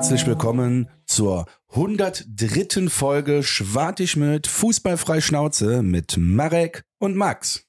herzlich 0.00 0.26
willkommen 0.26 0.88
zur 1.04 1.44
103. 1.74 2.88
Folge 2.88 3.42
Schwartig 3.42 4.16
mit 4.16 4.46
Fußballfrei 4.46 5.20
Schnauze 5.20 5.82
mit 5.82 6.16
Marek 6.16 6.84
und 6.98 7.16
Max. 7.16 7.66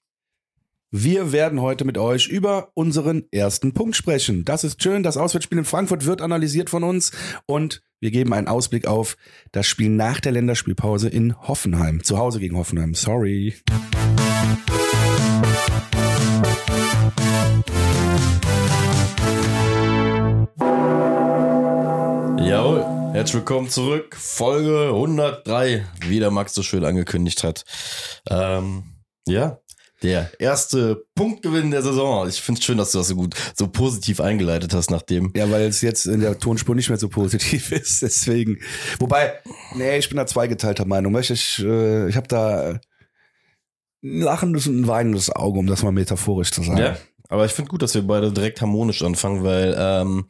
Wir 0.91 1.33
werden 1.33 1.59
heute 1.59 1.83
mit 1.83 1.97
euch 1.97 2.29
über 2.29 2.71
unseren 2.73 3.25
ersten 3.31 3.73
Punkt 3.73 3.97
sprechen. 3.97 4.45
Das 4.45 4.63
ist 4.63 4.81
schön. 4.81 5.03
Das 5.03 5.17
Auswärtsspiel 5.17 5.57
in 5.57 5.65
Frankfurt 5.65 6.05
wird 6.05 6.21
analysiert 6.21 6.69
von 6.69 6.85
uns 6.85 7.11
und 7.47 7.83
wir 7.99 8.11
geben 8.11 8.31
einen 8.31 8.47
Ausblick 8.47 8.87
auf 8.87 9.17
das 9.51 9.67
Spiel 9.67 9.89
nach 9.89 10.21
der 10.21 10.31
Länderspielpause 10.31 11.09
in 11.09 11.37
Hoffenheim. 11.37 12.01
Zu 12.01 12.17
Hause 12.17 12.39
gegen 12.39 12.55
Hoffenheim. 12.55 12.93
Sorry. 12.93 13.55
Jawohl, 13.67 14.21
herzlich 23.21 23.35
willkommen 23.35 23.69
zurück. 23.69 24.15
Folge 24.15 24.87
103, 24.87 25.85
wie 26.07 26.17
der 26.17 26.31
Max 26.31 26.55
so 26.55 26.63
schön 26.63 26.83
angekündigt 26.83 27.43
hat. 27.43 27.65
Ähm, 28.27 28.81
ja, 29.27 29.59
der 30.01 30.31
erste 30.39 31.05
Punktgewinn 31.13 31.69
der 31.69 31.83
Saison. 31.83 32.27
Ich 32.27 32.41
finde 32.41 32.57
es 32.57 32.65
schön, 32.65 32.79
dass 32.79 32.93
du 32.93 32.97
das 32.97 33.09
so 33.09 33.15
gut, 33.15 33.35
so 33.55 33.67
positiv 33.67 34.21
eingeleitet 34.21 34.73
hast, 34.73 34.89
nachdem. 34.89 35.31
Ja, 35.35 35.51
weil 35.51 35.67
es 35.67 35.81
jetzt 35.81 36.07
in 36.07 36.21
der 36.21 36.39
Tonspur 36.39 36.73
nicht 36.73 36.89
mehr 36.89 36.97
so 36.97 37.09
positiv 37.09 37.71
ist. 37.71 38.01
Deswegen. 38.01 38.57
Wobei, 38.97 39.33
nee, 39.75 39.99
ich 39.99 40.09
bin 40.09 40.17
da 40.17 40.25
zweigeteilter 40.25 40.85
Meinung. 40.85 41.15
Ich, 41.19 41.59
äh, 41.59 42.09
ich 42.09 42.15
habe 42.15 42.27
da 42.27 42.79
ein 44.03 44.21
lachendes 44.21 44.65
und 44.65 44.81
ein 44.81 44.87
weinendes 44.87 45.29
Auge, 45.29 45.59
um 45.59 45.67
das 45.67 45.83
mal 45.83 45.91
metaphorisch 45.91 46.49
zu 46.49 46.63
sagen. 46.63 46.79
Ja, 46.79 46.97
aber 47.29 47.45
ich 47.45 47.51
finde 47.51 47.69
gut, 47.69 47.83
dass 47.83 47.93
wir 47.93 48.01
beide 48.01 48.31
direkt 48.31 48.61
harmonisch 48.61 49.03
anfangen, 49.03 49.43
weil 49.43 49.75
ähm, 49.77 50.25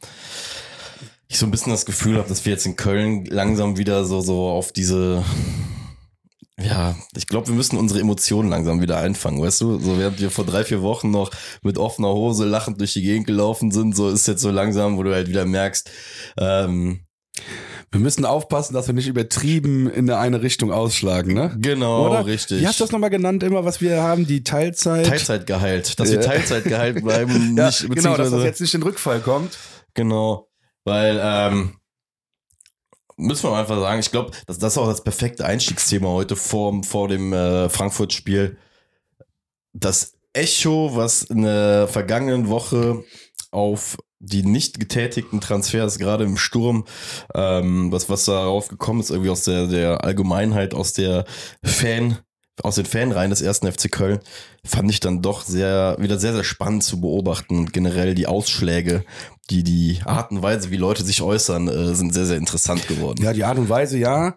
ich 1.32 1.38
so 1.38 1.46
ein 1.46 1.50
bisschen 1.50 1.72
das 1.72 1.86
Gefühl 1.86 2.18
habe, 2.18 2.28
dass 2.28 2.44
wir 2.44 2.52
jetzt 2.52 2.66
in 2.66 2.76
Köln 2.76 3.24
langsam 3.24 3.78
wieder 3.78 4.04
so, 4.04 4.20
so 4.20 4.48
auf 4.48 4.72
diese 4.72 5.24
ja, 6.60 6.94
ich 7.16 7.26
glaube, 7.26 7.48
wir 7.48 7.54
müssen 7.54 7.76
unsere 7.78 8.00
Emotionen 8.00 8.48
langsam 8.50 8.80
wieder 8.82 8.98
einfangen, 8.98 9.40
weißt 9.42 9.62
du? 9.62 9.78
So 9.80 9.98
während 9.98 10.20
wir 10.20 10.30
vor 10.30 10.44
drei, 10.44 10.62
vier 10.62 10.82
Wochen 10.82 11.10
noch 11.10 11.30
mit 11.62 11.78
offener 11.78 12.12
Hose 12.12 12.44
lachend 12.44 12.78
durch 12.78 12.92
die 12.92 13.02
Gegend 13.02 13.26
gelaufen 13.26 13.72
sind, 13.72 13.96
so 13.96 14.10
ist 14.10 14.28
jetzt 14.28 14.42
so 14.42 14.50
langsam, 14.50 14.96
wo 14.96 15.02
du 15.02 15.12
halt 15.12 15.28
wieder 15.28 15.44
merkst, 15.46 15.90
ähm, 16.38 17.00
Wir 17.90 18.00
müssen 18.00 18.24
aufpassen, 18.26 18.74
dass 18.74 18.86
wir 18.86 18.94
nicht 18.94 19.08
übertrieben 19.08 19.90
in 19.90 20.08
eine 20.10 20.42
Richtung 20.42 20.70
ausschlagen, 20.70 21.34
ne? 21.34 21.56
genau, 21.58 22.10
Oder? 22.10 22.26
richtig. 22.26 22.60
Wie 22.60 22.66
hast 22.66 22.78
du 22.78 22.84
das 22.84 22.92
nochmal 22.92 23.10
genannt, 23.10 23.42
immer, 23.42 23.64
was 23.64 23.80
wir 23.80 24.02
haben? 24.02 24.26
Die 24.26 24.44
Teilzeit. 24.44 25.06
Teilzeit 25.06 25.46
geheilt, 25.46 25.98
dass 25.98 26.10
wir 26.10 26.20
Ja. 26.20 26.26
Teilzeit 26.26 26.64
geheilt 26.64 27.02
bleiben, 27.02 27.54
ja, 27.56 27.66
nicht, 27.66 27.90
genau, 27.90 28.16
dass 28.16 28.30
das 28.30 28.44
jetzt 28.44 28.60
nicht 28.60 28.74
in 28.74 28.82
Rückfall 28.82 29.20
kommt. 29.20 29.58
Genau, 29.94 30.48
weil 30.84 31.20
ähm, 31.22 31.76
müssen 33.16 33.50
wir 33.50 33.56
einfach 33.56 33.78
sagen, 33.78 34.00
ich 34.00 34.10
glaube, 34.10 34.32
das, 34.46 34.58
das 34.58 34.74
ist 34.74 34.78
auch 34.78 34.88
das 34.88 35.04
perfekte 35.04 35.44
Einstiegsthema 35.44 36.08
heute 36.08 36.36
vor, 36.36 36.82
vor 36.84 37.08
dem 37.08 37.32
äh, 37.32 37.68
Frankfurt-Spiel. 37.68 38.58
Das 39.72 40.14
Echo, 40.32 40.96
was 40.96 41.22
in 41.22 41.42
der 41.42 41.88
vergangenen 41.88 42.48
Woche 42.48 43.04
auf 43.50 43.98
die 44.18 44.44
nicht 44.44 44.78
getätigten 44.78 45.40
Transfers, 45.40 45.98
gerade 45.98 46.24
im 46.24 46.36
Sturm, 46.36 46.86
ähm, 47.34 47.90
was, 47.90 48.08
was 48.08 48.24
darauf 48.24 48.68
gekommen 48.68 49.00
ist, 49.00 49.10
irgendwie 49.10 49.30
aus 49.30 49.44
der, 49.44 49.66
der 49.66 50.04
Allgemeinheit, 50.04 50.74
aus 50.74 50.92
der 50.92 51.24
Fan, 51.62 52.18
aus 52.62 52.74
den 52.74 52.84
Fanreihen 52.84 53.30
des 53.30 53.40
ersten 53.40 53.70
FC 53.70 53.90
Köln, 53.90 54.18
fand 54.64 54.90
ich 54.90 55.00
dann 55.00 55.22
doch 55.22 55.42
sehr, 55.42 55.96
wieder 55.98 56.18
sehr, 56.18 56.34
sehr 56.34 56.44
spannend 56.44 56.84
zu 56.84 57.00
beobachten. 57.00 57.56
Und 57.58 57.72
generell 57.72 58.14
die 58.14 58.26
Ausschläge, 58.26 59.04
die, 59.50 59.62
die 59.62 60.00
Art 60.04 60.30
und 60.30 60.42
Weise, 60.42 60.70
wie 60.70 60.76
Leute 60.76 61.02
sich 61.04 61.22
äußern, 61.22 61.68
äh, 61.68 61.94
sind 61.94 62.12
sehr, 62.12 62.26
sehr 62.26 62.36
interessant 62.36 62.86
geworden. 62.88 63.22
Ja, 63.22 63.32
die 63.32 63.44
Art 63.44 63.58
und 63.58 63.68
Weise, 63.68 63.98
ja. 63.98 64.36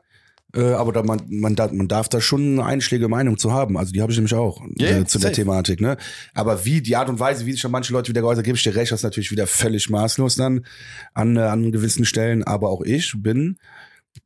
Äh, 0.55 0.71
aber 0.71 0.93
da 0.93 1.03
man, 1.03 1.21
man, 1.27 1.55
da, 1.55 1.69
man 1.71 1.89
darf 1.89 2.07
da 2.07 2.21
schon 2.21 2.53
eine 2.53 2.65
einschlägige 2.65 3.09
Meinung 3.09 3.37
zu 3.37 3.51
haben. 3.51 3.77
Also 3.77 3.91
die 3.91 4.01
habe 4.01 4.11
ich 4.11 4.17
nämlich 4.17 4.33
auch 4.33 4.61
Ja, 4.77 4.99
äh, 4.99 5.05
zu 5.05 5.19
der 5.19 5.29
safe. 5.29 5.41
Thematik. 5.41 5.81
Ne? 5.81 5.97
Aber 6.33 6.63
wie 6.63 6.81
die 6.81 6.95
Art 6.95 7.09
und 7.09 7.19
Weise, 7.19 7.45
wie 7.45 7.51
sich 7.51 7.59
schon 7.59 7.71
manche 7.71 7.91
Leute 7.91 8.09
wieder 8.09 8.21
geäußert, 8.21 8.45
gebe 8.45 8.55
ich 8.55 8.63
dir 8.63 8.75
recht, 8.75 8.91
das 8.91 8.99
ist 8.99 9.03
natürlich 9.03 9.31
wieder 9.31 9.47
völlig 9.47 9.89
maßlos 9.89 10.35
dann 10.35 10.65
an, 11.13 11.35
äh, 11.35 11.41
an 11.41 11.73
gewissen 11.73 12.05
Stellen. 12.05 12.43
Aber 12.43 12.69
auch 12.69 12.81
ich 12.83 13.13
bin 13.17 13.57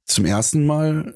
zum 0.05 0.25
ersten 0.25 0.67
Mal 0.67 1.15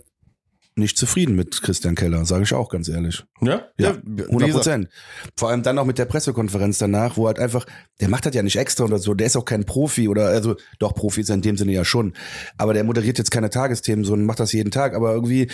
nicht 0.75 0.97
zufrieden 0.97 1.35
mit 1.35 1.61
Christian 1.61 1.95
Keller, 1.95 2.25
sage 2.25 2.44
ich 2.44 2.53
auch 2.53 2.69
ganz 2.69 2.88
ehrlich. 2.89 3.23
Ja, 3.41 3.63
Ja, 3.78 3.95
wie 4.03 4.23
100 4.23 4.31
gesagt, 4.47 4.53
Prozent. 4.53 4.89
Vor 5.38 5.50
allem 5.50 5.63
dann 5.63 5.78
auch 5.78 5.85
mit 5.85 5.97
der 5.97 6.06
Pressekonferenz 6.06 6.78
danach, 6.79 7.17
wo 7.17 7.28
halt 7.28 7.39
einfach, 7.39 7.66
der 8.01 8.09
macht 8.09 8.25
das 8.25 8.34
ja 8.35 8.44
nicht 8.44 8.56
extra 8.56 8.85
oder 8.85 8.97
so, 9.00 9.13
der 9.13 9.28
ist 9.28 9.35
auch 9.35 9.45
kein 9.45 9.66
Profi 9.66 10.07
oder, 10.07 10.28
also 10.28 10.56
doch 10.79 10.95
Profi 10.95 11.22
ist 11.22 11.29
er 11.29 11.35
in 11.35 11.41
dem 11.41 11.57
Sinne 11.57 11.73
ja 11.73 11.85
schon, 11.85 12.13
aber 12.57 12.73
der 12.73 12.84
moderiert 12.84 13.17
jetzt 13.17 13.31
keine 13.31 13.50
Tagesthemen, 13.50 14.03
so 14.06 14.13
und 14.13 14.25
macht 14.25 14.39
das 14.39 14.51
jeden 14.53 14.72
Tag, 14.72 14.95
aber 14.95 15.13
irgendwie 15.13 15.47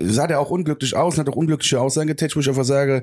sah 0.00 0.26
der 0.26 0.40
auch 0.40 0.50
unglücklich 0.50 0.96
aus 0.96 1.14
und 1.14 1.20
hat 1.20 1.28
auch 1.28 1.36
unglückliche 1.36 1.78
Aussagen 1.80 2.08
getätigt, 2.08 2.36
wo 2.36 2.40
ich 2.40 2.48
einfach 2.48 2.64
sage, 2.64 3.02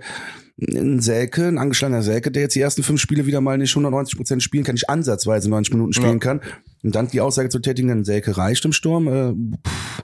ein 0.59 0.99
Selke, 1.01 1.47
ein 1.47 1.57
angeschlagener 1.59 2.01
Selke, 2.01 2.31
der 2.31 2.43
jetzt 2.43 2.55
die 2.55 2.61
ersten 2.61 2.81
fünf 2.83 2.99
Spiele 2.99 3.25
wieder 3.27 3.41
mal 3.41 3.57
nicht 3.57 3.71
190 3.71 4.17
Prozent 4.17 4.43
spielen 4.43 4.63
kann, 4.63 4.73
nicht 4.73 4.89
ansatzweise 4.89 5.49
90 5.49 5.73
Minuten 5.73 5.93
spielen 5.93 6.13
Ja. 6.13 6.17
kann 6.19 6.41
und 6.83 6.95
dann 6.95 7.07
die 7.07 7.21
Aussage 7.21 7.49
zu 7.49 7.59
tätigen, 7.59 7.91
ein 7.91 8.05
Selke 8.05 8.37
reicht 8.37 8.65
im 8.65 8.73
Sturm, 8.73 9.07
äh, 9.07 9.33
pff, 9.67 10.03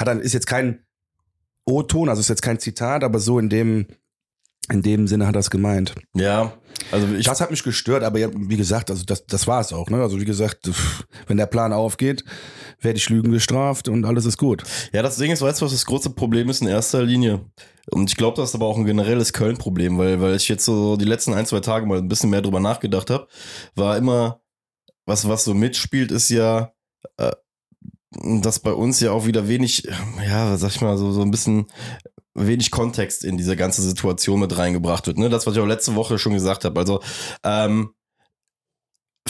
hat 0.00 0.08
dann, 0.08 0.20
ist 0.20 0.32
jetzt 0.32 0.46
kein 0.46 0.80
O-Ton, 1.66 2.08
also 2.08 2.20
ist 2.20 2.28
jetzt 2.28 2.42
kein 2.42 2.58
Zitat, 2.58 3.04
aber 3.04 3.20
so 3.20 3.38
in 3.38 3.48
dem, 3.50 3.86
in 4.72 4.82
dem 4.82 5.06
Sinne 5.06 5.26
hat 5.26 5.36
er 5.36 5.40
es 5.40 5.50
gemeint. 5.50 5.94
Ja, 6.14 6.54
also 6.90 7.06
ich, 7.14 7.26
Das 7.26 7.40
hat 7.40 7.50
mich 7.50 7.62
gestört, 7.62 8.02
aber 8.02 8.18
ja, 8.18 8.28
wie 8.34 8.56
gesagt, 8.56 8.90
also 8.90 9.04
das, 9.04 9.26
das 9.26 9.46
war 9.46 9.60
es 9.60 9.72
auch. 9.72 9.90
Ne? 9.90 10.00
Also 10.02 10.18
wie 10.18 10.24
gesagt, 10.24 10.70
wenn 11.26 11.36
der 11.36 11.46
Plan 11.46 11.72
aufgeht, 11.72 12.24
werde 12.80 12.96
ich 12.96 13.10
Lügen 13.10 13.30
gestraft 13.30 13.88
und 13.88 14.04
alles 14.04 14.24
ist 14.24 14.38
gut. 14.38 14.62
ja, 14.92 15.02
das 15.02 15.16
Ding 15.16 15.30
ist, 15.30 15.42
weißt 15.42 15.60
du, 15.60 15.66
was 15.66 15.72
das 15.72 15.86
große 15.86 16.10
Problem 16.10 16.48
ist 16.48 16.62
in 16.62 16.68
erster 16.68 17.02
Linie? 17.02 17.44
Und 17.90 18.08
ich 18.08 18.16
glaube, 18.16 18.36
das 18.36 18.50
ist 18.50 18.54
aber 18.54 18.66
auch 18.66 18.78
ein 18.78 18.84
generelles 18.84 19.32
Köln-Problem, 19.32 19.98
weil, 19.98 20.20
weil 20.20 20.36
ich 20.36 20.48
jetzt 20.48 20.64
so 20.64 20.96
die 20.96 21.04
letzten 21.04 21.34
ein, 21.34 21.46
zwei 21.46 21.60
Tage 21.60 21.86
mal 21.86 21.98
ein 21.98 22.08
bisschen 22.08 22.30
mehr 22.30 22.42
drüber 22.42 22.60
nachgedacht 22.60 23.10
habe, 23.10 23.28
war 23.74 23.96
immer, 23.96 24.40
was, 25.04 25.28
was 25.28 25.44
so 25.44 25.54
mitspielt, 25.54 26.10
ist 26.12 26.30
ja, 26.30 26.72
äh, 27.16 27.32
dass 28.10 28.58
bei 28.58 28.72
uns 28.72 29.00
ja 29.00 29.12
auch 29.12 29.26
wieder 29.26 29.48
wenig, 29.48 29.88
ja, 30.26 30.56
sag 30.56 30.70
ich 30.70 30.80
mal, 30.80 30.98
so, 30.98 31.12
so 31.12 31.22
ein 31.22 31.30
bisschen 31.30 31.66
wenig 32.34 32.70
Kontext 32.70 33.24
in 33.24 33.36
diese 33.36 33.56
ganze 33.56 33.82
Situation 33.82 34.40
mit 34.40 34.56
reingebracht 34.56 35.06
wird. 35.06 35.18
Ne? 35.18 35.28
Das, 35.28 35.46
was 35.46 35.54
ich 35.54 35.60
auch 35.60 35.66
letzte 35.66 35.94
Woche 35.94 36.18
schon 36.18 36.34
gesagt 36.34 36.64
habe. 36.64 36.78
Also, 36.78 37.00
ähm, 37.44 37.90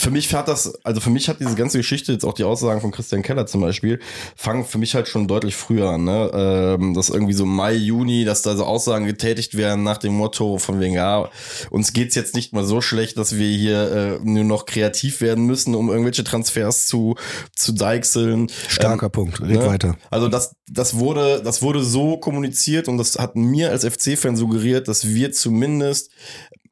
für 0.01 0.09
mich 0.09 0.33
hat 0.33 0.47
das, 0.47 0.73
also 0.83 0.99
für 0.99 1.11
mich 1.11 1.29
hat 1.29 1.39
diese 1.39 1.53
ganze 1.53 1.77
Geschichte, 1.77 2.11
jetzt 2.11 2.25
auch 2.25 2.33
die 2.33 2.43
Aussagen 2.43 2.81
von 2.81 2.89
Christian 2.89 3.21
Keller 3.21 3.45
zum 3.45 3.61
Beispiel, 3.61 3.99
fangen 4.35 4.65
für 4.65 4.79
mich 4.79 4.95
halt 4.95 5.07
schon 5.07 5.27
deutlich 5.27 5.55
früher 5.55 5.91
an, 5.91 6.05
ne? 6.05 6.31
Ähm, 6.33 6.95
dass 6.95 7.09
irgendwie 7.09 7.33
so 7.33 7.45
Mai, 7.45 7.73
Juni, 7.73 8.25
dass 8.25 8.41
da 8.41 8.55
so 8.55 8.65
Aussagen 8.65 9.05
getätigt 9.05 9.55
werden 9.55 9.83
nach 9.83 9.99
dem 9.99 10.13
Motto 10.13 10.57
von 10.57 10.79
wegen, 10.79 10.95
ja, 10.95 11.29
uns 11.69 11.93
geht's 11.93 12.15
jetzt 12.15 12.33
nicht 12.33 12.51
mal 12.51 12.65
so 12.65 12.81
schlecht, 12.81 13.15
dass 13.17 13.37
wir 13.37 13.47
hier 13.47 13.91
äh, 13.91 14.19
nur 14.23 14.43
noch 14.43 14.65
kreativ 14.65 15.21
werden 15.21 15.45
müssen, 15.45 15.75
um 15.75 15.89
irgendwelche 15.89 16.23
Transfers 16.23 16.87
zu, 16.87 17.15
zu 17.55 17.71
deichseln. 17.71 18.47
Starker 18.67 19.09
Punkt. 19.09 19.39
Red 19.39 19.49
ne? 19.49 19.65
weiter. 19.67 19.97
Also 20.09 20.29
das, 20.29 20.55
das 20.67 20.97
wurde, 20.97 21.43
das 21.43 21.61
wurde 21.61 21.83
so 21.83 22.17
kommuniziert 22.17 22.87
und 22.87 22.97
das 22.97 23.19
hat 23.19 23.35
mir 23.35 23.69
als 23.69 23.85
FC-Fan 23.85 24.35
suggeriert, 24.35 24.87
dass 24.87 25.09
wir 25.09 25.31
zumindest 25.31 26.09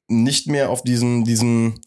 nicht 0.08 0.48
mehr 0.48 0.72
auf 0.72 0.82
diesen, 0.82 1.24
diesen, 1.24 1.80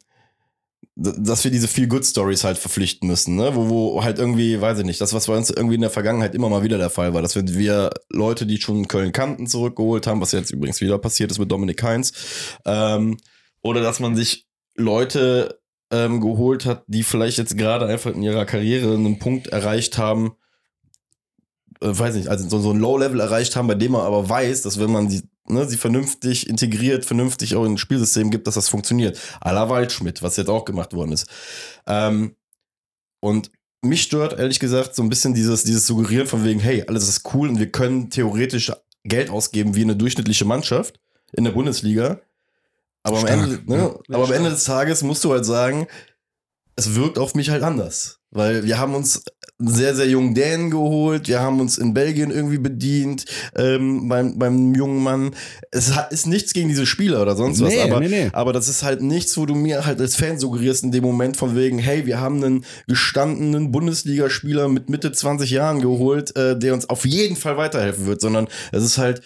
dass 0.94 1.42
wir 1.42 1.50
diese 1.50 1.68
Feel 1.68 1.88
Good 1.88 2.04
Stories 2.04 2.44
halt 2.44 2.58
verpflichten 2.58 3.08
müssen, 3.08 3.36
ne? 3.36 3.54
Wo, 3.54 3.68
wo 3.68 4.04
halt 4.04 4.18
irgendwie, 4.18 4.60
weiß 4.60 4.78
ich 4.78 4.84
nicht, 4.84 5.00
das, 5.00 5.14
was 5.14 5.26
bei 5.26 5.36
uns 5.36 5.48
irgendwie 5.48 5.76
in 5.76 5.80
der 5.80 5.90
Vergangenheit 5.90 6.34
immer 6.34 6.50
mal 6.50 6.62
wieder 6.62 6.76
der 6.76 6.90
Fall 6.90 7.14
war, 7.14 7.22
dass 7.22 7.34
wir, 7.34 7.46
wir 7.46 7.90
Leute, 8.10 8.44
die 8.44 8.60
schon 8.60 8.88
Köln 8.88 9.12
kannten, 9.12 9.46
zurückgeholt 9.46 10.06
haben, 10.06 10.20
was 10.20 10.32
jetzt 10.32 10.50
übrigens 10.50 10.80
wieder 10.82 10.98
passiert 10.98 11.30
ist 11.30 11.38
mit 11.38 11.50
Dominik 11.50 11.82
Heinz, 11.82 12.12
ähm, 12.66 13.16
oder 13.62 13.80
dass 13.80 14.00
man 14.00 14.16
sich 14.16 14.46
Leute 14.74 15.60
ähm, 15.90 16.20
geholt 16.20 16.66
hat, 16.66 16.84
die 16.86 17.04
vielleicht 17.04 17.38
jetzt 17.38 17.56
gerade 17.56 17.86
einfach 17.86 18.12
in 18.12 18.22
ihrer 18.22 18.44
Karriere 18.44 18.94
einen 18.94 19.18
Punkt 19.18 19.46
erreicht 19.46 19.96
haben, 19.96 20.32
äh, 21.80 21.98
weiß 21.98 22.16
nicht, 22.16 22.28
also 22.28 22.48
so, 22.48 22.58
so 22.58 22.70
ein 22.72 22.78
Low-Level 22.78 23.20
erreicht 23.20 23.56
haben, 23.56 23.66
bei 23.66 23.74
dem 23.74 23.92
man 23.92 24.02
aber 24.02 24.28
weiß, 24.28 24.62
dass 24.62 24.78
wenn 24.78 24.92
man 24.92 25.08
sie, 25.08 25.22
ne, 25.48 25.68
sie 25.68 25.76
vernünftig 25.76 26.48
integriert, 26.48 27.04
vernünftig 27.04 27.56
auch 27.56 27.64
in 27.64 27.74
ein 27.74 27.78
Spielsystem 27.78 28.30
gibt, 28.30 28.46
dass 28.46 28.54
das 28.54 28.68
funktioniert. 28.68 29.18
A 29.40 29.50
la 29.50 29.68
Waldschmidt, 29.68 30.22
was 30.22 30.36
jetzt 30.36 30.48
auch 30.48 30.64
gemacht 30.64 30.92
worden 30.94 31.12
ist. 31.12 31.26
Ähm, 31.86 32.36
und 33.20 33.50
mich 33.82 34.02
stört, 34.02 34.38
ehrlich 34.38 34.60
gesagt, 34.60 34.94
so 34.94 35.02
ein 35.02 35.08
bisschen 35.08 35.34
dieses, 35.34 35.64
dieses 35.64 35.86
Suggerieren 35.86 36.26
von 36.26 36.44
wegen, 36.44 36.60
hey, 36.60 36.84
alles 36.86 37.08
ist 37.08 37.34
cool 37.34 37.48
und 37.48 37.58
wir 37.58 37.70
können 37.70 38.10
theoretisch 38.10 38.72
Geld 39.04 39.30
ausgeben 39.30 39.74
wie 39.74 39.82
eine 39.82 39.96
durchschnittliche 39.96 40.44
Mannschaft 40.44 41.00
in 41.32 41.44
der 41.44 41.50
Bundesliga. 41.52 42.20
Aber 43.02 43.18
am. 43.18 43.26
Ende, 43.26 43.62
ne, 43.66 43.76
Ja, 43.76 44.14
aber 44.14 44.24
am. 44.24 44.32
Ende 44.32 44.50
des 44.50 44.64
Tages 44.64 45.02
musst 45.02 45.24
du 45.24 45.32
halt 45.32 45.44
sagen, 45.44 45.88
es 46.76 46.94
wirkt 46.94 47.18
auf 47.18 47.34
mich 47.34 47.50
halt 47.50 47.64
anders. 47.64 48.20
Weil 48.32 48.64
wir 48.64 48.78
haben 48.78 48.94
uns 48.94 49.22
einen 49.60 49.68
sehr, 49.68 49.94
sehr 49.94 50.08
jungen 50.08 50.34
Dänen 50.34 50.70
geholt, 50.70 51.28
wir 51.28 51.40
haben 51.40 51.60
uns 51.60 51.78
in 51.78 51.94
Belgien 51.94 52.30
irgendwie 52.30 52.58
bedient, 52.58 53.26
ähm, 53.56 54.08
beim, 54.08 54.38
beim 54.38 54.74
jungen 54.74 55.02
Mann. 55.02 55.34
Es 55.70 55.94
hat, 55.94 56.12
ist 56.12 56.26
nichts 56.26 56.52
gegen 56.52 56.68
diese 56.68 56.86
Spieler 56.86 57.22
oder 57.22 57.36
sonst 57.36 57.60
was, 57.60 57.72
Nee, 57.72 57.82
aber, 57.82 58.00
nee, 58.00 58.08
nee. 58.08 58.30
aber 58.32 58.52
das 58.52 58.68
ist 58.68 58.82
halt 58.82 59.02
nichts, 59.02 59.36
wo 59.36 59.46
du 59.46 59.54
mir 59.54 59.86
halt 59.86 60.00
als 60.00 60.16
Fan 60.16 60.38
suggerierst 60.38 60.82
in 60.82 60.90
dem 60.90 61.04
Moment 61.04 61.36
von 61.36 61.54
wegen, 61.54 61.78
hey, 61.78 62.06
wir 62.06 62.20
haben 62.20 62.42
einen 62.42 62.64
gestandenen 62.88 63.70
Bundesligaspieler 63.70 64.68
mit 64.68 64.90
Mitte 64.90 65.12
20 65.12 65.50
Jahren 65.50 65.80
geholt, 65.80 66.34
äh, 66.36 66.58
der 66.58 66.74
uns 66.74 66.88
auf 66.88 67.04
jeden 67.04 67.36
Fall 67.36 67.56
weiterhelfen 67.56 68.06
wird, 68.06 68.20
sondern 68.20 68.48
es 68.72 68.82
ist 68.82 68.98
halt, 68.98 69.22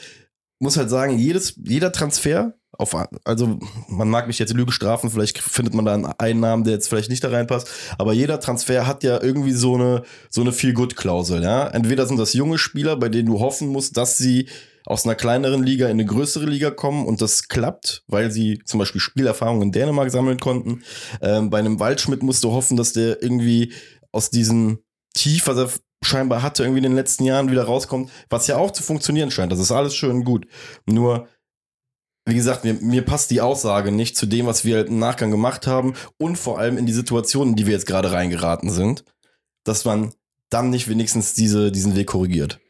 muss 0.58 0.76
halt 0.76 0.90
sagen, 0.90 1.18
jedes, 1.18 1.54
jeder 1.64 1.92
Transfer, 1.92 2.54
auf, 2.78 2.94
also 3.24 3.58
man 3.88 4.08
mag 4.08 4.26
mich 4.26 4.38
jetzt 4.38 4.54
Lüge 4.54 4.72
strafen, 4.72 5.10
vielleicht 5.10 5.38
findet 5.38 5.74
man 5.74 5.84
da 5.84 6.14
einen, 6.18 6.40
Namen, 6.40 6.64
der 6.64 6.74
jetzt 6.74 6.88
vielleicht 6.88 7.10
nicht 7.10 7.24
da 7.24 7.30
reinpasst, 7.30 7.68
aber 7.98 8.12
jeder 8.12 8.40
Transfer 8.40 8.86
hat 8.86 9.02
ja 9.02 9.22
irgendwie 9.22 9.52
so 9.52 9.74
eine, 9.74 10.02
so 10.30 10.40
eine 10.40 10.52
Feel-Good-Klausel, 10.52 11.42
ja. 11.42 11.68
Entweder 11.68 12.06
sind 12.06 12.18
das 12.18 12.32
junge 12.32 12.58
Spieler, 12.58 12.96
bei 12.96 13.08
denen 13.08 13.26
du 13.26 13.40
hoffen 13.40 13.68
musst, 13.68 13.96
dass 13.96 14.18
sie 14.18 14.48
aus 14.86 15.04
einer 15.04 15.16
kleineren 15.16 15.64
Liga 15.64 15.86
in 15.86 15.92
eine 15.92 16.04
größere 16.04 16.46
Liga 16.46 16.70
kommen 16.70 17.06
und 17.06 17.20
das 17.20 17.48
klappt, 17.48 18.04
weil 18.06 18.30
sie 18.30 18.60
zum 18.64 18.78
Beispiel 18.78 19.00
Spielerfahrung 19.00 19.60
in 19.60 19.72
Dänemark 19.72 20.10
sammeln 20.10 20.38
konnten. 20.38 20.84
Ähm, 21.20 21.50
bei 21.50 21.58
einem 21.58 21.80
Waldschmidt 21.80 22.22
musst 22.22 22.44
du 22.44 22.52
hoffen, 22.52 22.76
dass 22.76 22.92
der 22.92 23.20
irgendwie 23.20 23.72
aus 24.12 24.30
diesem 24.30 24.78
Tief, 25.12 25.48
was 25.48 25.56
er 25.56 25.70
scheinbar 26.02 26.42
hatte, 26.42 26.62
irgendwie 26.62 26.78
in 26.78 26.84
den 26.84 26.94
letzten 26.94 27.24
Jahren 27.24 27.50
wieder 27.50 27.64
rauskommt, 27.64 28.10
was 28.30 28.46
ja 28.46 28.56
auch 28.56 28.70
zu 28.70 28.82
funktionieren 28.82 29.30
scheint. 29.30 29.50
Das 29.50 29.58
ist 29.58 29.72
alles 29.72 29.96
schön 29.96 30.10
und 30.10 30.24
gut. 30.24 30.46
Nur, 30.86 31.26
wie 32.26 32.34
gesagt, 32.34 32.64
mir, 32.64 32.74
mir 32.74 33.02
passt 33.02 33.30
die 33.30 33.40
Aussage 33.40 33.92
nicht 33.92 34.16
zu 34.16 34.26
dem, 34.26 34.46
was 34.46 34.64
wir 34.64 34.76
halt 34.76 34.88
im 34.88 34.98
Nachgang 34.98 35.30
gemacht 35.30 35.66
haben 35.66 35.94
und 36.18 36.36
vor 36.36 36.58
allem 36.58 36.76
in 36.76 36.86
die 36.86 36.92
Situationen, 36.92 37.52
in 37.52 37.56
die 37.56 37.66
wir 37.66 37.72
jetzt 37.72 37.86
gerade 37.86 38.12
reingeraten 38.12 38.70
sind, 38.70 39.04
dass 39.64 39.84
man 39.84 40.12
dann 40.50 40.70
nicht 40.70 40.88
wenigstens 40.88 41.34
diese, 41.34 41.72
diesen 41.72 41.96
Weg 41.96 42.08
korrigiert. 42.08 42.60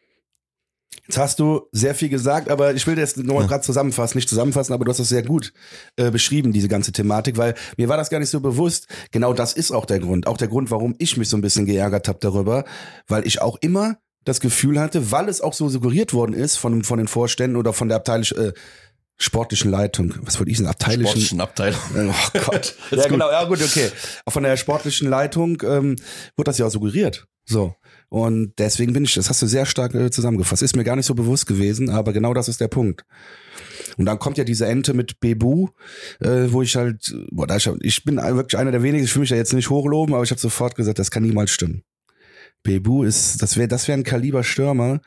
Jetzt 1.06 1.19
hast 1.19 1.38
du 1.41 1.62
sehr 1.73 1.94
viel 1.94 2.08
gesagt, 2.08 2.49
aber 2.50 2.75
ich 2.75 2.87
will 2.87 2.97
das 2.97 3.17
nochmal 3.17 3.43
Ja. 3.43 3.49
gerade 3.49 3.62
zusammenfassen, 3.64 4.19
nicht 4.19 4.29
zusammenfassen, 4.29 4.73
aber 4.73 4.85
du 4.85 4.91
hast 4.91 4.99
das 4.99 5.08
sehr 5.08 5.23
gut 5.23 5.53
äh, 5.97 6.11
beschrieben, 6.11 6.52
diese 6.52 6.69
ganze 6.69 6.93
Thematik, 6.93 7.37
weil 7.37 7.55
mir 7.76 7.88
war 7.88 7.97
das 7.97 8.11
gar 8.11 8.19
nicht 8.19 8.31
so 8.31 8.41
bewusst. 8.41 8.88
Genau 9.11 9.32
das 9.32 9.52
ist 9.52 9.73
auch 9.73 9.85
der 9.85 10.00
Grund. 10.00 10.26
Auch 10.26 10.37
der 10.37 10.49
Grund, 10.49 10.70
warum 10.70 10.94
ich 10.99 11.17
mich 11.17 11.29
so 11.29 11.37
ein 11.37 11.43
bisschen 11.43 11.67
geärgert 11.67 12.09
habe 12.09 12.19
darüber, 12.20 12.64
weil 13.09 13.26
ich 13.26 13.41
auch 13.41 13.56
immer 13.61 13.99
das 14.25 14.41
Gefühl 14.41 14.81
hatte, 14.81 15.12
weil 15.12 15.29
es 15.29 15.41
auch 15.41 15.52
so 15.52 15.69
suggeriert 15.69 16.12
worden 16.12 16.35
ist 16.35 16.56
von, 16.56 16.82
von 16.82 16.99
den 16.99 17.09
Vorständen 17.09 17.56
oder 17.56 17.73
von 17.73 17.88
der 17.88 17.99
abteilischen 17.99 18.38
äh, 18.38 18.52
sportlichen 19.18 19.70
Leitung. 19.70 20.14
Was 20.22 20.38
wollte 20.38 20.50
ich 20.50 20.58
denn? 20.58 20.66
Abteilischen. 20.66 21.20
Sportlichen 21.20 21.40
Abteilung. 21.40 21.80
Oh 22.34 22.38
Gott. 22.50 22.74
Ja, 22.90 23.02
gut. 23.02 23.08
genau, 23.10 23.30
ja 23.30 23.44
gut, 23.44 23.62
okay. 23.62 23.90
Von 24.28 24.42
der 24.42 24.56
sportlichen 24.56 25.08
Leitung 25.08 25.62
ähm, 25.64 25.96
wurde 26.36 26.44
das 26.44 26.58
ja 26.58 26.66
auch 26.66 26.70
suggeriert. 26.70 27.26
So. 27.44 27.74
Und 28.08 28.54
deswegen 28.58 28.92
bin 28.92 29.04
ich, 29.04 29.14
das 29.14 29.28
hast 29.28 29.42
du 29.42 29.46
sehr 29.46 29.66
stark 29.66 29.94
äh, 29.94 30.10
zusammengefasst. 30.10 30.62
Ist 30.62 30.76
mir 30.76 30.84
gar 30.84 30.96
nicht 30.96 31.06
so 31.06 31.14
bewusst 31.14 31.46
gewesen, 31.46 31.90
aber 31.90 32.12
genau 32.12 32.34
das 32.34 32.48
ist 32.48 32.60
der 32.60 32.68
Punkt. 32.68 33.04
Und 33.96 34.06
dann 34.06 34.18
kommt 34.18 34.36
ja 34.38 34.44
diese 34.44 34.66
Ente 34.66 34.94
mit 34.94 35.20
Bebu, 35.20 35.68
äh, 36.20 36.46
wo 36.48 36.62
ich 36.62 36.76
halt, 36.76 37.14
boah, 37.30 37.46
da 37.46 37.56
ich, 37.56 37.68
ich 37.80 38.04
bin 38.04 38.16
wirklich 38.16 38.58
einer 38.58 38.72
der 38.72 38.82
wenigen, 38.82 39.04
ich 39.04 39.14
will 39.14 39.20
mich 39.20 39.30
ja 39.30 39.36
jetzt 39.36 39.52
nicht 39.52 39.70
hochloben, 39.70 40.14
aber 40.14 40.24
ich 40.24 40.30
habe 40.30 40.40
sofort 40.40 40.74
gesagt, 40.74 40.98
das 40.98 41.10
kann 41.10 41.22
niemals 41.22 41.50
stimmen. 41.50 41.82
Bebu 42.66 43.02
ist, 43.04 43.40
das 43.42 43.56
wäre, 43.56 43.68
das 43.68 43.88
wäre 43.88 43.98
ein 43.98 44.04
Kaliber 44.04 44.44
Stürmer. 44.44 45.00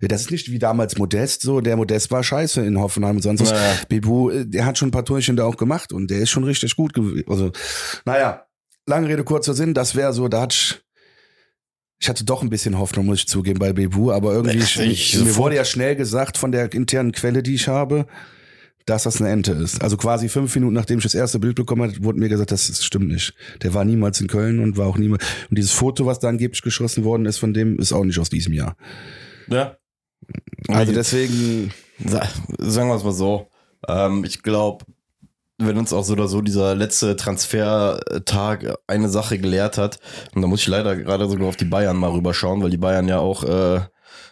Das 0.00 0.22
ist 0.22 0.30
nicht 0.30 0.50
wie 0.50 0.58
damals 0.58 0.96
Modest 0.96 1.42
so. 1.42 1.60
Der 1.60 1.76
Modest 1.76 2.10
war 2.10 2.22
scheiße 2.22 2.62
in 2.64 2.78
Hoffenheim 2.80 3.16
und 3.16 3.22
sonst 3.22 3.40
was. 3.42 3.50
Naja. 3.50 3.74
Bebu, 3.88 4.30
äh, 4.30 4.46
der 4.46 4.64
hat 4.64 4.78
schon 4.78 4.88
ein 4.88 4.92
paar 4.92 5.04
Torchen 5.04 5.36
da 5.36 5.44
auch 5.44 5.56
gemacht 5.56 5.92
und 5.92 6.10
der 6.10 6.20
ist 6.20 6.30
schon 6.30 6.44
richtig 6.44 6.74
gut 6.76 6.94
gewesen. 6.94 7.24
Also, 7.28 7.52
naja, 8.06 8.46
lange 8.86 9.08
Rede, 9.08 9.24
kurzer 9.24 9.52
Sinn, 9.54 9.74
das 9.74 9.94
wäre 9.94 10.12
so, 10.12 10.28
da 10.28 10.42
hat 10.42 10.54
ich, 10.54 10.80
ich 12.02 12.08
hatte 12.08 12.24
doch 12.24 12.42
ein 12.42 12.48
bisschen 12.48 12.78
Hoffnung, 12.78 13.04
muss 13.06 13.18
ich 13.18 13.28
zugeben, 13.28 13.58
bei 13.58 13.72
Bebu, 13.74 14.10
aber 14.10 14.32
irgendwie, 14.32 14.56
Ich- 14.58 14.78
ich- 14.80 15.18
mir 15.22 15.36
wurde 15.36 15.56
ja 15.56 15.64
schnell 15.66 15.96
gesagt 15.96 16.38
von 16.38 16.50
der 16.50 16.72
internen 16.72 17.12
Quelle, 17.12 17.42
die 17.42 17.54
ich 17.54 17.68
habe, 17.68 18.06
dass 18.90 19.04
das 19.04 19.20
eine 19.20 19.30
Ente 19.30 19.52
ist. 19.52 19.82
Also 19.82 19.96
quasi 19.96 20.28
fünf 20.28 20.54
Minuten 20.54 20.74
nachdem 20.74 20.98
ich 20.98 21.04
das 21.04 21.14
erste 21.14 21.38
Bild 21.38 21.56
bekommen 21.56 21.82
habe, 21.90 22.04
wurde 22.04 22.18
mir 22.18 22.28
gesagt, 22.28 22.50
das, 22.50 22.66
das 22.66 22.84
stimmt 22.84 23.08
nicht. 23.08 23.34
Der 23.62 23.72
war 23.72 23.84
niemals 23.84 24.20
in 24.20 24.26
Köln 24.28 24.58
und 24.60 24.76
war 24.76 24.86
auch 24.86 24.98
niemals. 24.98 25.24
Und 25.48 25.56
dieses 25.56 25.72
Foto, 25.72 26.06
was 26.06 26.18
da 26.18 26.28
angeblich 26.28 26.62
geschossen 26.62 27.04
worden 27.04 27.24
ist, 27.26 27.38
von 27.38 27.54
dem 27.54 27.78
ist 27.78 27.92
auch 27.92 28.04
nicht 28.04 28.18
aus 28.18 28.28
diesem 28.28 28.52
Jahr. 28.52 28.76
Ja. 29.48 29.76
Also 30.68 30.92
deswegen, 30.92 31.72
Sa- 32.04 32.28
Sagen 32.58 32.88
wir 32.88 32.96
es 32.96 33.04
mal 33.04 33.12
so. 33.12 33.48
Ähm, 33.88 34.24
ich 34.24 34.42
glaube, 34.42 34.84
wenn 35.58 35.76
uns 35.76 35.92
auch 35.92 36.04
so 36.04 36.14
oder 36.14 36.28
so 36.28 36.40
dieser 36.40 36.74
letzte 36.74 37.16
Transfertag 37.16 38.74
eine 38.86 39.08
Sache 39.08 39.38
gelehrt 39.38 39.78
hat, 39.78 39.98
und 40.34 40.42
da 40.42 40.48
muss 40.48 40.60
ich 40.60 40.68
leider 40.68 40.96
gerade 40.96 41.28
sogar 41.28 41.48
auf 41.48 41.56
die 41.56 41.64
Bayern 41.64 41.96
mal 41.96 42.10
rüberschauen, 42.10 42.62
weil 42.62 42.70
die 42.70 42.76
Bayern 42.78 43.08
ja 43.08 43.18
auch 43.18 43.44
äh, 43.44 43.80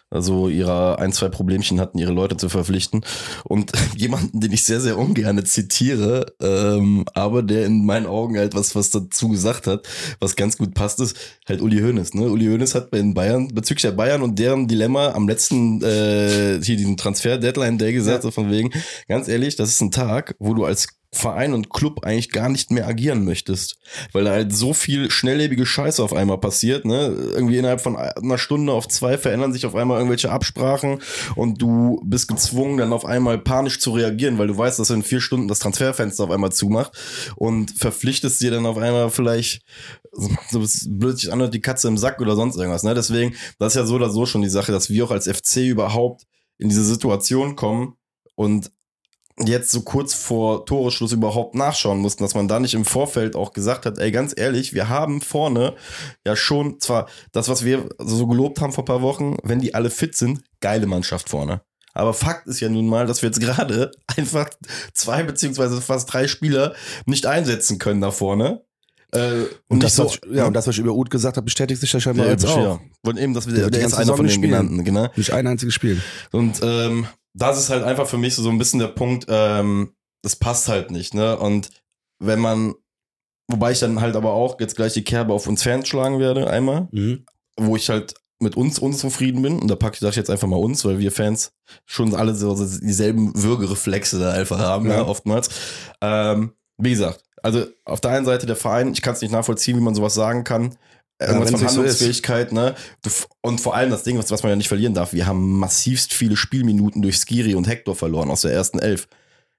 also 0.09 0.49
ihre 0.49 0.99
ein, 0.99 1.11
zwei 1.11 1.29
Problemchen 1.29 1.79
hatten, 1.79 1.99
ihre 1.99 2.11
Leute 2.11 2.37
zu 2.37 2.49
verpflichten. 2.49 3.01
Und 3.43 3.71
jemanden, 3.95 4.39
den 4.39 4.51
ich 4.51 4.63
sehr, 4.63 4.79
sehr 4.79 4.97
ungern 4.97 5.43
zitiere, 5.45 6.33
ähm, 6.41 7.05
aber 7.13 7.43
der 7.43 7.65
in 7.65 7.85
meinen 7.85 8.05
Augen 8.05 8.37
halt 8.37 8.55
was, 8.55 8.75
was 8.75 8.89
dazu 8.89 9.29
gesagt 9.29 9.67
hat, 9.67 9.87
was 10.19 10.35
ganz 10.35 10.57
gut 10.57 10.73
passt, 10.73 10.99
ist 10.99 11.15
halt 11.47 11.61
Uli 11.61 11.79
Hoeneß. 11.79 12.13
Ne? 12.15 12.29
Uli 12.29 12.47
Hoeneß 12.47 12.75
hat 12.75 12.91
bei 12.91 12.97
den 12.97 13.13
Bayern, 13.13 13.49
bezüglich 13.49 13.83
der 13.83 13.91
Bayern 13.91 14.21
und 14.21 14.39
deren 14.39 14.67
Dilemma 14.67 15.11
am 15.11 15.27
letzten, 15.27 15.81
äh, 15.83 16.59
hier 16.63 16.77
diesen 16.77 16.97
Transfer-Deadline-Day 16.97 17.93
gesagt, 17.93 18.23
so 18.23 18.31
von 18.31 18.51
wegen, 18.51 18.71
ganz 19.07 19.27
ehrlich, 19.27 19.55
das 19.55 19.69
ist 19.69 19.81
ein 19.81 19.91
Tag, 19.91 20.35
wo 20.39 20.53
du 20.53 20.65
als 20.65 20.98
Verein 21.11 21.53
und 21.53 21.71
Club 21.71 22.05
eigentlich 22.05 22.29
gar 22.29 22.49
nicht 22.49 22.69
mehr 22.69 22.87
agieren 22.87 23.25
möchtest. 23.25 23.79
Weil 24.13 24.25
da 24.25 24.31
halt 24.31 24.53
so 24.53 24.73
viel 24.73 25.09
schnelllebige 25.09 25.65
Scheiße 25.65 26.03
auf 26.03 26.13
einmal 26.13 26.37
passiert, 26.37 26.85
ne? 26.85 27.07
Irgendwie 27.33 27.57
innerhalb 27.57 27.81
von 27.81 27.95
einer 27.95 28.37
Stunde 28.37 28.73
auf 28.73 28.87
zwei 28.87 29.17
verändern 29.17 29.51
sich 29.51 29.65
auf 29.65 29.75
einmal 29.75 29.97
irgendwelche 29.97 30.31
Absprachen 30.31 31.01
und 31.35 31.61
du 31.61 31.99
bist 32.05 32.27
gezwungen, 32.27 32.77
dann 32.77 32.93
auf 32.93 33.05
einmal 33.05 33.39
panisch 33.39 33.79
zu 33.79 33.91
reagieren, 33.91 34.37
weil 34.37 34.47
du 34.47 34.57
weißt, 34.57 34.77
dass 34.77 34.91
in 34.91 35.01
vier 35.01 35.19
Stunden 35.19 35.47
das 35.47 35.59
Transferfenster 35.59 36.25
auf 36.25 36.31
einmal 36.31 36.51
zumacht 36.51 36.91
und 37.35 37.71
verpflichtest 37.71 38.39
dir 38.41 38.51
dann 38.51 38.67
auf 38.67 38.77
einmal 38.77 39.09
vielleicht, 39.09 39.63
so 40.11 40.63
blöd 40.89 41.17
sich 41.17 41.33
anhört, 41.33 41.55
die 41.55 41.61
Katze 41.61 41.87
im 41.87 41.97
Sack 41.97 42.21
oder 42.21 42.35
sonst 42.35 42.55
irgendwas, 42.57 42.83
ne? 42.83 42.93
Deswegen, 42.93 43.35
das 43.57 43.73
ist 43.73 43.77
ja 43.77 43.85
so 43.85 43.95
oder 43.95 44.11
so 44.11 44.27
schon 44.27 44.43
die 44.43 44.49
Sache, 44.49 44.71
dass 44.71 44.91
wir 44.91 45.05
auch 45.05 45.11
als 45.11 45.27
FC 45.27 45.57
überhaupt 45.57 46.27
in 46.59 46.69
diese 46.69 46.83
Situation 46.83 47.55
kommen 47.55 47.95
und 48.35 48.71
jetzt 49.45 49.71
so 49.71 49.81
kurz 49.81 50.13
vor 50.13 50.65
Toreschluss 50.65 51.11
überhaupt 51.11 51.55
nachschauen 51.55 51.99
mussten, 51.99 52.23
dass 52.23 52.35
man 52.35 52.47
da 52.47 52.59
nicht 52.59 52.73
im 52.73 52.85
Vorfeld 52.85 53.35
auch 53.35 53.53
gesagt 53.53 53.85
hat, 53.85 53.97
ey, 53.97 54.11
ganz 54.11 54.33
ehrlich, 54.35 54.73
wir 54.73 54.89
haben 54.89 55.21
vorne 55.21 55.75
ja 56.25 56.35
schon 56.35 56.79
zwar 56.79 57.07
das, 57.31 57.47
was 57.47 57.63
wir 57.63 57.89
so 57.99 58.27
gelobt 58.27 58.61
haben 58.61 58.73
vor 58.73 58.83
ein 58.83 58.87
paar 58.87 59.01
Wochen, 59.01 59.37
wenn 59.43 59.59
die 59.59 59.73
alle 59.73 59.89
fit 59.89 60.15
sind, 60.15 60.41
geile 60.59 60.87
Mannschaft 60.87 61.29
vorne. 61.29 61.61
Aber 61.93 62.13
Fakt 62.13 62.47
ist 62.47 62.59
ja 62.59 62.69
nun 62.69 62.87
mal, 62.87 63.07
dass 63.07 63.21
wir 63.21 63.29
jetzt 63.29 63.39
gerade 63.39 63.91
einfach 64.17 64.49
zwei 64.93 65.23
beziehungsweise 65.23 65.81
fast 65.81 66.11
drei 66.11 66.27
Spieler 66.27 66.73
nicht 67.05 67.25
einsetzen 67.25 67.79
können 67.79 68.01
da 68.01 68.11
vorne. 68.11 68.63
Äh, 69.11 69.45
und, 69.67 69.81
das, 69.81 69.97
was 69.97 70.15
ich, 70.15 70.21
ja, 70.31 70.45
und 70.45 70.53
das, 70.53 70.67
was 70.67 70.75
ich 70.75 70.81
über 70.81 70.93
Uth 70.93 71.09
gesagt 71.09 71.37
habe, 71.37 71.45
bestätigt 71.45 71.81
sich 71.81 71.91
ja 71.91 71.99
scheinbar 71.99 72.27
ja, 72.27 72.33
jetzt 72.33 72.45
auch. 72.45 72.57
auch. 72.57 72.79
Und 73.01 73.17
eben, 73.17 73.33
dass 73.33 73.47
wir, 73.47 73.53
Der 73.53 73.61
der, 73.61 73.65
hat 73.65 73.73
die 73.73 73.79
der 73.79 73.87
ist 73.87 73.95
ganze 73.95 74.11
einer 74.11 74.17
von 74.17 74.27
den 74.27 74.41
genannten, 74.41 74.83
genau. 74.83 75.07
Nicht 75.15 75.33
ein 75.33 75.47
einziges 75.47 75.73
Spiel. 75.73 75.99
Und 76.31 76.59
ähm, 76.61 77.07
das 77.33 77.59
ist 77.59 77.69
halt 77.69 77.83
einfach 77.83 78.07
für 78.07 78.17
mich 78.17 78.35
so, 78.35 78.41
so 78.43 78.49
ein 78.49 78.57
bisschen 78.57 78.79
der 78.79 78.87
Punkt, 78.87 79.25
ähm, 79.29 79.93
das 80.23 80.35
passt 80.35 80.67
halt 80.67 80.91
nicht, 80.91 81.13
ne? 81.13 81.37
Und 81.37 81.69
wenn 82.19 82.39
man, 82.39 82.75
wobei 83.49 83.71
ich 83.71 83.79
dann 83.79 84.01
halt 84.01 84.15
aber 84.15 84.33
auch 84.33 84.59
jetzt 84.59 84.75
gleich 84.75 84.93
die 84.93 85.03
Kerbe 85.03 85.33
auf 85.33 85.47
uns 85.47 85.63
Fans 85.63 85.87
schlagen 85.87 86.19
werde, 86.19 86.49
einmal, 86.49 86.87
Mhm. 86.91 87.25
wo 87.57 87.75
ich 87.75 87.89
halt 87.89 88.15
mit 88.41 88.55
uns 88.55 88.79
unzufrieden 88.79 89.41
bin. 89.41 89.59
Und 89.59 89.67
da 89.67 89.75
packe 89.75 89.97
ich, 89.99 90.01
ich 90.09 90.15
jetzt 90.15 90.29
einfach 90.29 90.47
mal 90.47 90.55
uns, 90.57 90.85
weil 90.85 90.99
wir 90.99 91.11
Fans 91.11 91.51
schon 91.85 92.15
alle 92.15 92.33
so, 92.35 92.55
dieselben 92.55 93.33
Würgereflexe 93.41 94.17
da 94.17 94.31
einfach 94.31 94.59
haben, 94.59 94.87
Ja. 94.87 94.97
ja. 94.97 95.05
oftmals. 95.05 95.49
Ähm, 96.01 96.53
wie 96.77 96.91
gesagt, 96.91 97.23
also 97.43 97.65
auf 97.85 97.99
der 98.01 98.11
einen 98.11 98.25
Seite 98.25 98.45
der 98.45 98.55
Verein, 98.55 98.93
ich 98.93 99.01
kann 99.01 99.13
es 99.13 99.21
nicht 99.21 99.31
nachvollziehen, 99.31 99.77
wie 99.77 99.81
man 99.81 99.95
sowas 99.95 100.13
sagen 100.13 100.43
kann. 100.45 100.75
Irgendwas 101.19 101.39
wenn's 101.39 101.51
von 101.51 101.59
nicht 101.61 101.69
so. 101.71 101.77
Handlungsfähigkeit, 101.81 102.51
ne? 102.53 102.75
Und 103.41 103.59
vor 103.61 103.75
allem 103.75 103.89
das 103.91 104.03
Ding, 104.03 104.17
was, 104.17 104.31
was 104.31 104.41
man 104.43 104.51
ja 104.51 104.55
nicht 104.55 104.69
verlieren 104.69 104.93
darf, 104.93 105.11
wir 105.13 105.25
haben 105.27 105.59
massivst 105.59 106.13
viele 106.13 106.37
Spielminuten 106.37 107.01
durch 107.01 107.17
Skiri 107.19 107.55
und 107.55 107.67
Hector 107.67 107.95
verloren 107.95 108.29
aus 108.31 108.41
der 108.41 108.53
ersten 108.53 108.79
Elf. 108.79 109.07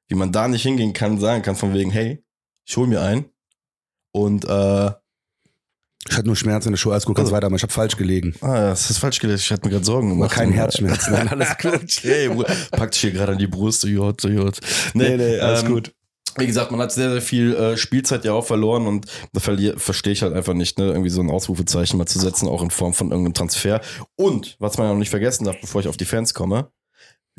Wie 0.08 0.14
man 0.14 0.32
da 0.32 0.48
nicht 0.48 0.62
hingehen 0.62 0.92
kann, 0.92 1.20
sagen 1.20 1.42
kann 1.42 1.56
von 1.56 1.74
wegen, 1.74 1.90
hey, 1.90 2.24
ich 2.66 2.76
hol 2.76 2.86
mir 2.86 3.00
ein. 3.02 3.26
Und 4.12 4.44
äh, 4.46 4.90
Ich 6.08 6.16
hatte 6.16 6.26
nur 6.26 6.34
Schmerz 6.34 6.64
in 6.66 6.72
der 6.72 6.78
Schuhe. 6.78 6.94
Alles 6.94 7.04
gut, 7.04 7.14
kannst 7.14 7.28
Also- 7.28 7.36
weitermachen. 7.36 7.56
Ich 7.58 7.62
habe 7.62 7.72
falsch 7.72 7.96
gelegen. 7.96 8.34
Ah, 8.40 8.70
das 8.70 8.88
ist 8.90 8.98
falsch 8.98 9.20
gelesen. 9.20 9.42
Ich 9.44 9.50
hatte 9.52 9.66
mir 9.66 9.70
gerade 9.72 9.84
Sorgen 9.84 10.06
Aber 10.08 10.14
gemacht. 10.16 10.32
kein 10.34 10.50
Herzschmerz. 10.52 11.08
Nein, 11.10 11.28
alles 11.28 11.56
gut. 11.58 12.02
Bruder. 12.34 12.56
packt 12.72 12.94
dich 12.94 13.02
hier 13.02 13.10
gerade 13.12 13.32
an 13.32 13.38
die 13.38 13.46
Brust, 13.46 13.84
Jod, 13.84 14.22
Jod. 14.24 14.58
ähm, 14.94 15.82
Wie 16.36 16.46
gesagt, 16.46 16.70
man 16.70 16.80
hat 16.80 16.92
sehr, 16.92 17.10
sehr 17.10 17.22
viel 17.22 17.54
äh, 17.54 17.76
Spielzeit 17.76 18.24
ja 18.24 18.32
auch 18.32 18.46
verloren 18.46 18.86
und 18.86 19.06
da 19.32 19.40
verstehe 19.40 20.12
ich 20.12 20.22
halt 20.22 20.34
einfach 20.34 20.54
nicht, 20.54 20.78
ne, 20.78 20.86
irgendwie 20.86 21.10
so 21.10 21.20
ein 21.20 21.30
Ausrufezeichen 21.30 21.98
mal 21.98 22.06
zu 22.06 22.18
setzen, 22.18 22.48
auch 22.48 22.62
in 22.62 22.70
Form 22.70 22.94
von 22.94 23.10
irgendeinem 23.10 23.34
Transfer. 23.34 23.80
Und, 24.16 24.56
was 24.58 24.78
man 24.78 24.86
ja 24.86 24.92
noch 24.92 24.98
nicht 24.98 25.10
vergessen 25.10 25.44
darf, 25.44 25.60
bevor 25.60 25.80
ich 25.80 25.88
auf 25.88 25.96
die 25.96 26.04
Fans 26.04 26.34
komme, 26.34 26.70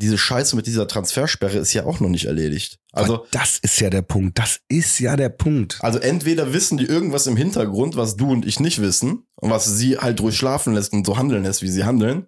diese 0.02 0.18
Scheiße 0.18 0.56
mit 0.56 0.66
dieser 0.66 0.88
Transfersperre 0.88 1.58
ist 1.58 1.72
ja 1.74 1.84
auch 1.84 2.00
noch 2.00 2.08
nicht 2.08 2.24
erledigt. 2.24 2.78
Also, 2.92 3.14
Aber 3.14 3.26
das 3.30 3.58
ist 3.58 3.80
ja 3.80 3.88
der 3.88 4.02
Punkt. 4.02 4.38
Das 4.38 4.60
ist 4.68 4.98
ja 4.98 5.16
der 5.16 5.28
Punkt. 5.28 5.78
also 5.80 5.98
entweder 5.98 6.52
wissen 6.52 6.76
die 6.76 6.86
irgendwas 6.86 7.26
im 7.26 7.36
Hintergrund, 7.36 7.96
was 7.96 8.16
du 8.16 8.30
und 8.32 8.44
ich 8.44 8.58
nicht 8.58 8.80
wissen 8.80 9.26
und 9.36 9.50
was 9.50 9.64
sie 9.64 9.98
halt 9.98 10.20
ruhig 10.20 10.36
schlafen 10.36 10.74
lässt 10.74 10.92
und 10.92 11.06
so 11.06 11.18
handeln 11.18 11.44
lässt, 11.44 11.62
wie 11.62 11.68
sie 11.68 11.84
handeln. 11.84 12.26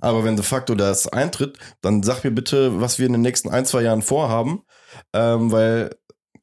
Aber 0.00 0.22
wenn 0.22 0.36
de 0.36 0.44
facto 0.44 0.76
das 0.76 1.08
eintritt, 1.08 1.58
dann 1.80 2.04
sag 2.04 2.22
mir 2.22 2.30
bitte, 2.30 2.80
was 2.80 3.00
wir 3.00 3.06
in 3.06 3.12
den 3.12 3.22
nächsten 3.22 3.48
ein, 3.48 3.66
zwei 3.66 3.82
Jahren 3.82 4.02
vorhaben, 4.02 4.62
ähm, 5.12 5.50
weil 5.52 5.90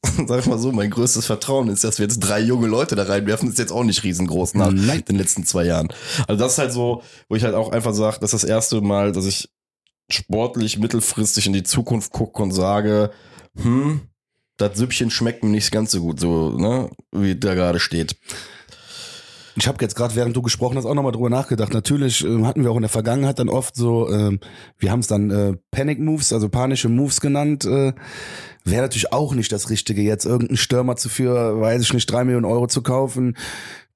sag 0.27 0.39
ich 0.39 0.45
mal 0.45 0.57
so, 0.57 0.71
mein 0.71 0.89
größtes 0.89 1.25
Vertrauen 1.25 1.69
ist, 1.69 1.83
dass 1.83 1.99
wir 1.99 2.05
jetzt 2.05 2.19
drei 2.19 2.39
junge 2.39 2.67
Leute 2.67 2.95
da 2.95 3.03
reinwerfen, 3.03 3.49
ist 3.49 3.59
jetzt 3.59 3.71
auch 3.71 3.83
nicht 3.83 4.03
riesengroß 4.03 4.55
nach 4.55 4.71
Nein. 4.71 5.03
den 5.05 5.17
letzten 5.17 5.45
zwei 5.45 5.65
Jahren. 5.65 5.89
Also 6.27 6.43
das 6.43 6.53
ist 6.53 6.57
halt 6.57 6.73
so, 6.73 7.01
wo 7.29 7.35
ich 7.35 7.43
halt 7.43 7.55
auch 7.55 7.71
einfach 7.71 7.93
sage, 7.93 8.17
das 8.19 8.33
ist 8.33 8.43
das 8.43 8.49
erste 8.49 8.81
Mal, 8.81 9.11
dass 9.11 9.25
ich 9.25 9.49
sportlich 10.09 10.77
mittelfristig 10.77 11.47
in 11.47 11.53
die 11.53 11.63
Zukunft 11.63 12.11
gucke 12.11 12.41
und 12.43 12.51
sage, 12.51 13.11
hm, 13.55 14.01
das 14.57 14.77
Süppchen 14.77 15.09
schmeckt 15.09 15.43
mir 15.43 15.49
nicht 15.49 15.71
ganz 15.71 15.91
so 15.91 16.01
gut, 16.01 16.19
so, 16.19 16.51
ne, 16.51 16.89
wie 17.11 17.35
da 17.35 17.55
gerade 17.55 17.79
steht. 17.79 18.15
Ich 19.57 19.67
habe 19.67 19.77
jetzt 19.81 19.95
gerade, 19.95 20.15
während 20.15 20.35
du 20.35 20.41
gesprochen 20.41 20.77
hast, 20.77 20.85
auch 20.85 20.93
nochmal 20.93 21.13
drüber 21.13 21.29
nachgedacht. 21.29 21.73
Natürlich 21.73 22.23
ähm, 22.25 22.45
hatten 22.45 22.63
wir 22.63 22.71
auch 22.71 22.75
in 22.75 22.81
der 22.81 22.89
Vergangenheit 22.89 23.39
dann 23.39 23.47
oft 23.47 23.75
so, 23.75 24.09
ähm, 24.11 24.39
wir 24.77 24.91
haben 24.91 24.99
es 24.99 25.07
dann 25.07 25.31
äh, 25.31 25.53
Panic 25.71 25.99
Moves, 25.99 26.33
also 26.33 26.49
panische 26.49 26.89
Moves 26.89 27.21
genannt. 27.21 27.63
Äh, 27.63 27.93
Wäre 28.65 28.81
natürlich 28.81 29.13
auch 29.13 29.33
nicht 29.33 29.51
das 29.51 29.69
Richtige, 29.69 30.01
jetzt 30.01 30.25
irgendeinen 30.25 30.57
Stürmer 30.57 30.95
zu 30.95 31.07
für, 31.07 31.61
weiß 31.61 31.83
ich 31.83 31.93
nicht, 31.93 32.11
drei 32.11 32.23
Millionen 32.23 32.45
Euro 32.45 32.67
zu 32.67 32.81
kaufen, 32.81 33.37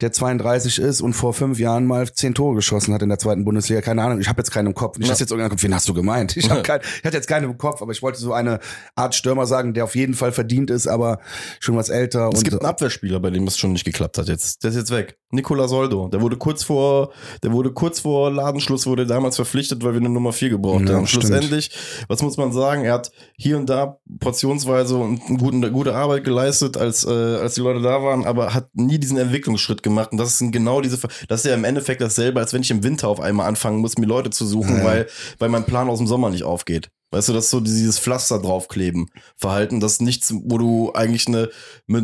der 0.01 0.11
32 0.11 0.79
ist 0.79 1.01
und 1.01 1.13
vor 1.13 1.33
fünf 1.33 1.59
Jahren 1.59 1.85
mal 1.85 2.11
zehn 2.11 2.33
Tore 2.33 2.55
geschossen 2.55 2.93
hat 2.93 3.01
in 3.01 3.09
der 3.09 3.19
zweiten 3.19 3.43
Bundesliga. 3.43 3.81
Keine 3.81 4.01
Ahnung, 4.03 4.19
ich 4.21 4.29
habe 4.29 4.39
jetzt 4.39 4.51
keinen 4.51 4.67
im 4.67 4.73
Kopf. 4.73 4.97
Nicht, 4.97 5.07
Ja. 5.07 5.11
dass 5.13 5.19
jetzt 5.19 5.31
irgendeiner 5.31 5.49
kommt, 5.49 5.63
wen 5.63 5.73
hast 5.73 5.89
du 5.89 5.93
gemeint? 5.93 6.37
Ich, 6.37 6.49
hab 6.49 6.63
kein, 6.63 6.79
ich 6.81 7.03
hatte 7.03 7.17
jetzt 7.17 7.27
keinen 7.27 7.45
im 7.45 7.57
Kopf, 7.57 7.81
aber 7.81 7.91
ich 7.91 8.01
wollte 8.01 8.17
so 8.19 8.31
eine 8.33 8.59
Art 8.95 9.13
Stürmer 9.15 9.45
sagen, 9.45 9.73
der 9.73 9.83
auf 9.83 9.95
jeden 9.95 10.13
Fall 10.13 10.31
verdient 10.31 10.69
ist, 10.71 10.87
aber 10.87 11.19
schon 11.59 11.75
was 11.75 11.89
älter. 11.89 12.29
Es 12.33 12.43
gibt 12.43 12.55
einen 12.59 12.65
Abwehrspieler, 12.69 13.19
bei 13.19 13.29
dem 13.29 13.45
es 13.47 13.57
schon 13.57 13.73
nicht 13.73 13.85
geklappt 13.85 14.17
hat 14.17 14.27
jetzt. 14.27 14.63
Der 14.63 14.71
ist 14.71 14.77
jetzt 14.77 14.91
weg. 14.91 15.17
Nicola 15.31 15.67
Soldo. 15.67 16.07
Der 16.07 16.21
wurde 16.21 16.37
kurz 16.37 16.63
vor, 16.63 17.11
der 17.43 17.51
wurde 17.51 17.71
kurz 17.71 17.99
vor 17.99 18.31
Ladenschluss, 18.31 18.87
wurde 18.87 19.05
damals 19.05 19.35
verpflichtet, 19.35 19.83
weil 19.83 19.93
wir 19.93 19.99
eine 19.99 20.09
Nummer 20.09 20.33
4 20.33 20.49
gebraucht 20.49 20.87
Ja, 20.87 20.95
haben. 20.95 21.07
stimmt. 21.07 21.25
Schlussendlich, 21.25 21.71
was 22.07 22.21
muss 22.23 22.37
man 22.37 22.51
sagen? 22.51 22.83
Er 22.85 22.93
hat 22.93 23.11
hier 23.37 23.57
und 23.57 23.69
da 23.69 23.97
portionsweise 24.19 24.95
und 24.97 25.21
eine 25.27 25.37
gute, 25.37 25.71
gute 25.71 25.95
Arbeit 25.95 26.23
geleistet, 26.23 26.77
als, 26.77 27.05
äh, 27.05 27.09
als 27.09 27.55
die 27.55 27.61
Leute 27.61 27.81
da 27.81 28.01
waren, 28.01 28.25
aber 28.25 28.53
hat 28.53 28.69
nie 28.73 28.97
diesen 28.97 29.17
Entwicklungsschritt 29.17 29.83
gemacht. 29.83 29.88
Und 29.97 30.17
das 30.17 30.37
sind 30.37 30.51
genau 30.51 30.81
diese, 30.81 30.99
das 31.27 31.41
ist 31.41 31.45
ja 31.45 31.53
im 31.53 31.63
Endeffekt 31.63 32.01
dasselbe, 32.01 32.39
als 32.39 32.53
wenn 32.53 32.61
ich 32.61 32.71
im 32.71 32.83
Winter 32.83 33.07
auf 33.07 33.19
einmal 33.19 33.47
anfangen 33.47 33.79
muss, 33.79 33.97
mir 33.97 34.05
Leute 34.05 34.29
zu 34.29 34.45
suchen, 34.45 34.77
Ja. 34.77 34.83
weil, 34.83 35.07
weil 35.39 35.49
mein 35.49 35.65
Plan 35.65 35.89
aus 35.89 35.97
dem 35.99 36.07
Sommer 36.07 36.29
nicht 36.29 36.43
aufgeht. 36.43 36.89
Weißt 37.11 37.27
du, 37.29 37.33
das 37.33 37.45
ist 37.45 37.51
so 37.51 37.59
dieses 37.59 37.97
Pflaster 37.97 38.39
draufkleben 38.39 39.07
Verhalten, 39.35 39.79
das 39.79 39.93
ist 39.93 40.01
nichts, 40.01 40.31
wo 40.43 40.59
du 40.59 40.93
eigentlich 40.93 41.27
eine, 41.27 41.49
mit 41.87 42.03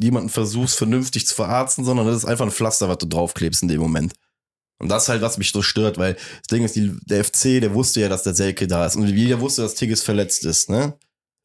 jemanden 0.00 0.28
versuchst, 0.28 0.76
vernünftig 0.76 1.26
zu 1.26 1.34
verarzten, 1.34 1.84
sondern 1.84 2.06
das 2.06 2.18
ist 2.18 2.24
einfach 2.24 2.44
ein 2.44 2.52
Pflaster, 2.52 2.88
was 2.88 2.98
du 2.98 3.06
draufklebst 3.06 3.62
in 3.62 3.68
dem 3.68 3.80
Moment. 3.80 4.12
Und 4.80 4.88
das 4.90 5.04
ist 5.04 5.08
halt, 5.08 5.22
was 5.22 5.38
mich 5.38 5.50
so 5.50 5.62
stört, 5.62 5.98
weil 5.98 6.14
das 6.14 6.48
Ding 6.50 6.64
ist, 6.64 6.76
die, 6.76 6.92
der 7.06 7.24
FC, 7.24 7.60
der 7.60 7.74
wusste 7.74 8.00
ja, 8.00 8.08
dass 8.08 8.22
der 8.22 8.34
Selke 8.34 8.66
da 8.66 8.86
ist. 8.86 8.96
Und 8.96 9.08
jeder 9.08 9.40
wusste, 9.40 9.62
dass 9.62 9.74
Tigges 9.74 10.02
verletzt 10.02 10.44
ist, 10.44 10.68
ne? 10.70 10.94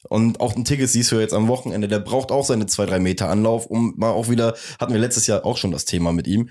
Und 0.08 0.40
auch 0.40 0.56
ein 0.56 0.64
Tigges 0.64 0.92
siehst 0.92 1.12
du 1.12 1.16
jetzt 1.20 1.34
am 1.34 1.48
Wochenende, 1.48 1.86
der 1.88 1.98
braucht 2.00 2.32
auch 2.32 2.44
seine 2.44 2.66
zwei, 2.66 2.86
drei 2.86 2.98
Meter 3.00 3.28
Anlauf, 3.28 3.66
um 3.66 3.94
mal 3.96 4.10
auch 4.10 4.28
wieder, 4.30 4.54
hatten 4.80 4.92
wir 4.92 5.00
letztes 5.00 5.26
Jahr 5.26 5.44
auch 5.44 5.56
schon 5.58 5.70
das 5.72 5.84
Thema 5.84 6.12
mit 6.12 6.26
ihm, 6.26 6.48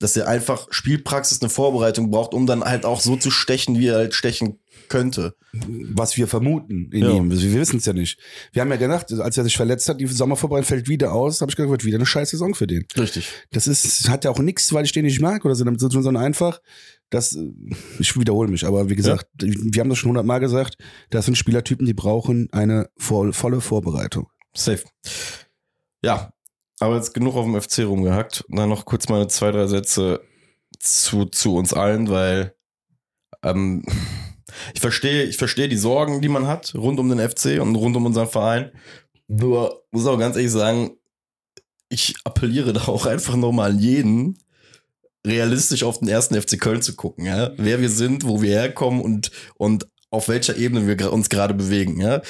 dass 0.00 0.16
er 0.16 0.28
einfach 0.28 0.68
Spielpraxis, 0.70 1.40
eine 1.40 1.50
Vorbereitung 1.50 2.10
braucht, 2.10 2.32
um 2.34 2.46
dann 2.46 2.62
halt 2.62 2.84
auch 2.84 3.00
so 3.00 3.16
zu 3.16 3.30
stechen, 3.30 3.78
wie 3.78 3.88
er 3.88 3.96
halt 3.96 4.14
stechen 4.14 4.58
könnte. 4.88 5.34
was 5.52 6.16
wir 6.16 6.28
vermuten 6.28 6.90
in 6.92 7.02
Ja. 7.04 7.10
ihm. 7.10 7.30
Wir 7.30 7.60
wissen 7.60 7.78
es 7.78 7.84
ja 7.86 7.92
nicht. 7.92 8.18
Wir 8.52 8.62
haben 8.62 8.70
ja 8.70 8.76
gedacht, 8.76 9.12
als 9.12 9.36
er 9.36 9.44
sich 9.44 9.56
verletzt 9.56 9.88
hat, 9.88 9.98
die 10.00 10.06
Sommervorbereitung 10.06 10.66
fällt 10.68 10.88
wieder 10.88 11.12
aus, 11.12 11.40
habe 11.40 11.50
ich 11.50 11.56
gedacht, 11.56 11.70
wird 11.70 11.84
wieder 11.84 11.96
eine 11.96 12.06
scheiß 12.06 12.30
Saison 12.30 12.54
für 12.54 12.66
den. 12.66 12.84
Richtig. 12.96 13.28
Das 13.50 13.66
ist, 13.66 14.08
hat 14.08 14.24
ja 14.24 14.30
auch 14.30 14.38
nichts, 14.38 14.72
weil 14.72 14.84
ich 14.84 14.92
den 14.92 15.04
nicht 15.04 15.20
mag 15.20 15.44
oder 15.44 15.54
so, 15.54 15.64
damit- 15.64 15.80
sondern 15.80 16.16
einfach, 16.18 16.60
das, 17.10 17.34
äh, 17.36 17.52
ich 17.98 18.18
wiederhole 18.18 18.48
mich, 18.48 18.66
aber 18.66 18.88
wie 18.90 18.96
gesagt, 18.96 19.26
wir 19.40 19.80
haben 19.80 19.88
das 19.88 19.98
schon 19.98 20.10
hundertmal 20.10 20.40
gesagt, 20.40 20.76
das 21.10 21.24
sind 21.24 21.36
Spielertypen, 21.36 21.86
die 21.86 21.94
brauchen 21.94 22.48
eine 22.52 22.88
voll, 22.96 23.32
volle 23.32 23.60
Vorbereitung. 23.60 24.28
Safe. 24.54 24.84
Ja, 26.02 26.32
aber 26.80 26.96
jetzt 26.96 27.14
genug 27.14 27.34
auf 27.36 27.44
dem 27.44 27.60
FC 27.60 27.80
rumgehackt. 27.80 28.44
Dann 28.48 28.68
noch 28.68 28.84
kurz 28.84 29.08
meine 29.08 29.28
zwei, 29.28 29.50
drei 29.50 29.66
Sätze 29.66 30.20
zu, 30.78 31.24
zu 31.26 31.56
uns 31.56 31.72
allen, 31.72 32.08
weil 32.08 32.54
ähm, 33.42 33.84
ich 34.74 34.80
verstehe, 34.80 35.24
ich 35.24 35.36
verstehe 35.36 35.68
die 35.68 35.76
Sorgen, 35.76 36.20
die 36.20 36.28
man 36.28 36.46
hat 36.46 36.74
rund 36.74 37.00
um 37.00 37.08
den 37.08 37.18
FC 37.18 37.60
und 37.60 37.74
rund 37.76 37.96
um 37.96 38.06
unseren 38.06 38.28
Verein. 38.28 38.72
Nur 39.26 39.84
muss 39.90 40.06
auch 40.06 40.18
ganz 40.18 40.36
ehrlich 40.36 40.52
sagen, 40.52 40.92
ich 41.88 42.14
appelliere 42.24 42.72
da 42.72 42.88
auch 42.88 43.06
einfach 43.06 43.36
nochmal 43.36 43.70
an 43.72 43.78
jeden, 43.78 44.38
realistisch 45.26 45.82
auf 45.82 45.98
den 45.98 46.08
ersten 46.08 46.40
FC 46.40 46.60
Köln 46.60 46.82
zu 46.82 46.96
gucken, 46.96 47.26
ja. 47.26 47.50
Wer 47.56 47.80
wir 47.80 47.90
sind, 47.90 48.26
wo 48.26 48.42
wir 48.42 48.50
herkommen 48.50 49.00
und, 49.00 49.30
und 49.56 49.88
auf 50.10 50.28
welcher 50.28 50.56
Ebene 50.56 50.86
wir 50.86 51.12
uns 51.12 51.28
gerade 51.28 51.54
bewegen, 51.54 52.00
ja. 52.00 52.22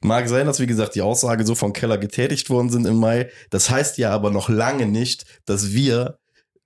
Mag 0.00 0.28
sein, 0.28 0.46
dass, 0.46 0.60
wie 0.60 0.66
gesagt, 0.66 0.94
die 0.94 1.02
Aussage 1.02 1.44
so 1.44 1.54
von 1.54 1.72
Keller 1.72 1.98
getätigt 1.98 2.50
worden 2.50 2.70
sind 2.70 2.86
im 2.86 2.96
Mai. 2.96 3.30
Das 3.50 3.70
heißt 3.70 3.98
ja 3.98 4.10
aber 4.10 4.30
noch 4.30 4.48
lange 4.48 4.86
nicht, 4.86 5.24
dass 5.46 5.72
wir 5.72 6.18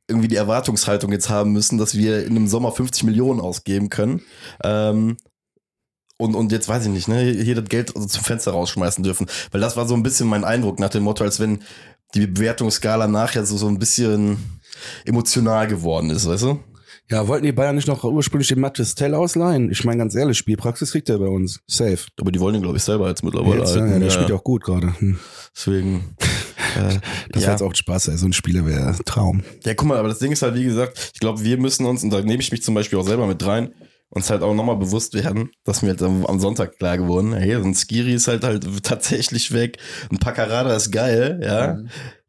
irgendwie 0.08 0.28
die 0.28 0.36
Erwartungshaltung 0.36 1.12
jetzt 1.12 1.30
haben 1.30 1.52
müssen, 1.52 1.78
dass 1.78 1.96
wir 1.96 2.24
in 2.24 2.30
einem 2.30 2.48
Sommer 2.48 2.72
50 2.72 3.04
Millionen 3.04 3.40
ausgeben 3.40 3.88
können. 3.88 4.22
Ähm, 4.62 5.16
und, 6.18 6.34
und 6.34 6.52
jetzt 6.52 6.68
weiß 6.68 6.84
ich 6.84 6.90
nicht, 6.90 7.08
ne, 7.08 7.22
hier 7.22 7.54
das 7.54 7.68
Geld 7.68 7.90
zum 7.90 8.24
Fenster 8.24 8.50
rausschmeißen 8.50 9.02
dürfen. 9.02 9.26
Weil 9.52 9.60
das 9.62 9.76
war 9.76 9.88
so 9.88 9.94
ein 9.94 10.02
bisschen 10.02 10.28
mein 10.28 10.44
Eindruck 10.44 10.78
nach 10.78 10.90
dem 10.90 11.04
Motto, 11.04 11.24
als 11.24 11.40
wenn 11.40 11.62
die 12.14 12.26
Bewertungsskala 12.26 13.06
nachher 13.06 13.46
so, 13.46 13.56
so 13.56 13.68
ein 13.68 13.78
bisschen 13.78 14.59
emotional 15.04 15.66
geworden 15.66 16.10
ist, 16.10 16.28
weißt 16.28 16.42
du? 16.44 16.60
Ja, 17.10 17.26
wollten 17.26 17.44
die 17.44 17.50
Bayern 17.52 17.74
nicht 17.74 17.88
noch 17.88 18.04
ursprünglich 18.04 18.46
den 18.48 18.60
Mattes 18.60 18.94
Tell 18.94 19.14
ausleihen? 19.16 19.68
Ich 19.72 19.84
meine 19.84 19.98
ganz 19.98 20.14
ehrlich, 20.14 20.38
Spielpraxis 20.38 20.92
kriegt 20.92 21.08
er 21.08 21.18
bei 21.18 21.26
uns. 21.26 21.58
Safe. 21.66 21.98
Aber 22.20 22.30
die 22.30 22.38
wollen 22.38 22.54
ihn, 22.54 22.62
glaube 22.62 22.76
ich, 22.76 22.84
selber 22.84 23.08
jetzt 23.08 23.24
mittlerweile. 23.24 23.58
Jetzt, 23.60 23.74
ja, 23.74 23.84
der 23.84 23.98
Ja, 23.98 24.10
spielt 24.10 24.28
ja 24.28 24.36
auch 24.36 24.44
gut 24.44 24.62
gerade. 24.62 24.98
Hm. 25.00 25.18
Deswegen. 25.56 26.14
Äh, 26.76 27.00
Das 27.32 27.42
ja. 27.42 27.50
jetzt 27.50 27.62
auch 27.62 27.74
Spaß, 27.74 28.06
ey. 28.08 28.16
so 28.16 28.26
ein 28.26 28.32
Spieler 28.32 28.64
wäre 28.64 28.94
Traum. 29.04 29.42
Ja, 29.64 29.74
guck 29.74 29.88
mal, 29.88 29.98
aber 29.98 30.06
das 30.06 30.20
Ding 30.20 30.30
ist 30.30 30.42
halt, 30.42 30.54
wie 30.54 30.62
gesagt, 30.62 31.10
ich 31.14 31.18
glaube, 31.18 31.42
wir 31.42 31.58
müssen 31.58 31.84
uns, 31.84 32.04
und 32.04 32.10
da 32.10 32.20
nehme 32.20 32.40
ich 32.40 32.52
mich 32.52 32.62
zum 32.62 32.74
Beispiel 32.76 32.96
auch 32.96 33.04
selber 33.04 33.26
mit 33.26 33.44
rein, 33.44 33.74
uns 34.10 34.28
halt 34.28 34.42
auch 34.42 34.54
nochmal 34.54 34.76
bewusst 34.76 35.14
werden, 35.14 35.50
dass 35.64 35.82
mir 35.82 35.90
halt 35.90 36.02
am, 36.02 36.40
Sonntag 36.40 36.78
klar 36.78 36.98
geworden, 36.98 37.32
hey, 37.32 37.56
so 37.56 37.62
ein 37.64 37.74
Skiri 37.74 38.14
ist 38.14 38.28
halt 38.28 38.44
halt 38.44 38.66
tatsächlich 38.82 39.52
weg, 39.52 39.78
ein 40.10 40.18
Paccarada 40.18 40.74
ist 40.74 40.90
geil, 40.90 41.40
ja, 41.42 41.78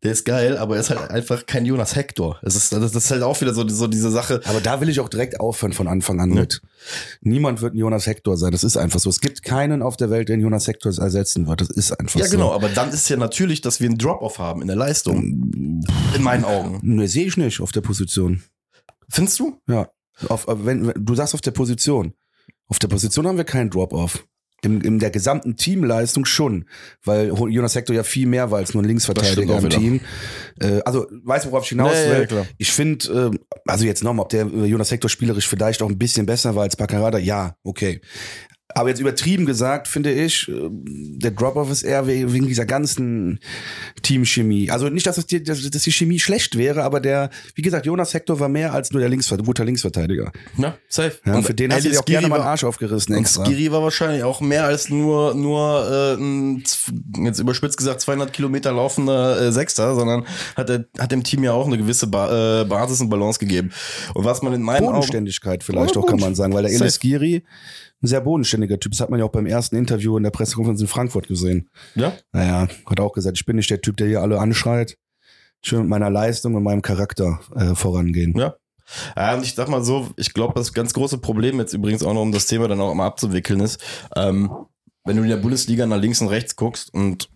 der 0.03 0.11
ist 0.11 0.25
geil, 0.25 0.57
aber 0.57 0.75
er 0.75 0.81
ist 0.81 0.89
halt 0.89 1.11
einfach 1.11 1.45
kein 1.45 1.63
Jonas 1.65 1.95
Hector. 1.95 2.39
Das 2.41 2.55
ist, 2.55 2.73
das 2.73 2.95
ist 2.95 3.11
halt 3.11 3.21
auch 3.21 3.39
wieder 3.39 3.53
so, 3.53 3.67
so 3.67 3.85
diese 3.85 4.09
Sache. 4.09 4.41
Aber 4.45 4.59
da 4.59 4.81
will 4.81 4.89
ich 4.89 4.99
auch 4.99 5.09
direkt 5.09 5.39
aufhören 5.39 5.73
von 5.73 5.87
Anfang 5.87 6.19
an 6.19 6.29
Ne? 6.29 6.41
mit. 6.41 6.61
Niemand 7.21 7.61
wird 7.61 7.75
ein 7.75 7.77
Jonas 7.77 8.07
Hector 8.07 8.35
sein. 8.35 8.51
Das 8.51 8.63
ist 8.63 8.77
einfach 8.77 8.99
so. 8.99 9.11
Es 9.11 9.21
gibt 9.21 9.43
keinen 9.43 9.83
auf 9.83 9.97
der 9.97 10.09
Welt, 10.09 10.29
der 10.29 10.37
Jonas 10.39 10.67
Hector 10.67 10.91
ersetzen 10.97 11.47
wird. 11.47 11.61
Das 11.61 11.69
ist 11.69 11.91
einfach 11.99 12.19
Ja, 12.19 12.25
so. 12.25 12.31
genau, 12.31 12.51
aber 12.51 12.69
dann 12.69 12.89
ist 12.89 13.09
ja 13.09 13.17
natürlich, 13.17 13.61
dass 13.61 13.79
wir 13.79 13.89
einen 13.89 13.99
Drop-Off 13.99 14.39
haben 14.39 14.61
in 14.63 14.67
der 14.67 14.75
Leistung. 14.75 15.83
In 16.15 16.23
meinen 16.23 16.45
Augen. 16.45 16.79
Ne, 16.81 17.07
sehe 17.07 17.27
ich 17.27 17.37
nicht 17.37 17.61
auf 17.61 17.71
der 17.71 17.81
Position. 17.81 18.41
Findest 19.07 19.39
du? 19.39 19.59
Ja. 19.67 19.87
Auf, 20.27 20.47
äh, 20.47 20.65
wenn, 20.65 20.93
du 20.95 21.15
sagst 21.15 21.33
auf 21.33 21.41
der 21.41 21.51
Position. 21.51 22.13
Auf 22.67 22.79
der 22.79 22.87
Position 22.87 23.27
haben 23.27 23.37
wir 23.37 23.43
keinen 23.43 23.69
Drop-off. 23.69 24.25
Im, 24.63 24.79
in 24.81 24.99
der 24.99 25.09
gesamten 25.09 25.55
Teamleistung 25.57 26.23
schon, 26.23 26.65
weil 27.03 27.33
Jonas 27.49 27.73
Hector 27.73 27.95
ja 27.95 28.03
viel 28.03 28.27
mehr 28.27 28.51
war 28.51 28.59
als 28.59 28.75
nur 28.75 28.83
ein 28.83 28.85
Linksverteidiger 28.85 29.55
im 29.57 29.71
stimmt 29.71 29.73
Team. 29.73 30.01
Äh, 30.59 30.81
also, 30.85 31.07
weißt 31.23 31.45
du, 31.45 31.51
worauf 31.51 31.63
ich 31.63 31.69
hinaus 31.69 31.95
Ja, 31.95 32.03
ja, 32.03 32.19
will? 32.19 32.27
klar. 32.27 32.45
Ich 32.59 32.71
finde, 32.71 33.31
äh, 33.33 33.39
also 33.65 33.85
jetzt 33.85 34.03
nochmal, 34.03 34.25
ob 34.25 34.29
der 34.29 34.45
äh, 34.45 34.65
Jonas 34.65 34.91
Hector 34.91 35.09
spielerisch 35.09 35.47
vielleicht 35.47 35.81
auch 35.81 35.89
ein 35.89 35.97
bisschen 35.97 36.27
besser 36.27 36.53
war 36.53 36.61
als 36.61 36.75
Baccarada, 36.75 37.17
ja, 37.17 37.55
okay. 37.63 38.01
Aber 38.75 38.89
jetzt 38.89 38.99
übertrieben 38.99 39.45
gesagt, 39.45 39.87
finde 39.87 40.11
ich, 40.11 40.47
äh, 40.49 40.53
der 40.69 41.31
Drop-Off 41.31 41.71
ist 41.71 41.83
eher 41.83 42.07
we- 42.07 42.31
wegen 42.33 42.47
dieser 42.47 42.65
ganzen 42.65 43.39
Teamchemie. 44.01 44.69
Also 44.69 44.89
nicht, 44.89 45.05
dass, 45.07 45.17
es 45.17 45.25
die, 45.27 45.43
dass, 45.43 45.59
die 45.61 45.91
Chemie 45.91 46.19
schlecht 46.19 46.57
wäre, 46.57 46.83
aber 46.83 46.99
der, 46.99 47.29
wie 47.55 47.61
gesagt, 47.61 47.85
Jonas 47.85 48.13
Hector 48.13 48.39
war 48.39 48.49
mehr 48.49 48.73
als 48.73 48.91
nur 48.91 48.99
der 48.99 49.09
Linksver 49.09 49.37
guter 49.37 49.65
Linksverteidiger. 49.65 50.31
Ja, 50.57 50.77
safe. 50.87 51.17
Ja, 51.25 51.35
und 51.35 51.43
für 51.43 51.53
den 51.53 51.71
Eddie 51.71 51.89
dir 51.89 51.99
auch 51.99 52.05
gerne 52.05 52.27
Skiri 52.27 52.29
mal 52.29 52.37
den 52.39 52.47
Arsch 52.47 52.63
aufgerissen 52.63 53.15
Und. 53.15 53.27
Skiri 53.27 53.71
war 53.71 53.81
wahrscheinlich 53.81 54.23
auch 54.23 54.41
mehr 54.41 54.65
als 54.65 54.89
nur, 54.89 55.33
nur 55.33 56.17
äh, 56.19 57.23
jetzt 57.25 57.39
überspitzt 57.39 57.77
gesagt, 57.77 58.01
200 58.01 58.31
Kilometer 58.33 58.71
laufender 58.71 59.39
äh, 59.41 59.51
Sechster, 59.51 59.95
sondern 59.95 60.25
hat, 60.55 60.69
er, 60.69 60.85
hat 60.99 61.11
dem 61.11 61.23
Team 61.23 61.43
ja 61.43 61.51
auch 61.53 61.67
eine 61.67 61.77
gewisse 61.77 62.07
ba 62.07 62.61
äh, 62.61 62.65
Basis 62.65 63.01
und 63.01 63.09
Balance 63.09 63.39
gegeben. 63.39 63.71
Und 64.13 64.25
was 64.25 64.41
man 64.41 64.53
in 64.53 64.61
meinen 64.61 64.83
Augen... 64.83 64.93
Bodenständigkeit 64.93 65.63
vielleicht 65.63 65.95
Ja, 65.95 66.01
auch, 66.01 66.05
kann 66.05 66.19
man 66.19 66.35
sagen, 66.35 66.53
weil 66.53 66.63
der 66.63 66.71
Safe. 66.71 66.83
Elis 66.83 66.99
Giri 66.99 67.43
ein 68.01 68.07
sehr 68.07 68.21
bodenständiger 68.21 68.79
Typ. 68.79 68.91
Das 68.93 69.01
hat 69.01 69.09
man 69.09 69.19
ja 69.19 69.25
auch 69.25 69.31
beim 69.31 69.45
ersten 69.45 69.75
Interview 69.75 70.17
in 70.17 70.23
der 70.23 70.31
Pressekonferenz 70.31 70.81
in 70.81 70.87
Frankfurt 70.87 71.27
gesehen. 71.27 71.69
Ja? 71.95 72.13
Naja, 72.31 72.67
hat 72.85 72.99
auch 72.99 73.13
gesagt, 73.13 73.37
ich 73.37 73.45
bin 73.45 73.55
nicht 73.55 73.69
der 73.69 73.81
Typ, 73.81 73.97
der 73.97 74.07
hier 74.07 74.21
alle 74.21 74.39
anschreit. 74.39 74.97
Ich 75.63 75.71
will 75.71 75.79
mit 75.79 75.89
meiner 75.89 76.09
Leistung 76.09 76.55
und 76.55 76.63
meinem 76.63 76.81
Charakter 76.81 77.39
äh, 77.55 77.75
vorangehen. 77.75 78.35
Ja. 78.37 78.55
Ja, 79.15 79.35
und 79.35 79.43
ich 79.43 79.55
sag 79.55 79.69
mal 79.69 79.83
so, 79.83 80.09
ich 80.17 80.33
glaube, 80.33 80.53
das 80.55 80.73
ganz 80.73 80.93
große 80.93 81.19
Problem 81.19 81.59
jetzt 81.59 81.73
übrigens 81.73 82.03
auch 82.03 82.13
noch, 82.13 82.23
um 82.23 82.33
das 82.33 82.47
Thema 82.47 82.67
dann 82.67 82.81
auch 82.81 82.93
mal 82.93 83.07
abzuwickeln 83.07 83.61
ist, 83.61 83.81
ähm, 84.17 84.51
wenn 85.05 85.15
du 85.15 85.23
in 85.23 85.29
der 85.29 85.37
Bundesliga 85.37 85.85
nach 85.85 85.97
links 85.97 86.19
und 86.19 86.27
rechts 86.27 86.57
guckst 86.57 86.93
und 86.93 87.29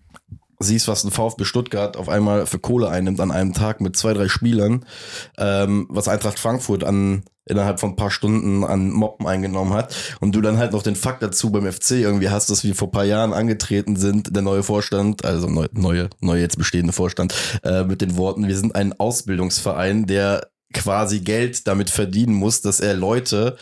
siehst, 0.60 0.88
was 0.88 1.03
ein 1.03 1.12
VfB 1.12 1.45
Stuttgart 1.45 1.98
auf 1.98 2.10
einmal 2.10 2.45
für 2.45 2.60
Kohle 2.60 2.89
einnimmt 2.89 3.19
an 3.19 3.31
einem 3.31 3.53
Tag 3.53 3.81
mit 3.81 3.95
zwei, 3.95 4.13
drei 4.13 4.27
Spielern, 4.27 4.86
ähm, 5.38 5.86
was 5.89 6.07
Eintracht 6.07 6.39
Frankfurt 6.39 6.84
an 6.84 7.24
innerhalb 7.45 7.79
von 7.79 7.91
ein 7.91 7.95
paar 7.95 8.11
Stunden 8.11 8.63
an 8.63 8.91
Moppen 8.91 9.27
eingenommen 9.27 9.73
hat 9.73 9.95
und 10.19 10.33
du 10.33 10.41
dann 10.41 10.57
halt 10.57 10.73
noch 10.73 10.83
den 10.83 10.95
Fakt 10.95 11.21
dazu 11.21 11.51
beim 11.51 11.71
FC 11.71 11.91
irgendwie 11.91 12.29
hast, 12.29 12.49
dass 12.49 12.63
wir 12.63 12.75
vor 12.75 12.91
paar 12.91 13.05
Jahren 13.05 13.33
angetreten 13.33 13.95
sind, 13.95 14.35
der 14.35 14.41
neue 14.41 14.63
Vorstand, 14.63 15.25
also 15.25 15.47
neu, 15.47 15.67
neue, 15.73 16.09
neue 16.21 16.41
jetzt 16.41 16.57
bestehende 16.57 16.93
Vorstand, 16.93 17.33
äh, 17.63 17.83
mit 17.83 18.01
den 18.01 18.17
Worten, 18.17 18.47
wir 18.47 18.57
sind 18.57 18.75
ein 18.75 18.99
Ausbildungsverein, 18.99 20.05
der 20.07 20.49
quasi 20.73 21.21
Geld 21.21 21.67
damit 21.67 21.89
verdienen 21.89 22.33
muss, 22.33 22.61
dass 22.61 22.79
er 22.79 22.95
Leute 22.95 23.57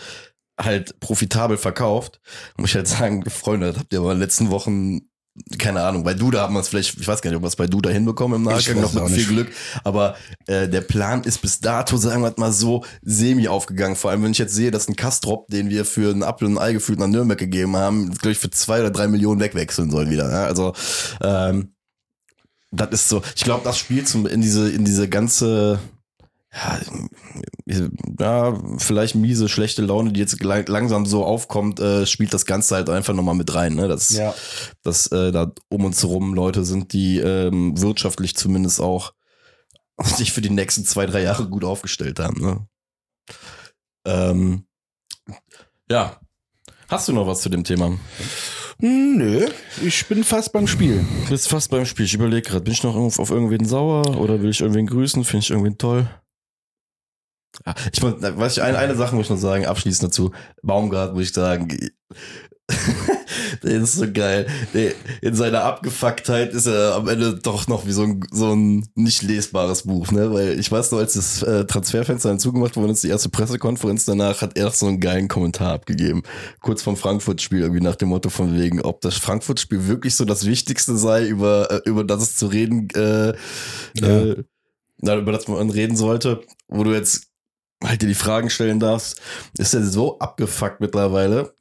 halt 0.59 0.99
profitabel 0.99 1.57
verkauft. 1.57 2.19
Muss 2.57 2.69
ich 2.69 2.75
halt 2.75 2.87
sagen, 2.87 3.23
Freunde, 3.29 3.67
das 3.67 3.79
habt 3.79 3.93
ihr 3.93 3.99
aber 3.99 4.11
in 4.11 4.17
den 4.17 4.23
letzten 4.23 4.49
Wochen 4.51 5.01
keine 5.57 5.81
Ahnung, 5.81 6.03
bei 6.03 6.13
Duda 6.13 6.41
haben 6.41 6.53
wir 6.53 6.59
es 6.59 6.67
vielleicht, 6.67 6.99
ich 6.99 7.07
weiß 7.07 7.21
gar 7.21 7.31
nicht, 7.31 7.37
ob 7.37 7.43
wir 7.43 7.47
es 7.47 7.55
bei 7.55 7.65
Duda 7.65 7.89
hinbekommen 7.89 8.37
im 8.37 8.43
Nachgang, 8.43 8.79
noch 8.79 8.93
mit 8.93 9.09
viel 9.09 9.25
Glück. 9.25 9.51
Aber 9.83 10.15
äh, 10.45 10.69
der 10.69 10.81
Plan 10.81 11.23
ist 11.23 11.39
bis 11.41 11.59
dato, 11.59 11.97
sagen 11.97 12.21
wir 12.21 12.33
mal 12.37 12.51
so, 12.51 12.85
semi 13.01 13.47
aufgegangen. 13.47 13.95
Vor 13.95 14.11
allem, 14.11 14.23
wenn 14.23 14.31
ich 14.31 14.37
jetzt 14.37 14.53
sehe, 14.53 14.69
dass 14.69 14.87
ein 14.87 14.95
Kastrop, 14.95 15.47
den 15.47 15.71
wir 15.71 15.85
für 15.85 16.11
einen 16.11 16.21
Apfel 16.21 16.47
und 16.47 16.57
ein 16.57 16.61
Ei 16.61 16.73
gefühlt 16.73 16.99
nach 16.99 17.07
Nürnberg 17.07 17.39
gegeben 17.39 17.75
haben, 17.75 18.11
glaube 18.11 18.31
ich, 18.31 18.37
für 18.37 18.51
zwei 18.51 18.79
oder 18.81 18.91
drei 18.91 19.07
Millionen 19.07 19.41
wegwechseln 19.41 19.89
soll 19.89 20.11
wieder. 20.11 20.29
Ja? 20.31 20.45
Also 20.45 20.73
ähm, 21.21 21.73
das 22.71 22.89
ist 22.91 23.09
so, 23.09 23.23
ich 23.35 23.43
glaube, 23.43 23.63
das 23.63 23.77
spielt 23.77 24.07
zum, 24.07 24.27
in 24.27 24.41
diese, 24.41 24.69
in 24.69 24.85
diese 24.85 25.09
ganze 25.09 25.79
ja, 26.55 26.79
ja, 28.19 28.61
vielleicht 28.77 29.15
miese, 29.15 29.49
schlechte 29.49 29.81
Laune, 29.81 30.13
die 30.13 30.19
jetzt 30.19 30.41
langsam 30.43 31.05
so 31.05 31.25
aufkommt, 31.25 31.79
äh, 31.79 32.05
spielt 32.05 32.33
das 32.33 32.45
Ganze 32.45 32.75
halt 32.75 32.89
einfach 32.89 33.13
nochmal 33.13 33.35
mit 33.35 33.53
rein. 33.55 33.73
Ne? 33.73 33.87
Dass, 33.87 34.11
ja. 34.11 34.35
dass 34.83 35.07
äh, 35.07 35.31
da 35.31 35.51
um 35.69 35.85
uns 35.85 36.03
herum 36.03 36.35
Leute 36.35 36.63
sind, 36.63 36.93
die 36.93 37.17
ähm, 37.17 37.79
wirtschaftlich 37.81 38.35
zumindest 38.35 38.81
auch 38.81 39.13
sich 40.03 40.31
für 40.31 40.41
die 40.41 40.51
nächsten 40.51 40.85
zwei, 40.85 41.07
drei 41.07 41.23
Jahre 41.23 41.47
gut 41.47 41.63
aufgestellt 41.63 42.19
haben. 42.19 42.39
Ne? 42.39 42.67
Ähm, 44.05 44.65
ja. 45.89 46.19
Hast 46.87 47.07
du 47.07 47.13
noch 47.13 47.25
was 47.25 47.41
zu 47.41 47.49
dem 47.49 47.63
Thema? 47.63 47.97
Nö, 48.77 49.47
ich 49.81 50.05
bin 50.07 50.23
fast 50.23 50.51
beim 50.51 50.67
Spiel. 50.67 51.05
Du 51.23 51.29
bist 51.29 51.47
fast 51.47 51.71
beim 51.71 51.85
Spiel. 51.85 52.05
Ich 52.05 52.13
überlege 52.13 52.41
gerade, 52.41 52.63
bin 52.63 52.73
ich 52.73 52.83
noch 52.83 52.95
auf 52.95 53.31
irgendwen 53.31 53.65
sauer 53.65 54.17
oder 54.17 54.41
will 54.41 54.49
ich 54.49 54.61
irgendwen 54.61 54.87
grüßen? 54.87 55.23
Finde 55.23 55.43
ich 55.43 55.49
irgendwen 55.49 55.77
toll? 55.77 56.07
Ich 57.91 58.01
muss, 58.01 58.15
was 58.19 58.57
ich, 58.57 58.63
eine, 58.63 58.77
eine 58.77 58.95
Sache 58.95 59.15
muss 59.15 59.25
ich 59.25 59.29
noch 59.31 59.37
sagen, 59.37 59.65
abschließend 59.65 60.09
dazu. 60.09 60.31
Baumgart 60.61 61.13
muss 61.13 61.23
ich 61.23 61.33
sagen, 61.33 61.67
der 63.63 63.71
ist 63.71 63.95
so 63.95 64.11
geil. 64.11 64.47
Der, 64.73 64.93
in 65.21 65.35
seiner 65.35 65.63
Abgefucktheit 65.63 66.53
ist 66.53 66.65
er 66.65 66.95
am 66.95 67.07
Ende 67.07 67.35
doch 67.35 67.67
noch 67.67 67.85
wie 67.85 67.91
so 67.91 68.03
ein, 68.03 68.25
so 68.31 68.53
ein 68.53 68.87
nicht 68.95 69.21
lesbares 69.21 69.83
Buch, 69.83 70.11
ne? 70.11 70.33
Weil 70.33 70.59
ich 70.59 70.71
weiß 70.71 70.91
noch, 70.91 70.99
als 70.99 71.13
das 71.13 71.43
äh, 71.43 71.65
Transferfenster 71.65 72.29
dann 72.29 72.39
zugemacht 72.39 72.77
wurde, 72.77 72.93
ist 72.93 73.03
die 73.03 73.09
erste 73.09 73.29
Pressekonferenz 73.29 74.05
danach, 74.05 74.41
hat 74.41 74.57
er 74.57 74.71
so 74.71 74.87
einen 74.87 74.99
geilen 74.99 75.27
Kommentar 75.27 75.73
abgegeben. 75.73 76.23
Kurz 76.61 76.81
vom 76.81 76.95
Frankfurt-Spiel, 76.95 77.59
irgendwie 77.59 77.83
nach 77.83 77.95
dem 77.95 78.09
Motto 78.09 78.29
von 78.29 78.57
wegen, 78.57 78.81
ob 78.81 79.01
das 79.01 79.17
Frankfurt-Spiel 79.17 79.87
wirklich 79.87 80.15
so 80.15 80.25
das 80.25 80.45
Wichtigste 80.45 80.97
sei, 80.97 81.27
über, 81.27 81.69
äh, 81.69 81.81
über 81.89 82.03
das 82.03 82.23
es 82.23 82.35
zu 82.37 82.47
reden, 82.47 82.87
äh, 82.95 83.33
ja. 83.95 84.07
äh, 84.07 84.43
über 85.01 85.31
das 85.33 85.47
man 85.49 85.69
reden 85.69 85.97
sollte, 85.97 86.41
wo 86.69 86.83
du 86.85 86.93
jetzt 86.93 87.32
halt 87.83 88.01
dir 88.01 88.07
die 88.07 88.15
Fragen 88.15 88.49
stellen 88.49 88.79
darfst, 88.79 89.21
ist 89.57 89.73
er 89.73 89.83
so 89.83 90.19
abgefuckt 90.19 90.79
mittlerweile 90.79 91.53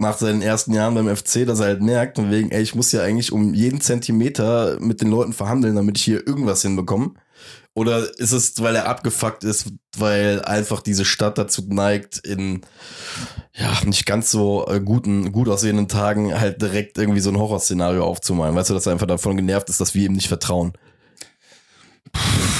nach 0.00 0.16
seinen 0.16 0.40
ersten 0.40 0.72
Jahren 0.72 0.94
beim 0.94 1.14
FC, 1.14 1.46
dass 1.46 1.60
er 1.60 1.66
halt 1.66 1.82
merkt, 1.82 2.18
und 2.18 2.30
wegen, 2.30 2.50
ey, 2.50 2.62
ich 2.62 2.74
muss 2.74 2.90
ja 2.90 3.02
eigentlich 3.02 3.32
um 3.32 3.52
jeden 3.52 3.82
Zentimeter 3.82 4.78
mit 4.80 5.02
den 5.02 5.10
Leuten 5.10 5.34
verhandeln, 5.34 5.76
damit 5.76 5.98
ich 5.98 6.04
hier 6.04 6.26
irgendwas 6.26 6.62
hinbekomme. 6.62 7.12
Oder 7.74 8.18
ist 8.18 8.32
es, 8.32 8.60
weil 8.62 8.74
er 8.76 8.88
abgefuckt 8.88 9.44
ist, 9.44 9.72
weil 9.96 10.42
einfach 10.42 10.80
diese 10.80 11.04
Stadt 11.04 11.38
dazu 11.38 11.62
neigt, 11.68 12.18
in 12.18 12.62
ja 13.54 13.72
nicht 13.84 14.06
ganz 14.06 14.30
so 14.30 14.66
äh, 14.68 14.80
guten, 14.80 15.32
gut 15.32 15.48
aussehenden 15.48 15.86
Tagen 15.86 16.38
halt 16.38 16.62
direkt 16.62 16.98
irgendwie 16.98 17.20
so 17.20 17.30
ein 17.30 17.38
Horrorszenario 17.38 18.04
aufzumalen. 18.04 18.56
Weißt 18.56 18.70
du, 18.70 18.74
dass 18.74 18.86
er 18.86 18.92
einfach 18.92 19.06
davon 19.06 19.36
genervt 19.36 19.68
ist, 19.68 19.80
dass 19.80 19.94
wir 19.94 20.06
ihm 20.06 20.14
nicht 20.14 20.28
vertrauen. 20.28 20.72
Ich 22.14 22.59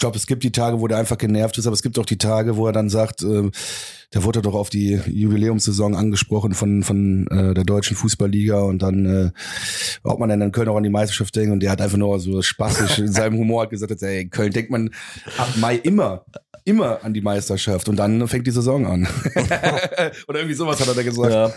glaube, 0.00 0.16
es 0.16 0.26
gibt 0.26 0.42
die 0.42 0.50
Tage, 0.50 0.80
wo 0.80 0.88
der 0.88 0.98
einfach 0.98 1.18
genervt 1.18 1.56
ist, 1.58 1.66
aber 1.66 1.74
es 1.74 1.82
gibt 1.82 1.98
auch 1.98 2.06
die 2.06 2.18
Tage, 2.18 2.56
wo 2.56 2.66
er 2.66 2.72
dann 2.72 2.88
sagt, 2.88 3.22
äh, 3.22 3.50
da 4.10 4.24
wurde 4.24 4.40
er 4.40 4.42
doch 4.42 4.54
auf 4.54 4.70
die 4.70 5.00
Jubiläumssaison 5.06 5.94
angesprochen 5.94 6.54
von, 6.54 6.82
von 6.82 7.28
äh, 7.28 7.54
der 7.54 7.64
deutschen 7.64 7.96
Fußballliga 7.96 8.60
und 8.60 8.82
dann, 8.82 9.06
äh, 9.06 9.30
ob 10.02 10.18
man 10.18 10.28
denn 10.28 10.40
in 10.40 10.50
Köln 10.50 10.68
auch 10.68 10.76
an 10.76 10.82
die 10.82 10.90
Meisterschaft 10.90 11.36
denkt 11.36 11.52
und 11.52 11.60
der 11.60 11.70
hat 11.70 11.80
einfach 11.80 11.98
nur 11.98 12.18
so 12.18 12.42
spaßig 12.42 12.98
in 12.98 13.12
seinem 13.12 13.38
Humor 13.38 13.62
hat 13.62 13.70
gesagt, 13.70 14.02
ey, 14.02 14.22
in 14.22 14.30
Köln 14.30 14.52
denkt 14.52 14.70
man 14.70 14.90
ab 15.38 15.48
Mai 15.56 15.76
immer 15.76 16.24
immer 16.64 17.02
an 17.02 17.14
die 17.14 17.22
Meisterschaft 17.22 17.88
und 17.88 17.96
dann 17.96 18.28
fängt 18.28 18.46
die 18.46 18.50
Saison 18.50 18.86
an. 18.86 19.08
Oder 20.28 20.40
irgendwie 20.40 20.54
sowas 20.54 20.78
hat 20.78 20.88
er 20.88 20.94
da 20.94 21.02
gesagt. 21.02 21.32
Ja, 21.32 21.52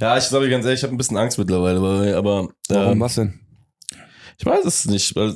ja 0.00 0.16
ich 0.16 0.24
sage 0.24 0.48
ganz 0.48 0.64
ehrlich, 0.64 0.80
ich 0.80 0.84
habe 0.84 0.94
ein 0.94 0.96
bisschen 0.96 1.16
Angst 1.16 1.38
mittlerweile, 1.38 2.16
aber 2.16 2.48
Warum 2.68 2.92
ähm, 2.92 3.00
was 3.00 3.16
denn? 3.16 3.40
Ich 4.38 4.46
weiß 4.46 4.64
es 4.64 4.86
nicht, 4.86 5.14
weil 5.16 5.34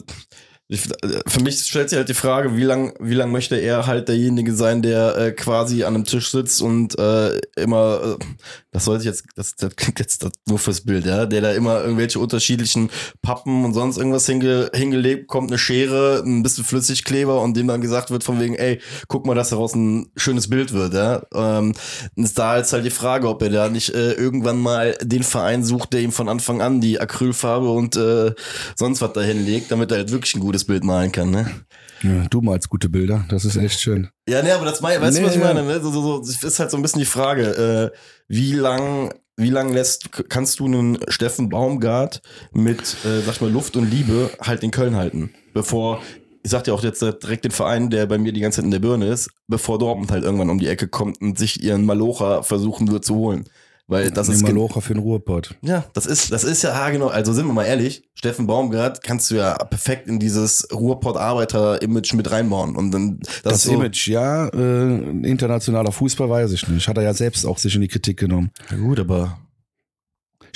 ich, 0.71 0.91
äh, 1.03 1.21
für 1.27 1.43
mich 1.43 1.59
stellt 1.61 1.89
sich 1.89 1.97
halt 1.97 2.11
die 2.11 2.15
Frage, 2.15 2.57
wie 2.57 2.65
lang, 2.65 2.95
wie 3.01 3.15
lang 3.15 3.33
möchte 3.33 3.57
er 3.57 3.87
halt 3.87 4.09
derjenige 4.09 4.55
sein, 4.55 4.83
der 4.83 5.17
äh, 5.17 5.33
quasi 5.33 5.85
an 5.85 5.95
einem 5.95 6.05
Tisch 6.05 6.31
sitzt 6.31 6.61
und 6.61 6.99
äh, 6.99 7.39
immer, 7.57 8.19
äh, 8.21 8.25
das 8.71 8.85
sollte 8.85 9.03
ich 9.03 9.07
jetzt, 9.07 9.25
das, 9.35 9.57
das 9.57 9.75
klingt 9.77 9.99
jetzt 9.99 10.27
nur 10.47 10.59
fürs 10.59 10.83
Bild, 10.83 11.07
ja, 11.07 11.25
der 11.25 11.41
da 11.41 11.53
immer 11.53 11.83
irgendwelche 11.83 12.19
unterschiedlichen 12.19 12.91
Pappen 13.23 13.65
und 13.65 13.73
sonst 13.73 13.97
irgendwas 13.97 14.27
hinge, 14.27 14.71
hingelegt, 14.75 15.27
kommt 15.27 15.51
eine 15.51 15.59
Schere, 15.59 16.23
ein 16.25 16.43
bisschen 16.43 16.65
Flüssigkleber 16.65 17.41
und 17.41 17.57
dem 17.57 17.67
dann 17.67 17.81
gesagt 17.81 18.11
wird 18.11 18.23
von 18.23 18.39
wegen, 18.39 18.55
ey, 18.55 18.79
guck 19.09 19.27
mal, 19.27 19.35
dass 19.35 19.49
daraus 19.49 19.75
ein 19.75 20.11
schönes 20.17 20.51
Bild 20.51 20.75
wird, 20.75 20.93
ja. 20.93 21.23
Ähm, 21.35 21.73
ist 22.15 22.39
da 22.39 22.59
jetzt 22.59 22.75
halt 22.75 22.85
die 22.85 22.91
Frage, 22.91 23.29
ob 23.29 23.43
er 23.43 23.51
da 23.51 23.69
nicht 23.71 23.95
äh, 23.95 24.13
irgendwann 24.13 24.59
mal 24.59 24.97
den 25.01 25.23
Verein 25.23 25.65
sucht, 25.65 25.95
der 25.95 26.03
ihm 26.03 26.13
von 26.13 26.29
Anfang 26.29 26.61
an 26.61 26.83
die 26.83 27.01
Acrylfarbe 27.01 27.71
und 27.71 27.97
äh, 27.97 28.35
sonst 28.77 29.01
was 29.01 29.15
dahin 29.15 29.47
legt, 29.47 29.71
damit 29.71 29.91
er 29.91 29.99
halt 29.99 30.13
wirklich 30.13 30.35
ein 30.35 30.41
gutes 30.41 30.58
gutes 30.59 30.65
Bild 30.65 30.85
malen 30.85 31.13
kann, 31.13 31.31
ne? 31.31 31.47
Ja, 32.03 32.27
du 32.29 32.41
malst 32.41 32.69
gute 32.69 32.89
Bilder, 32.89 33.25
das 33.29 33.45
ist 33.45 33.57
echt 33.57 33.81
schön. 33.81 34.09
Ja, 34.29 34.43
ne, 34.43 34.55
aber 34.55 34.65
das 34.65 34.81
mein, 34.81 35.01
weißt 35.01 35.17
nee, 35.17 35.23
du, 35.23 35.29
was 35.29 35.37
ich 35.37 35.43
meine? 35.43 35.63
Ne? 35.63 35.81
So, 35.81 35.91
so, 35.91 36.23
so, 36.23 36.47
ist 36.47 36.59
halt 36.59 36.71
so 36.71 36.77
ein 36.77 36.83
bisschen 36.83 37.01
die 37.01 37.07
Frage, 37.07 37.93
äh, 37.93 37.97
wie 38.29 38.53
lang, 38.53 39.15
wie 39.37 39.51
lang 39.51 39.73
lässt, 39.73 40.11
kannst 40.29 40.59
du 40.59 40.67
einen 40.67 40.99
Steffen 41.09 41.49
Baumgart 41.49 42.23
mit, 42.53 42.81
äh, 43.05 43.21
sag 43.25 43.35
ich 43.35 43.41
mal, 43.41 43.51
Luft 43.51 43.77
und 43.77 43.91
Liebe 43.91 44.31
halt 44.41 44.63
in 44.63 44.71
Köln 44.71 44.97
halten, 44.97 45.31
bevor 45.55 46.01
ich 46.45 46.51
sag 46.51 46.65
dir 46.65 46.73
auch 46.73 46.85
jetzt 46.85 47.03
direkt 47.03 47.45
den 47.45 47.51
Verein, 47.51 47.91
der 47.91 48.07
bei 48.07 48.17
mir 48.17 48.33
die 48.33 48.41
ganze 48.41 48.57
Zeit 48.57 48.65
in 48.65 48.71
der 48.71 48.79
Birne 48.79 49.07
ist, 49.07 49.31
bevor 49.49 49.79
Dortmund 49.79 50.11
halt 50.11 50.25
irgendwann 50.25 50.51
um 50.51 50.59
die 50.59 50.69
Ecke 50.69 50.89
kommt 50.89 51.21
und 51.21 51.37
sich 51.37 51.63
ihren 51.63 51.85
Malocha 51.85 52.43
versuchen 52.43 52.91
wird 52.91 53.05
zu 53.05 53.17
holen. 53.17 53.45
Weil 53.89 54.11
das 54.11 54.29
ist 54.29 54.43
Malocha 54.43 54.83
für 54.83 54.93
den 54.93 55.03
Ruhrpott. 55.03 55.57
Ja, 55.63 55.87
das 55.95 56.05
ist, 56.05 56.31
das 56.31 56.45
ist 56.45 56.63
ja, 56.63 56.75
ah, 56.75 56.91
genau. 56.91 57.09
Also 57.09 57.33
sind 57.33 57.47
wir 57.47 57.55
mal 57.55 57.65
ehrlich, 57.65 58.03
Steffen 58.15 58.47
Baumgart 58.47 59.03
kannst 59.03 59.31
du 59.31 59.37
ja 59.37 59.55
perfekt 59.65 60.09
in 60.09 60.19
dieses 60.19 60.69
Ruhrpott-Arbeiter-Image 60.71 62.13
mit 62.13 62.31
reinbauen. 62.31 62.77
Und 62.77 62.91
dann 62.91 63.19
das, 63.21 63.55
das 63.55 63.63
so 63.63 63.73
Image, 63.73 64.09
ja, 64.09 64.49
äh, 64.49 64.99
internationaler 65.27 65.91
Fußball 65.91 66.29
weiß 66.29 66.53
ich 66.53 66.69
nicht. 66.69 66.87
Hat 66.87 66.99
er 66.99 67.03
ja 67.03 67.15
selbst 67.15 67.47
auch 67.47 67.57
sich 67.57 67.75
in 67.75 67.81
die 67.81 67.89
Kritik 67.89 68.19
genommen. 68.19 68.51
Ja 68.71 68.77
gut, 68.77 69.01
aber 69.01 69.39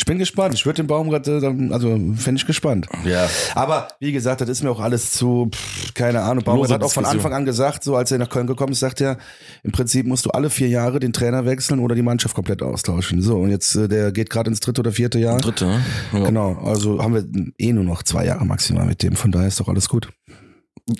ich 0.03 0.07
bin 0.07 0.19
gespannt. 0.19 0.53
Ich 0.53 0.67
würde 0.67 0.83
den 0.83 0.89
Baum 0.89 1.11
gerade, 1.11 1.31
äh, 1.31 1.73
also 1.73 1.91
fände 2.17 2.41
ich 2.41 2.45
gespannt. 2.45 2.89
Ja. 3.05 3.31
Aber 3.55 3.87
wie 4.01 4.11
gesagt, 4.11 4.41
das 4.41 4.49
ist 4.49 4.65
mir 4.65 4.71
auch 4.73 4.81
alles 4.81 5.13
zu, 5.13 5.49
pff, 5.53 5.95
keine 5.95 6.23
Ahnung. 6.23 6.43
Baumgart 6.43 6.73
hat 6.73 6.83
auch 6.83 6.93
von 6.93 7.05
Anfang 7.05 7.33
an 7.33 7.45
gesagt, 7.45 7.85
so 7.85 7.95
als 7.95 8.11
er 8.11 8.19
nach 8.19 8.29
Köln 8.29 8.49
gekommen 8.49 8.73
ist, 8.73 8.81
sagt 8.81 9.01
er, 9.01 9.17
im 9.63 9.71
Prinzip 9.71 10.05
musst 10.05 10.27
du 10.27 10.31
alle 10.31 10.51
vier 10.51 10.67
Jahre 10.67 10.99
den 10.99 11.13
Trainer 11.13 11.45
wechseln 11.47 11.79
oder 11.79 11.95
die 11.95 12.03
Mannschaft 12.03 12.35
komplett 12.35 12.63
austauschen. 12.63 13.23
So, 13.23 13.37
und 13.39 13.51
jetzt, 13.51 13.77
äh, 13.77 13.87
der 13.87 14.11
geht 14.11 14.29
gerade 14.29 14.51
ins 14.51 14.59
dritte 14.59 14.81
oder 14.81 14.91
vierte 14.91 15.21
Jahr. 15.21 15.39
Dritte, 15.39 15.67
ne? 15.67 15.81
ja. 16.13 16.25
Genau, 16.25 16.55
also 16.65 17.01
haben 17.01 17.15
wir 17.15 17.25
eh 17.59 17.73
nur 17.73 17.85
noch 17.85 18.03
zwei 18.03 18.27
Jahre 18.27 18.45
maximal 18.45 18.87
mit 18.87 19.05
dem. 19.05 19.15
Von 19.15 19.31
daher 19.31 19.47
ist 19.47 19.61
doch 19.61 19.69
alles 19.69 19.89
gut. 19.89 20.09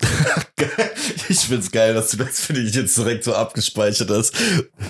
ich 1.29 1.41
find's 1.41 1.71
geil, 1.71 1.95
dass 1.95 2.11
du 2.11 2.19
das 2.19 2.41
für 2.41 2.53
dich 2.53 2.75
jetzt 2.75 2.97
direkt 2.97 3.25
so 3.25 3.35
abgespeichert 3.35 4.11
hast. 4.11 4.35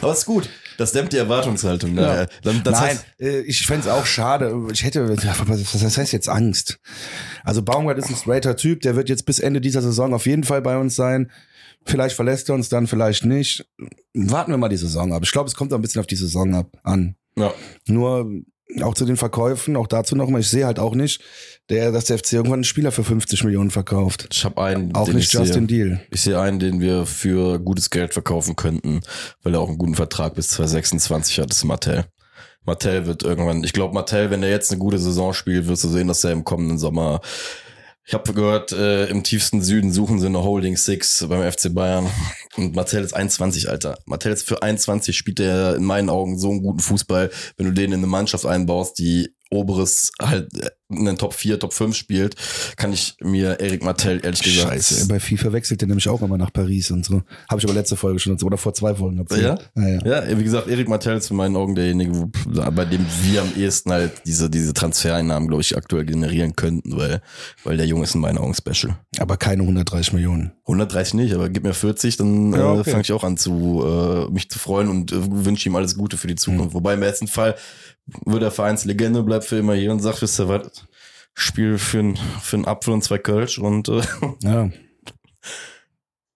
Aber 0.00 0.12
ist 0.12 0.26
gut. 0.26 0.48
Das 0.78 0.92
dämmt 0.92 1.12
die 1.12 1.18
Erwartungshaltung. 1.18 1.96
Ja. 1.96 2.26
Das 2.42 2.54
Nein, 2.64 2.74
heißt, 2.74 3.04
äh, 3.20 3.40
ich 3.40 3.66
fände 3.66 3.92
auch 3.92 4.06
schade. 4.06 4.66
Ich 4.72 4.84
hätte, 4.84 5.08
was 5.08 5.96
heißt 5.96 6.12
jetzt 6.12 6.28
Angst? 6.28 6.78
Also 7.44 7.62
Baumgart 7.62 7.98
ist 7.98 8.10
ein 8.10 8.16
straighter 8.16 8.56
Typ, 8.56 8.80
der 8.80 8.96
wird 8.96 9.08
jetzt 9.08 9.26
bis 9.26 9.38
Ende 9.38 9.60
dieser 9.60 9.82
Saison 9.82 10.14
auf 10.14 10.26
jeden 10.26 10.44
Fall 10.44 10.62
bei 10.62 10.76
uns 10.76 10.96
sein. 10.96 11.30
Vielleicht 11.84 12.14
verlässt 12.14 12.48
er 12.48 12.54
uns 12.54 12.68
dann, 12.68 12.86
vielleicht 12.86 13.24
nicht. 13.24 13.66
Warten 14.14 14.52
wir 14.52 14.58
mal 14.58 14.68
die 14.68 14.76
Saison 14.76 15.12
ab. 15.12 15.22
Ich 15.24 15.32
glaube, 15.32 15.48
es 15.48 15.54
kommt 15.54 15.72
auch 15.72 15.78
ein 15.78 15.82
bisschen 15.82 16.00
auf 16.00 16.06
die 16.06 16.16
Saison 16.16 16.54
ab 16.54 16.78
an. 16.84 17.16
Ja. 17.36 17.52
Nur 17.86 18.30
auch 18.80 18.94
zu 18.94 19.04
den 19.04 19.16
Verkäufen, 19.16 19.76
auch 19.76 19.86
dazu 19.86 20.16
nochmal, 20.16 20.40
ich 20.40 20.48
sehe 20.48 20.64
halt 20.64 20.78
auch 20.78 20.94
nicht, 20.94 21.20
der, 21.68 21.92
dass 21.92 22.06
der 22.06 22.18
FC 22.18 22.34
irgendwann 22.34 22.58
einen 22.58 22.64
Spieler 22.64 22.92
für 22.92 23.04
50 23.04 23.44
Millionen 23.44 23.70
verkauft. 23.70 24.28
Ich 24.32 24.44
habe 24.44 24.62
einen, 24.62 24.94
Auch 24.94 25.06
den 25.06 25.16
nicht 25.16 25.32
ich 25.32 25.38
Justin. 25.38 25.66
Deal. 25.66 26.00
Ich 26.10 26.22
sehe 26.22 26.40
einen, 26.40 26.58
den 26.58 26.80
wir 26.80 27.06
für 27.06 27.58
gutes 27.58 27.90
Geld 27.90 28.12
verkaufen 28.12 28.56
könnten, 28.56 29.00
weil 29.42 29.54
er 29.54 29.60
auch 29.60 29.68
einen 29.68 29.78
guten 29.78 29.94
Vertrag 29.94 30.34
bis 30.34 30.48
2026 30.48 31.40
hat, 31.40 31.50
das 31.50 31.58
ist 31.58 31.64
Martell. 31.64 32.04
Martell 32.64 33.06
wird 33.06 33.24
irgendwann, 33.24 33.64
ich 33.64 33.72
glaube, 33.72 33.94
Martell, 33.94 34.30
wenn 34.30 34.42
er 34.42 34.50
jetzt 34.50 34.70
eine 34.70 34.78
gute 34.78 34.98
Saison 34.98 35.34
spielt, 35.34 35.66
wirst 35.66 35.84
du 35.84 35.88
sehen, 35.88 36.08
dass 36.08 36.22
er 36.22 36.30
im 36.30 36.44
kommenden 36.44 36.78
Sommer 36.78 37.20
ich 38.04 38.14
habe 38.14 38.32
gehört, 38.32 38.72
äh, 38.72 39.06
im 39.06 39.22
tiefsten 39.22 39.62
Süden 39.62 39.92
suchen 39.92 40.18
sie 40.18 40.26
eine 40.26 40.42
Holding 40.42 40.76
Six 40.76 41.24
beim 41.28 41.50
FC 41.50 41.72
Bayern. 41.72 42.06
Und 42.56 42.74
Martell 42.74 43.02
ist 43.02 43.14
21, 43.14 43.70
Alter. 43.70 43.98
Martell 44.06 44.32
ist 44.32 44.46
für 44.46 44.62
21 44.62 45.16
spielt 45.16 45.40
er 45.40 45.74
in 45.76 45.84
meinen 45.84 46.10
Augen 46.10 46.38
so 46.38 46.50
einen 46.50 46.62
guten 46.62 46.80
Fußball, 46.80 47.30
wenn 47.56 47.66
du 47.66 47.72
den 47.72 47.92
in 47.92 47.98
eine 47.98 48.06
Mannschaft 48.06 48.44
einbaust, 48.44 48.98
die 48.98 49.34
oberes 49.50 50.12
halt 50.20 50.48
äh, 50.92 50.98
in 50.98 51.04
den 51.04 51.16
Top 51.16 51.34
4, 51.34 51.58
Top 51.58 51.72
5 51.72 51.96
spielt, 51.96 52.36
kann 52.76 52.92
ich 52.92 53.16
mir 53.20 53.60
Erik 53.60 53.84
Martell 53.84 54.20
ehrlich 54.22 54.42
gesagt. 54.42 54.68
Scheiße, 54.68 55.08
bei 55.08 55.20
FIFA 55.20 55.52
wechselt 55.52 55.80
der 55.80 55.88
nämlich 55.88 56.08
auch 56.08 56.22
immer 56.22 56.38
nach 56.38 56.52
Paris 56.52 56.90
und 56.90 57.04
so. 57.04 57.22
Habe 57.48 57.60
ich 57.60 57.64
aber 57.64 57.74
letzte 57.74 57.96
Folge 57.96 58.18
schon 58.18 58.40
oder 58.42 58.56
vor 58.56 58.74
zwei 58.74 58.94
Folgen 58.94 59.18
erzählt. 59.18 59.42
Ja? 59.76 59.82
Ja, 59.82 59.88
ja. 59.88 60.22
Ja, 60.28 60.38
wie 60.38 60.44
gesagt, 60.44 60.68
Erik 60.68 60.88
Martell 60.88 61.16
ist 61.16 61.30
in 61.30 61.36
meinen 61.36 61.56
Augen 61.56 61.74
derjenige, 61.74 62.30
bei 62.74 62.84
dem 62.84 63.06
wir 63.22 63.42
am 63.42 63.52
ehesten 63.56 63.92
halt 63.92 64.12
diese, 64.26 64.50
diese 64.50 64.72
Transfereinnahmen, 64.72 65.48
glaube 65.48 65.62
ich, 65.62 65.76
aktuell 65.76 66.04
generieren 66.04 66.56
könnten, 66.56 66.96
weil, 66.96 67.20
weil 67.64 67.76
der 67.76 67.86
Junge 67.86 68.04
ist 68.04 68.14
in 68.14 68.20
meinen 68.20 68.38
Augen 68.38 68.54
special. 68.54 68.98
Aber 69.18 69.36
keine 69.36 69.62
130 69.62 70.12
Millionen. 70.12 70.52
130 70.62 71.14
nicht, 71.14 71.34
aber 71.34 71.48
gib 71.48 71.64
mir 71.64 71.74
40, 71.74 72.16
dann 72.16 72.52
Ja, 72.52 72.74
äh, 72.74 72.78
okay. 72.78 72.90
fange 72.90 73.02
ich 73.02 73.12
auch 73.12 73.24
an 73.24 73.36
zu 73.36 73.82
äh, 73.84 74.32
mich 74.32 74.48
zu 74.48 74.58
freuen 74.58 74.88
und 74.88 75.12
äh, 75.12 75.16
wünsche 75.20 75.68
ihm 75.68 75.76
alles 75.76 75.96
Gute 75.96 76.16
für 76.16 76.28
die 76.28 76.36
Zukunft. 76.36 76.74
Wobei 76.74 76.94
im 76.94 77.00
besten 77.00 77.26
Fall 77.26 77.56
wird 78.24 78.42
der 78.42 78.50
Vereinslegende, 78.50 79.22
bleibt 79.22 79.44
für 79.44 79.56
immer 79.56 79.74
hier 79.74 79.92
und 79.92 80.00
sagt, 80.00 80.22
wisst 80.22 80.40
ihr 80.40 80.48
was, 80.48 80.81
Spiel 81.34 81.78
für 81.78 81.98
einen 82.00 82.16
für 82.16 82.56
einen 82.56 82.66
Apfel 82.66 82.92
und 82.94 83.02
zwei 83.04 83.18
Kölsch 83.18 83.58
und 83.58 83.88
äh, 83.88 84.02
Ja. 84.42 84.70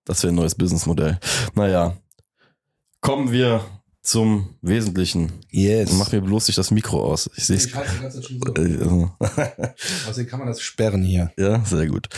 das 0.04 0.22
wäre 0.22 0.32
ein 0.32 0.36
neues 0.36 0.54
Businessmodell. 0.54 1.18
Naja, 1.54 1.96
kommen 3.00 3.30
wir 3.32 3.64
zum 4.02 4.56
Wesentlichen. 4.62 5.32
Yes. 5.50 5.92
Mach 5.92 6.12
mir 6.12 6.20
bloß 6.22 6.46
nicht 6.48 6.58
das 6.58 6.70
Mikro 6.70 7.04
aus. 7.04 7.28
Ich 7.36 7.44
sehe 7.44 7.56
es. 7.56 7.64
so. 7.64 7.78
Äh, 8.56 9.50
Außerdem 10.08 10.26
kann 10.28 10.38
man 10.38 10.48
das 10.48 10.60
sperren 10.60 11.02
hier. 11.02 11.32
Ja, 11.36 11.64
sehr 11.64 11.88
gut. 11.88 12.08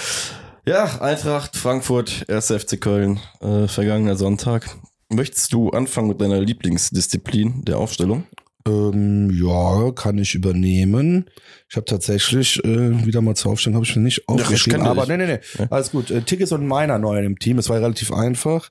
Ja, 0.66 1.00
Eintracht, 1.00 1.56
Frankfurt, 1.56 2.28
1. 2.28 2.48
FC 2.52 2.78
Köln, 2.78 3.20
äh, 3.40 3.66
vergangener 3.68 4.16
Sonntag. 4.16 4.68
Möchtest 5.08 5.54
du 5.54 5.70
anfangen 5.70 6.08
mit 6.08 6.20
deiner 6.20 6.40
Lieblingsdisziplin 6.40 7.64
der 7.64 7.78
Aufstellung? 7.78 8.24
Ähm, 8.68 9.30
ja, 9.30 9.92
kann 9.92 10.18
ich 10.18 10.34
übernehmen. 10.34 11.24
Ich 11.70 11.76
habe 11.76 11.86
tatsächlich 11.86 12.62
äh, 12.64 13.06
wieder 13.06 13.20
mal 13.20 13.34
zur 13.34 13.52
Aufstellung 13.52 13.76
habe 13.76 13.86
ich 13.86 13.96
mir 13.96 14.02
nicht 14.02 14.18
ich 14.18 14.28
aufgeschrieben. 14.28 14.80
kann 14.80 14.88
aber 14.90 15.06
nee, 15.06 15.16
nee, 15.16 15.26
nee. 15.26 15.38
Ja. 15.58 15.66
Alles 15.70 15.90
gut. 15.90 16.10
Äh, 16.10 16.22
Tick 16.22 16.40
ist 16.40 16.52
und 16.52 16.66
meiner 16.66 16.98
neu 16.98 17.18
im 17.24 17.38
Team. 17.38 17.58
Es 17.58 17.68
war 17.68 17.76
relativ 17.80 18.12
einfach. 18.12 18.70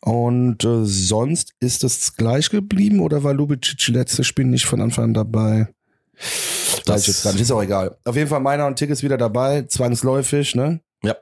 Und 0.00 0.64
äh, 0.64 0.84
sonst 0.84 1.52
ist 1.60 1.84
es 1.84 2.16
gleich 2.16 2.50
geblieben 2.50 3.00
oder 3.00 3.22
war 3.24 3.34
Lubicic 3.34 3.88
letztes 3.88 4.26
Spiel 4.26 4.44
nicht 4.46 4.66
von 4.66 4.80
Anfang 4.80 5.04
an 5.06 5.14
dabei? 5.14 5.68
Weiß 6.16 6.82
Das- 6.84 7.00
ich 7.02 7.06
jetzt 7.08 7.22
gar 7.24 7.32
nicht. 7.32 7.42
Ist 7.42 7.50
auch 7.52 7.62
egal. 7.62 7.96
Auf 8.04 8.16
jeden 8.16 8.28
Fall 8.28 8.40
meiner 8.40 8.66
und 8.66 8.76
Tick 8.76 8.90
ist 8.90 9.02
wieder 9.02 9.16
dabei. 9.18 9.62
Zwangsläufig, 9.62 10.54
ne? 10.54 10.80
Ja. 11.02 11.16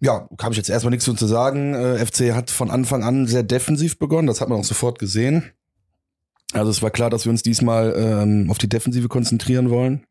Ja, 0.00 0.28
habe 0.40 0.52
ich 0.52 0.58
jetzt 0.58 0.70
erstmal 0.70 0.90
nichts 0.90 1.04
zu 1.06 1.26
sagen. 1.26 1.74
Äh, 1.74 2.04
FC 2.04 2.32
hat 2.34 2.50
von 2.50 2.70
Anfang 2.70 3.02
an 3.02 3.26
sehr 3.26 3.42
defensiv 3.42 3.98
begonnen. 3.98 4.28
Das 4.28 4.40
hat 4.40 4.48
man 4.48 4.60
auch 4.60 4.64
sofort 4.64 4.98
gesehen. 4.98 5.50
Also 6.52 6.70
es 6.70 6.80
war 6.82 6.90
klar, 6.90 7.10
dass 7.10 7.24
wir 7.24 7.30
uns 7.30 7.42
diesmal 7.42 7.94
ähm, 7.96 8.50
auf 8.50 8.58
die 8.58 8.68
Defensive 8.68 9.08
konzentrieren 9.08 9.70
wollen. 9.70 10.04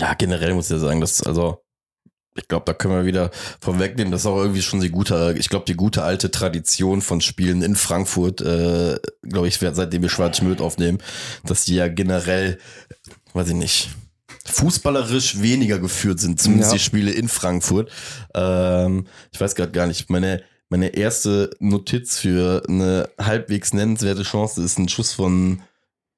Ja, 0.00 0.14
generell 0.14 0.54
muss 0.54 0.66
ich 0.66 0.72
ja 0.72 0.78
sagen, 0.78 1.00
dass, 1.00 1.22
also, 1.22 1.58
ich 2.34 2.48
glaube, 2.48 2.64
da 2.66 2.72
können 2.72 2.94
wir 2.94 3.04
wieder 3.04 3.30
vorwegnehmen, 3.60 4.10
das 4.10 4.22
ist 4.22 4.26
auch 4.26 4.38
irgendwie 4.38 4.62
schon 4.62 4.80
die 4.80 4.90
gute, 4.90 5.34
ich 5.38 5.48
glaube, 5.48 5.66
die 5.66 5.74
gute 5.74 6.02
alte 6.02 6.30
Tradition 6.30 7.02
von 7.02 7.20
Spielen 7.20 7.62
in 7.62 7.76
Frankfurt, 7.76 8.40
äh, 8.40 8.98
glaube 9.22 9.48
ich, 9.48 9.58
seitdem 9.58 10.02
wir 10.02 10.08
Schwarzschmidt 10.08 10.60
aufnehmen, 10.60 10.98
dass 11.44 11.64
die 11.64 11.74
ja 11.74 11.88
generell, 11.88 12.58
weiß 13.34 13.48
ich 13.48 13.54
nicht, 13.54 13.90
fußballerisch 14.46 15.40
weniger 15.40 15.78
geführt 15.78 16.20
sind, 16.20 16.40
zumindest 16.40 16.72
Ja. 16.72 16.78
die 16.78 16.82
Spiele 16.82 17.10
in 17.12 17.28
Frankfurt. 17.28 17.90
Ähm, 18.34 19.06
ich 19.30 19.40
weiß 19.40 19.54
gerade 19.54 19.72
gar 19.72 19.86
nicht, 19.86 20.08
meine, 20.10 20.42
meine 20.72 20.96
erste 20.96 21.50
Notiz 21.60 22.18
für 22.18 22.62
eine 22.66 23.10
halbwegs 23.18 23.74
nennenswerte 23.74 24.22
Chance 24.22 24.62
ist 24.62 24.78
ein 24.78 24.88
Schuss 24.88 25.12
von 25.12 25.60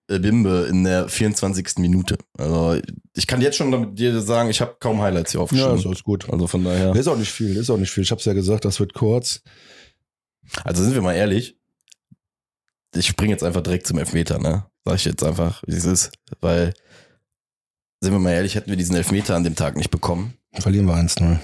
äh, 0.08 0.20
Bimbe 0.20 0.68
in 0.70 0.84
der 0.84 1.08
24. 1.08 1.78
Minute. 1.78 2.16
Also 2.38 2.80
ich 3.16 3.26
kann 3.26 3.40
jetzt 3.40 3.56
schon 3.56 3.72
damit 3.72 3.98
dir 3.98 4.20
sagen, 4.20 4.48
ich 4.50 4.60
habe 4.60 4.76
kaum 4.78 5.02
Highlights 5.02 5.32
hier 5.32 5.40
aufgeschrieben. 5.40 5.90
ist 5.90 6.04
gut. 6.04 6.30
also 6.30 6.46
von 6.46 6.62
daher. 6.62 6.94
Ist 6.94 7.08
auch 7.08 7.16
nicht 7.16 7.32
viel, 7.32 7.56
ist 7.56 7.68
auch 7.68 7.78
nicht 7.78 7.90
viel. 7.90 8.04
Ich 8.04 8.12
habe 8.12 8.20
es 8.20 8.26
ja 8.26 8.32
gesagt, 8.32 8.64
das 8.64 8.78
wird 8.78 8.94
kurz. 8.94 9.42
Also 10.62 10.84
sind 10.84 10.94
wir 10.94 11.02
mal 11.02 11.14
ehrlich. 11.14 11.58
Ich 12.94 13.08
springe 13.08 13.32
jetzt 13.32 13.42
einfach 13.42 13.62
direkt 13.62 13.88
zum 13.88 13.98
Elfmeter, 13.98 14.38
ne? 14.38 14.66
Sag 14.84 14.94
ich 14.94 15.04
jetzt 15.04 15.24
einfach, 15.24 15.64
wie 15.66 15.74
es 15.74 15.84
ist. 15.84 16.12
Weil, 16.40 16.74
sind 18.00 18.12
wir 18.12 18.20
mal 18.20 18.30
ehrlich, 18.30 18.54
hätten 18.54 18.70
wir 18.70 18.76
diesen 18.76 18.94
Elfmeter 18.94 19.34
an 19.34 19.42
dem 19.42 19.56
Tag 19.56 19.76
nicht 19.76 19.90
bekommen. 19.90 20.34
Verlieren 20.52 20.86
wir 20.86 20.94
1-0. 20.94 21.40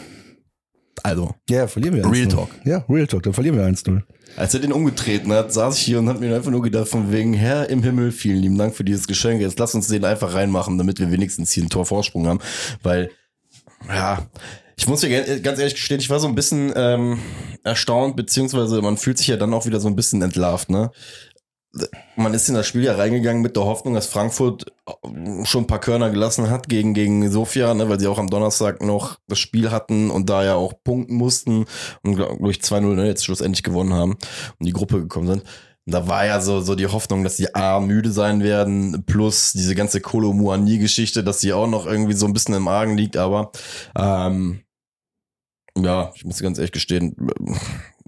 Also, 1.03 1.35
Ja, 1.49 1.67
verlieren 1.67 1.97
wir 1.97 2.05
1-0. 2.05 2.13
Real 2.13 2.29
Talk. 2.29 2.49
Ja, 2.65 2.85
Real 2.89 3.07
Talk, 3.07 3.23
dann 3.23 3.33
verlieren 3.33 3.57
wir 3.57 3.65
1-0. 3.65 4.03
als 4.37 4.55
er 4.55 4.61
den 4.61 4.73
umgetreten 4.73 5.33
hat, 5.33 5.53
saß 5.53 5.77
ich 5.79 5.83
hier 5.83 5.99
und 5.99 6.09
hab 6.09 6.21
mir 6.21 6.35
einfach 6.35 6.51
nur 6.51 6.63
gedacht, 6.63 6.89
von 6.89 7.11
wegen, 7.13 7.33
Herr 7.33 7.71
im 7.71 7.83
Himmel, 7.83 8.13
vielen 8.13 8.39
lieben 8.39 8.59
Dank 8.59 8.75
für 8.75 8.85
dieses 8.85 9.07
Geschenk. 9.07 9.41
Jetzt 9.41 9.59
lass 9.59 9.75
uns 9.75 9.89
den 9.89 10.05
einfach 10.05 10.35
reinmachen, 10.35 10.77
damit 10.79 10.99
wir 11.01 11.11
wenigstens 11.11 11.53
hier 11.53 11.63
einen 11.63 11.71
Torvorsprung 11.71 12.27
haben. 12.27 12.41
Weil, 12.83 13.11
ja, 13.89 14.27
ich 14.77 14.89
muss 14.89 15.01
dir 15.01 15.41
ganz 15.41 15.59
ehrlich 15.59 15.75
gestehen, 15.75 16.01
ich 16.01 16.09
war 16.11 16.21
so 16.21 16.29
ein 16.29 16.35
bisschen 16.35 16.73
ähm, 16.75 17.19
erstaunt, 17.65 18.17
beziehungsweise 18.17 18.81
man 18.81 18.97
fühlt 18.97 19.19
sich 19.19 19.27
ja 19.29 19.37
dann 19.37 19.53
auch 19.53 19.67
wieder 19.67 19.81
so 19.81 19.89
ein 19.89 19.97
bisschen 19.97 20.23
entlarvt, 20.23 20.71
ne? 20.71 20.91
Man 22.17 22.35
ist 22.35 22.49
in 22.49 22.57
das 22.57 22.67
Spiel 22.67 22.83
ja 22.83 22.97
reingegangen 22.97 23.43
mit 23.43 23.55
der 23.55 23.65
Hoffnung, 23.65 23.95
dass 23.95 24.07
Frankfurt 24.07 24.67
schon 25.45 25.65
ein 25.65 25.67
paar 25.67 25.79
Körner 25.79 26.11
gelassen 26.11 26.51
hat 26.51 26.69
gegen, 26.69 26.95
gegen 26.95 27.31
Sofia, 27.31 27.75
ne, 27.75 27.89
weil 27.89 28.01
sie 28.01 28.09
auch 28.09 28.19
am 28.19 28.29
Donnerstag 28.29 28.83
noch 28.83 29.19
das 29.29 29.39
Spiel 29.39 29.71
hatten 29.71 30.11
und 30.11 30.29
da 30.29 30.45
ja 30.45 30.55
auch 30.57 30.75
punkten 30.83 31.15
mussten 31.15 31.67
und 32.03 32.19
ich 32.49 32.59
2-0 32.59 32.95
ne, 32.95 33.07
jetzt 33.07 33.25
schlussendlich 33.25 33.63
gewonnen 33.63 33.95
haben 33.95 34.13
und 34.59 34.67
die 34.67 34.73
Gruppe 34.73 35.01
gekommen 35.01 35.29
sind. 35.29 35.45
Und 35.87 35.95
da 35.95 36.09
war 36.09 36.27
ja 36.27 36.41
so, 36.41 36.61
so 36.61 36.75
die 36.75 36.89
Hoffnung, 36.89 37.23
dass 37.23 37.37
die 37.37 37.55
A 37.55 37.81
müde 37.81 38.11
sein 38.11 38.43
werden, 38.43 39.05
plus 39.07 39.53
diese 39.53 39.75
ganze 39.75 40.01
Kolo 40.01 40.33
Muani-Geschichte, 40.33 41.23
dass 41.23 41.39
die 41.39 41.53
auch 41.53 41.69
noch 41.69 41.87
irgendwie 41.87 42.15
so 42.15 42.27
ein 42.27 42.33
bisschen 42.33 42.55
im 42.55 42.69
Argen 42.69 42.97
liegt, 42.97 43.17
aber 43.17 43.53
ähm, 43.97 44.63
ja, 45.79 46.11
ich 46.15 46.25
muss 46.25 46.41
ganz 46.41 46.59
ehrlich 46.59 46.73
gestehen, 46.73 47.17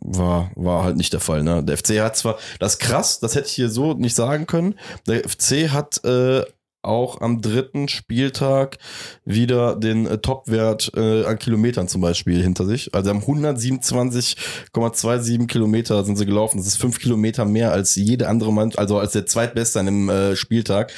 war, 0.05 0.53
war 0.55 0.85
halt 0.85 0.97
nicht 0.97 1.13
der 1.13 1.21
Fall. 1.21 1.43
Ne? 1.43 1.65
Der 1.65 1.77
FC 1.77 2.01
hat 2.01 2.17
zwar, 2.17 2.39
das 2.59 2.79
krass, 2.79 3.21
das 3.21 3.35
hätte 3.35 3.49
ich 3.49 3.55
hier 3.55 3.69
so 3.69 3.93
nicht 3.95 4.15
sagen 4.15 4.47
können. 4.47 4.79
Der 5.07 5.29
FC 5.29 5.71
hat 5.71 6.03
äh, 6.05 6.45
auch 6.83 7.21
am 7.21 7.41
dritten 7.41 7.87
Spieltag 7.89 8.79
wieder 9.25 9.77
den 9.77 10.07
äh, 10.07 10.19
Topwert 10.19 10.93
äh, 10.97 11.25
an 11.25 11.39
Kilometern 11.39 11.87
zum 11.89 12.01
Beispiel 12.01 12.41
hinter 12.43 12.65
sich. 12.67 12.93
Also 12.95 13.11
am 13.11 13.21
127,27 13.21 15.47
Kilometer 15.47 16.05
sind 16.05 16.17
sie 16.17 16.27
gelaufen. 16.27 16.59
Das 16.59 16.67
ist 16.67 16.77
fünf 16.77 16.99
Kilometer 16.99 17.45
mehr 17.45 17.71
als 17.73 17.95
jede 17.95 18.29
andere 18.29 18.53
Mannschaft, 18.53 18.81
also 18.81 18.99
als 18.99 19.13
der 19.13 19.27
zweitbeste 19.27 19.79
an 19.81 19.87
dem 19.87 20.09
äh, 20.09 20.35
Spieltag. 20.37 20.93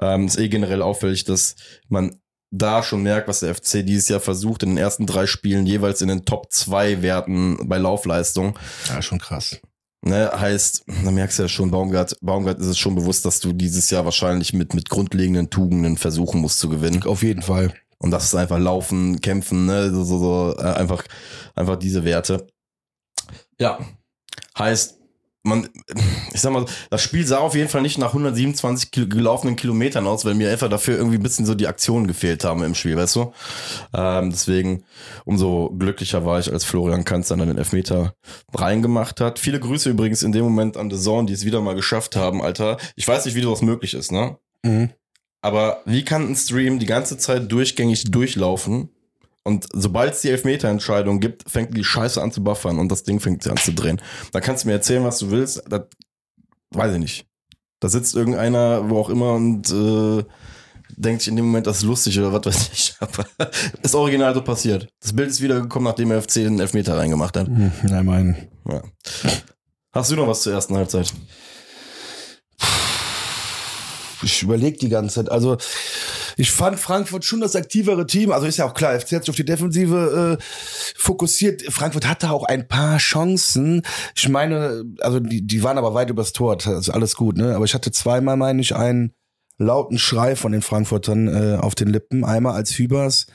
Ähm, 0.00 0.26
ist 0.26 0.38
eh 0.38 0.48
generell 0.48 0.82
auffällig, 0.82 1.24
dass 1.24 1.56
man 1.88 2.16
da 2.50 2.82
schon 2.82 3.02
merkt, 3.02 3.28
was 3.28 3.40
der 3.40 3.54
FC 3.54 3.84
dieses 3.84 4.08
Jahr 4.08 4.20
versucht, 4.20 4.62
in 4.62 4.70
den 4.70 4.78
ersten 4.78 5.06
drei 5.06 5.26
Spielen 5.26 5.66
jeweils 5.66 6.02
in 6.02 6.08
den 6.08 6.24
Top 6.24 6.50
2 6.50 7.02
Werten 7.02 7.68
bei 7.68 7.78
Laufleistung. 7.78 8.58
Ja, 8.88 9.00
schon 9.02 9.18
krass. 9.18 9.60
Ne, 10.02 10.30
heißt, 10.34 10.84
da 11.04 11.10
merkst 11.10 11.38
du 11.38 11.42
ja 11.42 11.48
schon, 11.48 11.70
Baumgart, 11.70 12.16
Baumgart 12.22 12.58
ist 12.58 12.66
es 12.66 12.78
schon 12.78 12.94
bewusst, 12.94 13.26
dass 13.26 13.40
du 13.40 13.52
dieses 13.52 13.90
Jahr 13.90 14.06
wahrscheinlich 14.06 14.54
mit, 14.54 14.72
mit 14.72 14.88
grundlegenden 14.88 15.50
Tugenden 15.50 15.98
versuchen 15.98 16.40
musst 16.40 16.58
zu 16.58 16.70
gewinnen. 16.70 17.02
Auf 17.02 17.22
jeden 17.22 17.42
Fall. 17.42 17.74
Und 17.98 18.10
das 18.10 18.24
ist 18.24 18.34
einfach 18.34 18.58
laufen, 18.58 19.20
kämpfen, 19.20 19.66
ne, 19.66 19.90
so, 19.90 20.04
so, 20.04 20.18
so 20.18 20.56
äh, 20.58 20.72
einfach, 20.72 21.04
einfach 21.54 21.76
diese 21.76 22.04
Werte. 22.04 22.46
Ja. 23.58 23.78
Heißt, 24.58 24.99
man, 25.42 25.68
ich 26.32 26.40
sag 26.40 26.52
mal, 26.52 26.66
das 26.90 27.02
Spiel 27.02 27.26
sah 27.26 27.38
auf 27.38 27.54
jeden 27.54 27.68
Fall 27.68 27.82
nicht 27.82 27.98
nach 27.98 28.08
127 28.08 28.90
Kil 28.90 29.08
gelaufenen 29.08 29.56
Kilometern 29.56 30.06
aus, 30.06 30.24
weil 30.24 30.34
mir 30.34 30.50
einfach 30.50 30.68
dafür 30.68 30.96
irgendwie 30.96 31.16
ein 31.16 31.22
bisschen 31.22 31.46
so 31.46 31.54
die 31.54 31.66
Aktionen 31.66 32.06
gefehlt 32.06 32.44
haben 32.44 32.62
im 32.62 32.74
Spiel, 32.74 32.96
weißt 32.96 33.16
du? 33.16 33.32
Ähm, 33.94 34.30
deswegen, 34.30 34.84
umso 35.24 35.70
glücklicher 35.70 36.24
war 36.24 36.38
ich, 36.38 36.52
als 36.52 36.64
Florian 36.64 37.04
Kanz 37.04 37.28
dann 37.28 37.38
den 37.38 37.58
Elfmeter 37.58 38.14
reingemacht 38.54 39.20
hat. 39.20 39.38
Viele 39.38 39.60
Grüße 39.60 39.90
übrigens 39.90 40.22
in 40.22 40.32
dem 40.32 40.44
Moment 40.44 40.76
an 40.76 40.90
The 40.90 40.98
Zone, 40.98 41.26
die 41.26 41.32
es 41.32 41.44
wieder 41.44 41.60
mal 41.60 41.74
geschafft 41.74 42.16
haben, 42.16 42.42
Alter. 42.42 42.76
Ich 42.96 43.06
weiß 43.08 43.24
nicht, 43.24 43.34
wie 43.34 43.42
das 43.42 43.62
möglich 43.62 43.94
ist, 43.94 44.12
ne? 44.12 44.38
Mhm. 44.62 44.90
Aber 45.42 45.80
wie 45.86 46.04
kann 46.04 46.28
ein 46.28 46.36
Stream 46.36 46.78
die 46.78 46.86
ganze 46.86 47.16
Zeit 47.16 47.50
durchgängig 47.50 48.10
durchlaufen? 48.10 48.90
Und 49.42 49.66
sobald 49.72 50.14
es 50.14 50.20
die 50.20 50.28
Elfmeterentscheidung 50.28 51.20
gibt, 51.20 51.50
fängt 51.50 51.76
die 51.76 51.84
Scheiße 51.84 52.20
an 52.22 52.30
zu 52.30 52.44
buffern 52.44 52.78
und 52.78 52.90
das 52.92 53.04
Ding 53.04 53.20
fängt 53.20 53.46
an 53.48 53.56
zu 53.56 53.72
drehen. 53.72 54.00
Da 54.32 54.40
kannst 54.40 54.64
du 54.64 54.68
mir 54.68 54.74
erzählen, 54.74 55.04
was 55.04 55.18
du 55.18 55.30
willst. 55.30 55.62
Das 55.68 55.82
weiß 56.70 56.94
ich 56.94 57.00
nicht. 57.00 57.26
Da 57.80 57.88
sitzt 57.88 58.14
irgendeiner, 58.14 58.90
wo 58.90 59.00
auch 59.00 59.08
immer, 59.08 59.34
und 59.34 59.70
äh, 59.70 60.24
denkt 60.96 61.22
sich 61.22 61.28
in 61.28 61.36
dem 61.36 61.46
Moment, 61.46 61.66
das 61.66 61.78
ist 61.78 61.84
lustig 61.84 62.18
oder 62.18 62.32
was 62.32 62.44
weiß 62.44 62.70
ich. 62.72 62.94
Aber 63.00 63.26
ist 63.82 63.94
original 63.94 64.34
so 64.34 64.42
passiert. 64.42 64.88
Das 65.00 65.14
Bild 65.14 65.30
ist 65.30 65.40
wiedergekommen, 65.40 65.88
nachdem 65.88 66.10
der 66.10 66.22
FC 66.22 66.34
den 66.34 66.60
Elfmeter 66.60 66.96
reingemacht 66.96 67.36
hat. 67.36 67.46
Hm, 67.46 67.72
nein, 67.84 68.04
mein. 68.04 68.48
Ja. 68.68 68.82
Hast 69.92 70.10
du 70.10 70.16
noch 70.16 70.28
was 70.28 70.42
zur 70.42 70.52
ersten 70.52 70.76
Halbzeit? 70.76 71.12
Ich 74.22 74.42
überlege 74.42 74.76
die 74.76 74.90
ganze 74.90 75.14
Zeit. 75.16 75.30
Also, 75.30 75.56
ich 76.36 76.50
fand 76.50 76.78
Frankfurt 76.78 77.24
schon 77.24 77.40
das 77.40 77.56
aktivere 77.56 78.06
Team. 78.06 78.32
Also 78.32 78.46
ist 78.46 78.56
ja 78.56 78.66
auch 78.66 78.74
klar, 78.74 78.98
FC 78.98 79.12
hat 79.12 79.24
sich 79.24 79.30
auf 79.30 79.36
die 79.36 79.44
Defensive 79.44 80.38
äh, 80.38 80.42
fokussiert. 80.96 81.62
Frankfurt 81.70 82.08
hatte 82.08 82.30
auch 82.30 82.44
ein 82.44 82.68
paar 82.68 82.98
Chancen. 82.98 83.82
Ich 84.14 84.28
meine, 84.28 84.84
also 85.00 85.20
die, 85.20 85.46
die 85.46 85.62
waren 85.62 85.78
aber 85.78 85.94
weit 85.94 86.10
übers 86.10 86.32
Tor. 86.32 86.56
Das 86.56 86.66
ist 86.66 86.90
alles 86.90 87.16
gut, 87.16 87.36
ne? 87.36 87.54
Aber 87.54 87.64
ich 87.64 87.74
hatte 87.74 87.90
zweimal, 87.92 88.36
meine 88.36 88.60
ich, 88.60 88.74
einen 88.74 89.12
lauten 89.60 89.98
Schrei 89.98 90.36
von 90.36 90.52
den 90.52 90.62
Frankfurtern 90.62 91.28
äh, 91.28 91.56
auf 91.56 91.74
den 91.74 91.88
Lippen. 91.88 92.24
Einmal 92.24 92.54
als 92.54 92.76
Hübers 92.78 93.26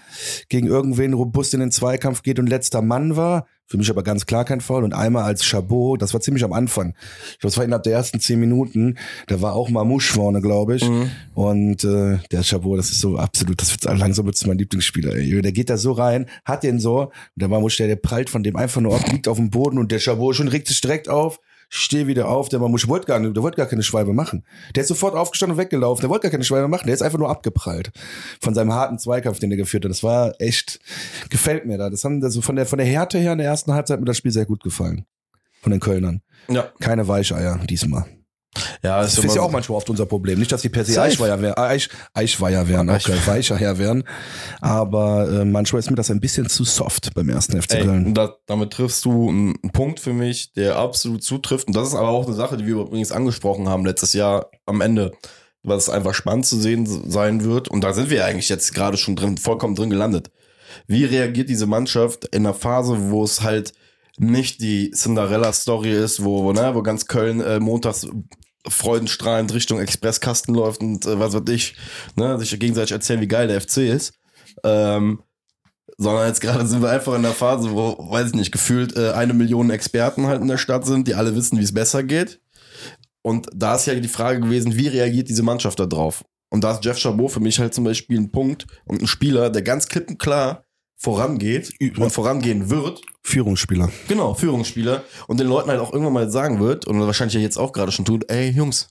gegen 0.49 0.67
irgendwen 0.67 1.13
robust 1.13 1.53
in 1.53 1.59
den 1.59 1.71
Zweikampf 1.71 2.23
geht 2.23 2.39
und 2.39 2.47
letzter 2.47 2.81
Mann 2.81 3.15
war. 3.15 3.45
Für 3.67 3.77
mich 3.77 3.89
aber 3.89 4.03
ganz 4.03 4.25
klar 4.27 4.45
kein 4.45 4.61
Foul. 4.61 4.83
Und 4.83 4.93
einmal 4.93 5.23
als 5.23 5.43
Chabot, 5.43 5.99
das 5.99 6.13
war 6.13 6.21
ziemlich 6.21 6.43
am 6.43 6.53
Anfang. 6.53 6.93
Ich 7.31 7.39
glaube, 7.39 7.51
das 7.51 7.57
war 7.57 7.63
innerhalb 7.63 7.83
der 7.83 7.93
ersten 7.93 8.19
zehn 8.19 8.39
Minuten. 8.39 8.97
Da 9.27 9.41
war 9.41 9.53
auch 9.53 9.69
Mamouche 9.69 10.13
vorne, 10.13 10.41
glaube 10.41 10.75
ich. 10.75 10.87
Mhm. 10.87 11.11
Und 11.33 11.83
äh, 11.83 12.19
der 12.31 12.43
Chabot, 12.43 12.77
das 12.77 12.91
ist 12.91 13.01
so 13.01 13.17
absolut, 13.17 13.61
das 13.61 13.71
wird 13.71 13.83
langsam 13.97 14.25
wird's 14.25 14.45
mein 14.45 14.57
Lieblingsspieler. 14.57 15.15
Ey. 15.15 15.41
Der 15.41 15.51
geht 15.51 15.69
da 15.69 15.77
so 15.77 15.93
rein, 15.93 16.27
hat 16.43 16.63
den 16.63 16.79
so. 16.79 17.05
Und 17.05 17.11
der 17.35 17.47
Mamouche, 17.47 17.77
der, 17.77 17.87
der 17.87 17.95
prallt 17.95 18.29
von 18.29 18.43
dem 18.43 18.55
einfach 18.55 18.81
nur 18.81 18.95
ab, 18.95 19.11
liegt 19.11 19.27
auf 19.27 19.37
dem 19.37 19.49
Boden 19.51 19.77
und 19.77 19.91
der 19.91 19.99
Chabot 19.99 20.35
schon 20.35 20.47
regt 20.47 20.67
sich 20.67 20.81
direkt 20.81 21.09
auf. 21.09 21.39
Steh 21.69 22.07
wieder 22.07 22.27
auf, 22.27 22.49
der 22.49 22.59
Mamouche 22.59 22.87
wollte 22.87 23.07
gar 23.07 23.19
nicht, 23.19 23.35
der 23.35 23.43
wollte 23.43 23.57
gar 23.57 23.65
keine 23.65 23.83
Schwalbe 23.83 24.13
machen. 24.13 24.45
Der 24.75 24.81
ist 24.81 24.87
sofort 24.87 25.15
aufgestanden 25.15 25.57
und 25.57 25.63
weggelaufen, 25.63 26.01
der 26.01 26.09
wollte 26.09 26.23
gar 26.23 26.31
keine 26.31 26.43
Schwalbe 26.43 26.67
machen, 26.67 26.85
der 26.87 26.93
ist 26.93 27.01
einfach 27.01 27.19
nur 27.19 27.29
abgeprallt. 27.29 27.91
Von 28.41 28.53
seinem 28.53 28.73
harten 28.73 28.99
Zweikampf, 28.99 29.39
den 29.39 29.51
er 29.51 29.57
geführt 29.57 29.85
hat. 29.85 29.91
Das 29.91 30.03
war 30.03 30.33
echt, 30.39 30.79
gefällt 31.29 31.65
mir 31.65 31.77
da. 31.77 31.89
Das 31.89 32.03
haben, 32.03 32.23
also 32.23 32.41
von 32.41 32.55
der, 32.55 32.65
von 32.65 32.77
der 32.77 32.87
Härte 32.87 33.17
her 33.17 33.33
in 33.33 33.39
der 33.39 33.47
ersten 33.47 33.73
Halbzeit 33.73 33.95
hat 33.95 34.01
mir 34.01 34.05
das 34.05 34.17
Spiel 34.17 34.31
sehr 34.31 34.45
gut 34.45 34.63
gefallen. 34.63 35.05
Von 35.61 35.71
den 35.71 35.79
Kölnern. 35.79 36.21
Ja. 36.47 36.71
Keine 36.79 37.07
Weicheier 37.07 37.59
diesmal. 37.67 38.05
Ja, 38.83 39.01
Das 39.01 39.17
ist 39.17 39.35
ja 39.35 39.41
auch 39.41 39.51
manchmal 39.51 39.77
oft 39.77 39.89
unser 39.89 40.05
Problem. 40.05 40.39
Nicht, 40.39 40.51
dass 40.51 40.61
die 40.61 40.69
per 40.69 40.85
se 40.85 40.93
Safe. 40.93 41.07
Eichweier 41.07 41.41
wären, 41.41 41.57
Eich, 41.57 41.89
Eichweier 42.13 42.67
wären, 42.67 42.89
auch 42.89 43.03
geil, 43.03 43.19
Weicher 43.25 43.77
wären. 43.77 44.03
Aber 44.61 45.29
äh, 45.29 45.45
manchmal 45.45 45.79
ist 45.79 45.89
mir 45.89 45.95
das 45.95 46.11
ein 46.11 46.19
bisschen 46.19 46.47
zu 46.47 46.63
soft 46.63 47.13
beim 47.13 47.29
ersten 47.29 47.61
FC 47.61 47.81
Köln. 47.81 48.13
da, 48.13 48.35
damit 48.45 48.71
triffst 48.73 49.03
du 49.05 49.29
einen, 49.29 49.55
Punkt 49.73 49.99
für 49.99 50.13
mich, 50.13 50.53
der 50.53 50.77
absolut 50.77 51.23
zutrifft. 51.23 51.67
Und 51.67 51.75
das 51.75 51.89
ist 51.89 51.95
aber 51.95 52.09
auch 52.09 52.25
eine 52.25 52.35
Sache, 52.35 52.57
die 52.57 52.65
wir 52.65 52.75
übrigens 52.75 53.11
angesprochen 53.11 53.67
haben 53.67 53.85
letztes 53.85 54.13
Jahr 54.13 54.49
am 54.65 54.81
Ende, 54.81 55.11
was 55.63 55.89
einfach 55.89 56.13
spannend 56.13 56.45
zu 56.45 56.57
sehen 56.59 56.85
sein 57.09 57.43
wird. 57.43 57.67
Und 57.67 57.83
da 57.83 57.93
sind 57.93 58.09
wir 58.09 58.25
eigentlich 58.25 58.49
jetzt 58.49 58.73
gerade 58.73 58.97
schon 58.97 59.15
drin, 59.15 59.37
vollkommen 59.37 59.75
drin 59.75 59.89
gelandet. 59.89 60.31
Wie 60.87 61.05
reagiert 61.05 61.49
diese 61.49 61.65
Mannschaft 61.65 62.25
in 62.25 62.45
einer 62.45 62.53
Phase, 62.53 63.09
wo 63.09 63.23
es 63.23 63.41
halt 63.41 63.73
nicht 64.17 64.61
die 64.61 64.91
Cinderella-Story 64.91 65.91
ist, 65.91 66.23
wo, 66.23 66.43
wo, 66.43 66.53
ne, 66.53 66.71
wo 66.73 66.81
ganz 66.81 67.07
Köln 67.07 67.41
äh, 67.41 67.59
montags 67.59 68.07
freudenstrahlend 68.67 69.53
Richtung 69.53 69.79
Expresskasten 69.79 70.53
läuft 70.53 70.81
und 70.81 71.05
äh, 71.05 71.19
was 71.19 71.33
weiß 71.33 71.43
ich, 71.49 71.75
ne, 72.15 72.37
sich 72.39 72.57
gegenseitig 72.59 72.91
erzählen, 72.91 73.21
wie 73.21 73.27
geil 73.27 73.47
der 73.47 73.61
FC 73.61 73.77
ist. 73.77 74.13
Ähm, 74.63 75.21
sondern 75.97 76.27
jetzt 76.27 76.41
gerade 76.41 76.65
sind 76.65 76.81
wir 76.81 76.89
einfach 76.89 77.15
in 77.15 77.23
der 77.23 77.31
Phase, 77.31 77.71
wo, 77.71 77.97
weiß 78.09 78.27
ich 78.27 78.33
nicht, 78.33 78.51
gefühlt 78.51 78.97
äh, 78.97 79.11
eine 79.11 79.33
Million 79.33 79.69
Experten 79.69 80.27
halt 80.27 80.41
in 80.41 80.47
der 80.47 80.57
Stadt 80.57 80.85
sind, 80.85 81.07
die 81.07 81.15
alle 81.15 81.35
wissen, 81.35 81.59
wie 81.59 81.63
es 81.63 81.73
besser 81.73 82.03
geht. 82.03 82.41
Und 83.21 83.47
da 83.53 83.75
ist 83.75 83.85
ja 83.85 83.95
die 83.95 84.07
Frage 84.07 84.41
gewesen, 84.41 84.75
wie 84.75 84.87
reagiert 84.87 85.29
diese 85.29 85.43
Mannschaft 85.43 85.79
da 85.79 85.85
drauf? 85.85 86.23
Und 86.49 86.63
da 86.63 86.73
ist 86.73 86.85
Jeff 86.85 86.99
Chabot 86.99 87.31
für 87.31 87.39
mich 87.39 87.59
halt 87.59 87.73
zum 87.73 87.83
Beispiel 87.83 88.19
ein 88.19 88.31
Punkt 88.31 88.67
und 88.85 89.01
ein 89.01 89.07
Spieler, 89.07 89.49
der 89.49 89.61
ganz 89.61 89.87
klipp 89.87 90.09
und 90.09 90.19
klar 90.19 90.63
vorangeht 90.95 91.73
und 91.97 92.11
vorangehen 92.11 92.69
wird. 92.69 93.01
Führungsspieler. 93.25 93.89
Genau, 94.07 94.35
Führungsspieler. 94.35 95.03
Und 95.25 95.39
den 95.39 95.47
Leuten 95.47 95.69
halt 95.69 95.79
auch 95.79 95.91
irgendwann 95.91 96.13
mal 96.13 96.29
sagen 96.29 96.59
wird, 96.59 96.85
und 96.85 96.99
wahrscheinlich 97.01 97.33
ja 97.33 97.41
jetzt 97.41 97.57
auch 97.57 97.73
gerade 97.73 97.91
schon 97.91 98.05
tut, 98.05 98.29
ey 98.29 98.51
Jungs, 98.51 98.89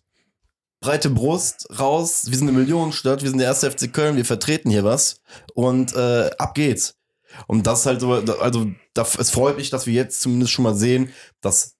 breite 0.81 1.09
Brust, 1.09 1.69
raus, 1.79 2.25
wir 2.29 2.37
sind 2.37 2.49
eine 2.49 2.59
Millionenstadt, 2.59 3.23
wir 3.23 3.29
sind 3.29 3.39
der 3.39 3.47
erste 3.47 3.71
FC 3.71 3.93
Köln, 3.93 4.17
wir 4.17 4.25
vertreten 4.25 4.71
hier 4.71 4.83
was 4.83 5.21
und 5.55 5.95
äh, 5.95 6.31
ab 6.37 6.55
geht's. 6.55 6.97
Und 7.47 7.69
das 7.69 7.81
ist 7.81 7.87
halt 7.87 8.01
so, 8.01 8.13
also 8.13 8.73
da, 8.93 9.03
es 9.03 9.31
freut 9.31 9.57
mich, 9.57 9.71
dass 9.71 9.87
wir 9.87 9.95
jetzt 9.95 10.21
zumindest 10.21 10.51
schon 10.51 10.65
mal 10.65 10.75
sehen, 10.75 11.11
dass 11.41 11.77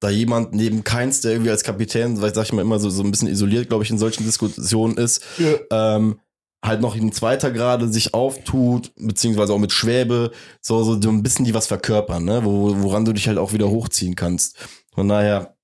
da 0.00 0.08
jemand 0.08 0.54
neben 0.54 0.84
Keins, 0.84 1.20
der 1.20 1.32
irgendwie 1.32 1.50
als 1.50 1.64
Kapitän, 1.64 2.16
sag 2.16 2.44
ich 2.44 2.52
mal 2.54 2.62
immer 2.62 2.80
so, 2.80 2.88
so 2.88 3.02
ein 3.02 3.10
bisschen 3.10 3.28
isoliert, 3.28 3.68
glaube 3.68 3.84
ich, 3.84 3.90
in 3.90 3.98
solchen 3.98 4.24
Diskussionen 4.24 4.96
ist, 4.96 5.22
ähm, 5.70 6.18
halt 6.62 6.80
noch 6.80 6.94
in 6.94 7.12
zweiter 7.12 7.50
Grade 7.50 7.88
sich 7.88 8.14
auftut, 8.14 8.92
beziehungsweise 8.96 9.52
auch 9.52 9.58
mit 9.58 9.72
Schwäbe, 9.72 10.30
so, 10.60 10.82
so 10.82 11.08
ein 11.08 11.22
bisschen 11.22 11.44
die 11.44 11.54
was 11.54 11.66
verkörpern, 11.66 12.24
ne? 12.24 12.44
Wo, 12.44 12.82
woran 12.82 13.04
du 13.04 13.12
dich 13.12 13.28
halt 13.28 13.38
auch 13.38 13.52
wieder 13.52 13.68
hochziehen 13.70 14.14
kannst. 14.14 14.56
Von 14.94 15.08
daher, 15.08 15.54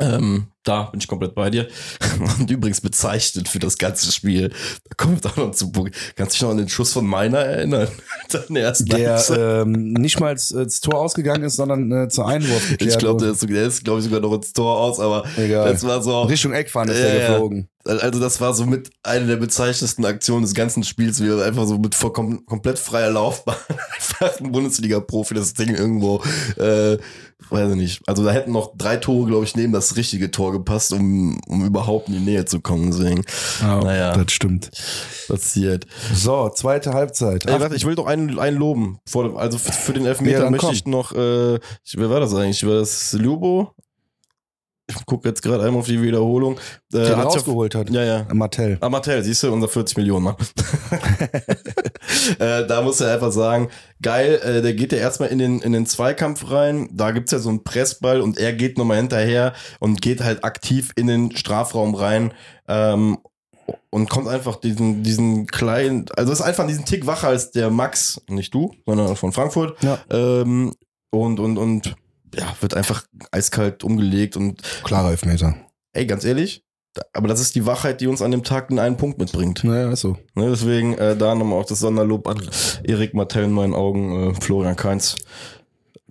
ähm, 0.00 0.46
da 0.62 0.84
bin 0.84 1.00
ich 1.00 1.08
komplett 1.08 1.34
bei 1.34 1.50
dir. 1.50 1.68
Und 2.38 2.50
übrigens 2.50 2.80
bezeichnet 2.80 3.48
für 3.48 3.58
das 3.58 3.78
ganze 3.78 4.10
Spiel. 4.12 4.48
Da 4.48 4.94
kommt 4.96 5.26
auch 5.26 5.36
noch 5.36 5.50
zu 5.52 5.72
Punkt. 5.72 5.94
Kannst 6.16 6.34
dich 6.34 6.42
noch 6.42 6.50
an 6.50 6.58
den 6.58 6.68
Schuss 6.68 6.92
von 6.92 7.06
meiner 7.06 7.38
erinnern? 7.38 7.88
Der 8.50 9.62
ähm, 9.62 9.92
nicht 9.94 10.20
mal 10.20 10.28
als, 10.28 10.54
als 10.54 10.80
Tor 10.80 11.00
ausgegangen 11.00 11.44
ist, 11.44 11.56
sondern 11.56 11.90
äh, 11.90 12.08
zur 12.08 12.28
Einwurf 12.28 12.68
geklärt 12.68 12.92
ich 12.92 12.98
glaube, 12.98 13.22
der 13.22 13.32
ist, 13.32 13.48
der 13.48 13.66
ist 13.66 13.84
glaube 13.84 14.00
ich, 14.00 14.04
sogar 14.06 14.20
noch 14.20 14.34
ins 14.34 14.52
Tor 14.52 14.78
aus, 14.78 15.00
aber 15.00 15.24
Egal. 15.36 15.72
das 15.72 15.82
war 15.84 16.02
so. 16.02 16.22
Richtung 16.22 16.52
Eckfahne 16.52 16.92
ist 16.92 17.00
Ja, 17.00 17.06
der 17.06 17.28
geflogen. 17.30 17.68
Also 17.86 18.20
das 18.20 18.40
war 18.42 18.52
so 18.52 18.66
mit 18.66 18.90
einer 19.02 19.26
der 19.26 19.36
bezeichnendsten 19.36 20.04
Aktionen 20.04 20.42
des 20.42 20.52
ganzen 20.52 20.84
Spiels, 20.84 21.22
wie 21.22 21.28
er 21.28 21.44
einfach 21.44 21.66
so 21.66 21.78
mit 21.78 21.94
vollkommen 21.94 22.44
komplett 22.44 22.78
freier 22.78 23.10
Laufbahn 23.10 23.56
einfach 23.94 24.38
ein 24.38 24.52
Bundesliga-Profi 24.52 25.34
das 25.34 25.54
Ding 25.54 25.74
irgendwo, 25.74 26.22
äh, 26.58 26.98
weiß 27.48 27.70
ich 27.70 27.76
nicht. 27.76 28.02
Also 28.06 28.22
da 28.22 28.32
hätten 28.32 28.52
noch 28.52 28.76
drei 28.76 28.96
Tore, 28.98 29.26
glaube 29.28 29.44
ich, 29.44 29.56
neben 29.56 29.72
das 29.72 29.96
richtige 29.96 30.30
Tor 30.30 30.52
gepasst, 30.52 30.92
um, 30.92 31.40
um 31.48 31.64
überhaupt 31.64 32.08
in 32.08 32.14
die 32.14 32.20
Nähe 32.20 32.44
zu 32.44 32.60
kommen. 32.60 32.90
Deswegen 32.90 33.22
Ja, 33.62 33.80
Naja. 33.82 34.14
Das 34.16 34.30
stimmt. 34.30 34.70
passiert. 35.26 35.86
So, 36.14 36.50
zweite 36.50 36.92
Halbzeit. 36.92 37.46
Ey, 37.46 37.60
warte, 37.60 37.76
ich 37.76 37.86
will 37.86 37.94
doch 37.94 38.06
einen, 38.06 38.38
einen 38.38 38.58
loben. 38.58 38.98
Also 39.36 39.56
für, 39.56 39.94
den 39.94 40.04
Elfmeter 40.04 40.44
Ja, 40.44 40.50
möchte 40.50 40.66
komm. 40.66 40.74
ich 40.74 40.84
noch, 40.84 41.12
äh, 41.12 41.58
wer 41.94 42.10
war 42.10 42.20
das 42.20 42.34
eigentlich? 42.34 42.66
War 42.66 42.74
das 42.74 43.14
Lubo? 43.14 43.72
Ich 44.96 45.06
gucke 45.06 45.28
jetzt 45.28 45.42
gerade 45.42 45.64
einmal 45.64 45.80
auf 45.80 45.86
die 45.86 46.02
Wiederholung. 46.02 46.58
Äh, 46.92 47.08
ja- 47.08 47.22
rausgeholt 47.22 47.74
hat. 47.74 47.90
Ja, 47.90 48.04
ja. 48.04 48.26
Martell. 48.32 48.78
Ah, 48.80 48.88
Mattel, 48.88 49.22
siehst 49.22 49.42
du, 49.42 49.52
unser 49.52 49.68
40 49.68 49.96
Millionen 49.96 50.24
Mann. 50.24 50.36
äh, 52.38 52.66
da 52.66 52.82
muss 52.82 53.00
er 53.00 53.14
einfach 53.14 53.32
sagen, 53.32 53.68
geil, 54.02 54.40
äh, 54.42 54.62
der 54.62 54.74
geht 54.74 54.92
ja 54.92 54.98
erstmal 54.98 55.28
in 55.28 55.38
den, 55.38 55.60
in 55.60 55.72
den 55.72 55.86
Zweikampf 55.86 56.50
rein, 56.50 56.88
da 56.92 57.10
gibt's 57.12 57.32
ja 57.32 57.38
so 57.38 57.48
einen 57.48 57.64
Pressball 57.64 58.20
und 58.20 58.38
er 58.38 58.52
geht 58.52 58.78
nochmal 58.78 58.98
hinterher 58.98 59.52
und 59.78 60.02
geht 60.02 60.22
halt 60.22 60.44
aktiv 60.44 60.92
in 60.96 61.06
den 61.06 61.36
Strafraum 61.36 61.94
rein 61.94 62.32
ähm, 62.68 63.18
und 63.90 64.10
kommt 64.10 64.28
einfach 64.28 64.56
diesen, 64.56 65.02
diesen 65.02 65.46
kleinen, 65.46 66.06
also 66.16 66.32
ist 66.32 66.40
einfach 66.40 66.66
diesen 66.66 66.84
Tick 66.84 67.06
wacher 67.06 67.28
als 67.28 67.50
der 67.52 67.70
Max, 67.70 68.20
nicht 68.28 68.52
du, 68.54 68.72
sondern 68.86 69.16
von 69.16 69.32
Frankfurt. 69.32 69.82
Ja. 69.82 69.98
Ähm, 70.10 70.72
und, 71.10 71.40
und, 71.40 71.58
und 71.58 71.94
ja, 72.34 72.54
wird 72.60 72.74
einfach 72.74 73.04
eiskalt 73.32 73.84
umgelegt 73.84 74.36
und 74.36 74.62
Klarer 74.84 75.10
Elfmeter. 75.10 75.54
ey, 75.92 76.06
ganz 76.06 76.24
ehrlich, 76.24 76.64
aber 77.12 77.28
das 77.28 77.40
ist 77.40 77.54
die 77.54 77.66
Wachheit, 77.66 78.00
die 78.00 78.06
uns 78.08 78.20
an 78.22 78.30
dem 78.32 78.42
Tag 78.42 78.68
den 78.68 78.78
einen 78.78 78.96
Punkt 78.96 79.18
mitbringt. 79.18 79.62
Naja, 79.64 79.90
ist 79.92 80.00
so. 80.00 80.16
Ne, 80.34 80.48
deswegen 80.50 80.94
äh, 80.98 81.16
da 81.16 81.34
nochmal 81.34 81.60
auch 81.60 81.66
das 81.66 81.78
Sonderlob 81.80 82.26
an 82.26 82.40
Erik 82.82 83.14
Martell 83.14 83.44
in 83.44 83.52
meinen 83.52 83.74
Augen, 83.74 84.30
äh, 84.30 84.34
Florian 84.40 84.76
Kainz. 84.76 85.14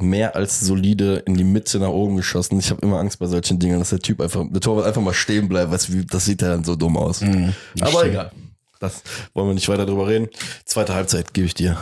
Mehr 0.01 0.34
als 0.38 0.62
solide 0.62 1.17
in 1.25 1.36
die 1.36 1.43
Mitte 1.43 1.77
nach 1.77 1.89
oben 1.89 2.15
geschossen. 2.15 2.58
Ich 2.58 2.69
habe 2.69 2.79
immer 2.84 2.99
Angst 2.99 3.19
bei 3.19 3.25
solchen 3.25 3.60
Dingen, 3.60 3.79
dass 3.79 3.89
der 3.89 3.99
Typ 3.99 4.21
einfach, 4.21 4.45
der 4.49 4.62
Torwart 4.62 4.86
einfach 4.88 5.01
mal 5.01 5.13
stehen 5.13 5.49
bleibt. 5.49 5.71
Was, 5.73 5.91
wie, 5.91 6.05
das 6.05 6.23
sieht 6.23 6.41
ja 6.41 6.47
dann 6.47 6.63
so 6.63 6.77
dumm 6.77 6.95
aus. 6.95 7.19
Mhm, 7.19 7.53
Aber 7.82 7.89
stimmt. 7.91 8.05
egal. 8.05 8.32
Das 8.79 9.03
wollen 9.34 9.49
wir 9.49 9.53
nicht 9.55 9.67
weiter 9.67 9.86
drüber 9.86 10.08
reden. 10.08 10.29
Zweite 10.63 10.93
Halbzeit 10.95 11.34
gebe 11.34 11.47
ich 11.47 11.53
dir. 11.53 11.77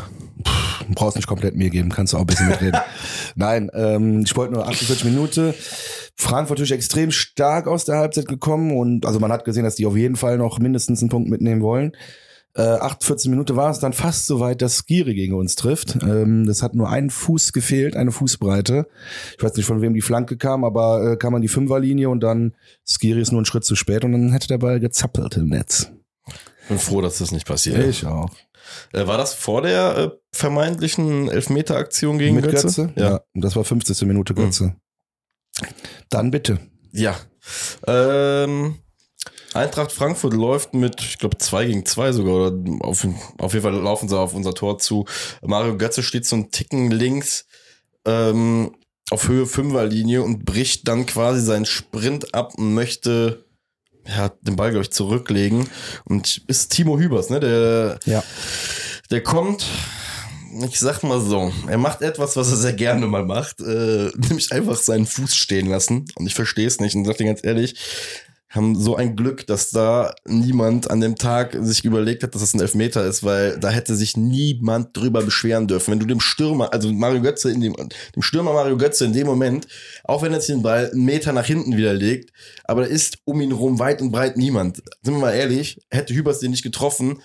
Du 0.77 0.77
brauchst 0.96 1.16
nicht 1.16 1.28
komplett 1.28 1.56
mir 1.56 1.70
geben, 1.70 1.90
kannst 1.90 2.14
du 2.14 2.18
auch 2.18 2.22
ein 2.22 2.28
bisschen 2.28 2.48
mitreden. 2.48 2.80
Nein, 3.36 3.70
ähm, 3.74 4.24
ich 4.26 4.36
wollte 4.36 4.54
nur 4.54 4.68
48 4.68 5.06
Minuten. 5.06 5.54
Frankfurt 6.16 6.58
natürlich 6.58 6.72
extrem 6.72 7.12
stark 7.12 7.68
aus 7.68 7.86
der 7.86 7.98
Halbzeit 7.98 8.28
gekommen 8.28 8.76
und 8.76 9.06
also 9.06 9.20
man 9.20 9.32
hat 9.32 9.46
gesehen, 9.46 9.64
dass 9.64 9.76
die 9.76 9.86
auf 9.86 9.96
jeden 9.96 10.16
Fall 10.16 10.38
noch 10.38 10.60
mindestens 10.60 11.02
einen 11.02 11.10
Punkt 11.10 11.30
mitnehmen 11.30 11.62
wollen. 11.62 11.94
Äh, 12.58 12.62
48 12.62 13.30
Minuten 13.30 13.56
war 13.56 13.70
es 13.70 13.78
dann 13.78 13.94
fast 13.94 14.26
so 14.26 14.40
weit, 14.40 14.64
dass 14.64 14.78
Skiri 14.80 15.14
gegen 15.14 15.36
uns 15.36 15.56
trifft. 15.56 16.00
Ähm, 16.02 16.48
das 16.48 16.64
hat 16.64 16.74
nur 16.74 16.90
einen 16.90 17.12
Fuß 17.12 17.54
gefehlt, 17.54 17.96
eine 17.96 18.12
Fußbreite. 18.12 18.88
Ich 19.38 19.44
weiß 19.44 19.54
nicht, 19.56 19.68
von 19.68 19.82
wem 19.82 19.94
die 19.94 20.02
Flanke 20.02 20.38
kam, 20.38 20.64
aber 20.64 21.12
äh, 21.12 21.18
kam 21.18 21.36
an 21.36 21.44
die 21.44 21.50
Fünferlinie 21.50 22.10
und 22.10 22.22
dann 22.22 22.56
Skiri 22.84 23.22
ist 23.22 23.32
nur 23.32 23.40
einen 23.40 23.46
Schritt 23.46 23.64
zu 23.64 23.76
spät 23.76 24.04
und 24.04 24.14
dann 24.14 24.32
hätte 24.32 24.48
der 24.48 24.58
Ball 24.58 24.80
gezappelt 24.80 25.38
im 25.38 25.50
Netz. 25.50 25.92
Bin 26.68 26.80
froh, 26.80 27.02
dass 27.02 27.20
das 27.20 27.32
nicht 27.32 27.48
passiert. 27.48 27.86
Ich 27.86 28.06
auch. 28.08 28.32
Äh, 28.94 29.08
war 29.08 29.18
das 29.18 29.34
vor 29.34 29.62
der 29.62 29.98
äh, 29.98 30.10
vermeintlichen 30.32 31.30
Elfmeter-Aktion 31.30 32.18
gegen 32.20 32.36
Mit 32.36 32.46
Götze? 32.46 32.68
Götze? 32.68 32.94
Ja. 32.96 33.22
Und 33.34 33.44
das 33.44 33.56
war 33.56 33.64
50. 33.64 34.02
Minute 34.04 34.34
Götze. 34.34 34.76
Dann 36.10 36.32
bitte. 36.32 36.60
Ja. 36.92 37.16
Ähm, 37.86 38.80
Eintracht 39.54 39.92
Frankfurt 39.92 40.34
läuft 40.34 40.74
mit, 40.74 41.02
ich 41.02 41.18
glaube, 41.18 41.38
zwei 41.38 41.66
gegen 41.66 41.86
zwei 41.86 42.12
sogar. 42.12 42.36
Oder 42.36 42.86
auf, 42.86 43.08
auf 43.38 43.54
jeden 43.54 43.64
Fall 43.64 43.74
laufen 43.74 44.10
sie 44.10 44.18
auf 44.18 44.34
unser 44.34 44.54
Tor 44.54 44.78
zu. 44.78 45.06
Mario 45.42 45.78
Götze 45.78 46.04
steht 46.04 46.26
so 46.26 46.36
einen 46.36 46.52
Ticken 46.52 46.92
links 46.92 47.46
ähm, 48.06 48.76
auf 49.10 49.28
Höhe 49.28 49.46
Fünferlinie 49.46 50.22
und 50.22 50.46
bricht 50.46 50.88
dann 50.88 51.06
quasi 51.06 51.42
seinen 51.42 51.66
Sprint 51.66 52.34
ab 52.34 52.54
und 52.58 52.74
möchte 52.74 53.46
ja, 54.08 54.30
den 54.42 54.56
Ball, 54.56 54.72
glaube 54.72 54.84
ich, 54.84 54.92
zurücklegen. 54.92 55.70
Und 56.06 56.42
ist 56.48 56.70
Timo 56.72 56.98
Hübers, 56.98 57.30
ne? 57.30 57.40
Der, 57.40 58.00
Ja. 58.06 58.24
der 59.12 59.22
kommt, 59.24 59.66
ich 60.66 60.80
sag 60.80 61.04
mal 61.04 61.20
so, 61.22 61.52
er 61.68 61.78
macht 61.78 62.02
etwas, 62.02 62.36
was 62.36 62.50
er 62.50 62.58
sehr 62.58 62.74
gerne 62.74 63.06
mal 63.08 63.26
macht, 63.26 63.60
äh, 63.62 64.10
nämlich 64.16 64.52
einfach 64.52 64.78
seinen 64.78 65.06
Fuß 65.06 65.36
stehen 65.36 65.68
lassen. 65.68 66.06
Und 66.16 66.26
ich 66.28 66.36
verstehe 66.36 66.68
es 66.68 66.80
nicht 66.80 66.96
und 66.96 67.06
sag 67.06 67.18
dir 67.18 67.26
ganz 67.26 67.42
ehrlich, 67.44 67.76
haben 68.58 68.76
so 68.76 68.96
ein 68.96 69.16
Glück, 69.16 69.48
dass 69.48 69.70
da 69.70 70.14
niemand 70.26 70.92
an 70.92 71.00
dem 71.00 71.16
Tag 71.16 71.58
sich 71.62 71.86
überlegt 71.86 72.24
hat, 72.24 72.36
dass 72.36 72.42
das 72.42 72.54
ein 72.54 72.60
Elfmeter 72.60 73.06
ist, 73.06 73.24
weil 73.24 73.58
da 73.60 73.70
hätte 73.70 73.96
sich 73.96 74.18
niemand 74.18 74.98
drüber 74.98 75.24
beschweren 75.24 75.68
dürfen. 75.68 75.92
Wenn 75.92 76.00
du 76.00 76.06
dem 76.06 76.20
Stürmer, 76.20 76.74
also 76.74 76.92
Mario 76.92 77.22
Götze 77.22 77.52
in 77.52 77.62
dem, 77.62 77.74
dem 77.74 78.22
Stürmer 78.22 78.54
Mario 78.54 78.78
Götze 78.78 79.06
in 79.06 79.14
dem 79.14 79.28
Moment, 79.28 79.68
auch 80.04 80.22
wenn 80.24 80.34
er 80.34 80.42
sich 80.42 80.54
den 80.54 80.64
Ball 80.64 80.92
einen 80.92 81.06
Meter 81.06 81.32
nach 81.32 81.46
hinten 81.46 81.78
wieder 81.78 81.94
legt, 81.94 82.32
aber 82.66 82.82
da 82.82 82.88
ist 82.88 83.20
um 83.24 83.40
ihn 83.40 83.54
rum 83.54 83.80
weit 83.80 84.02
und 84.02 84.12
breit 84.12 84.36
niemand. 84.36 84.78
Sind 85.02 85.14
wir 85.14 85.22
mal 85.22 85.34
ehrlich, 85.34 85.80
hätte 85.90 86.14
Hübers 86.14 86.40
den 86.40 86.52
nicht 86.52 86.64
getroffen, 86.64 87.22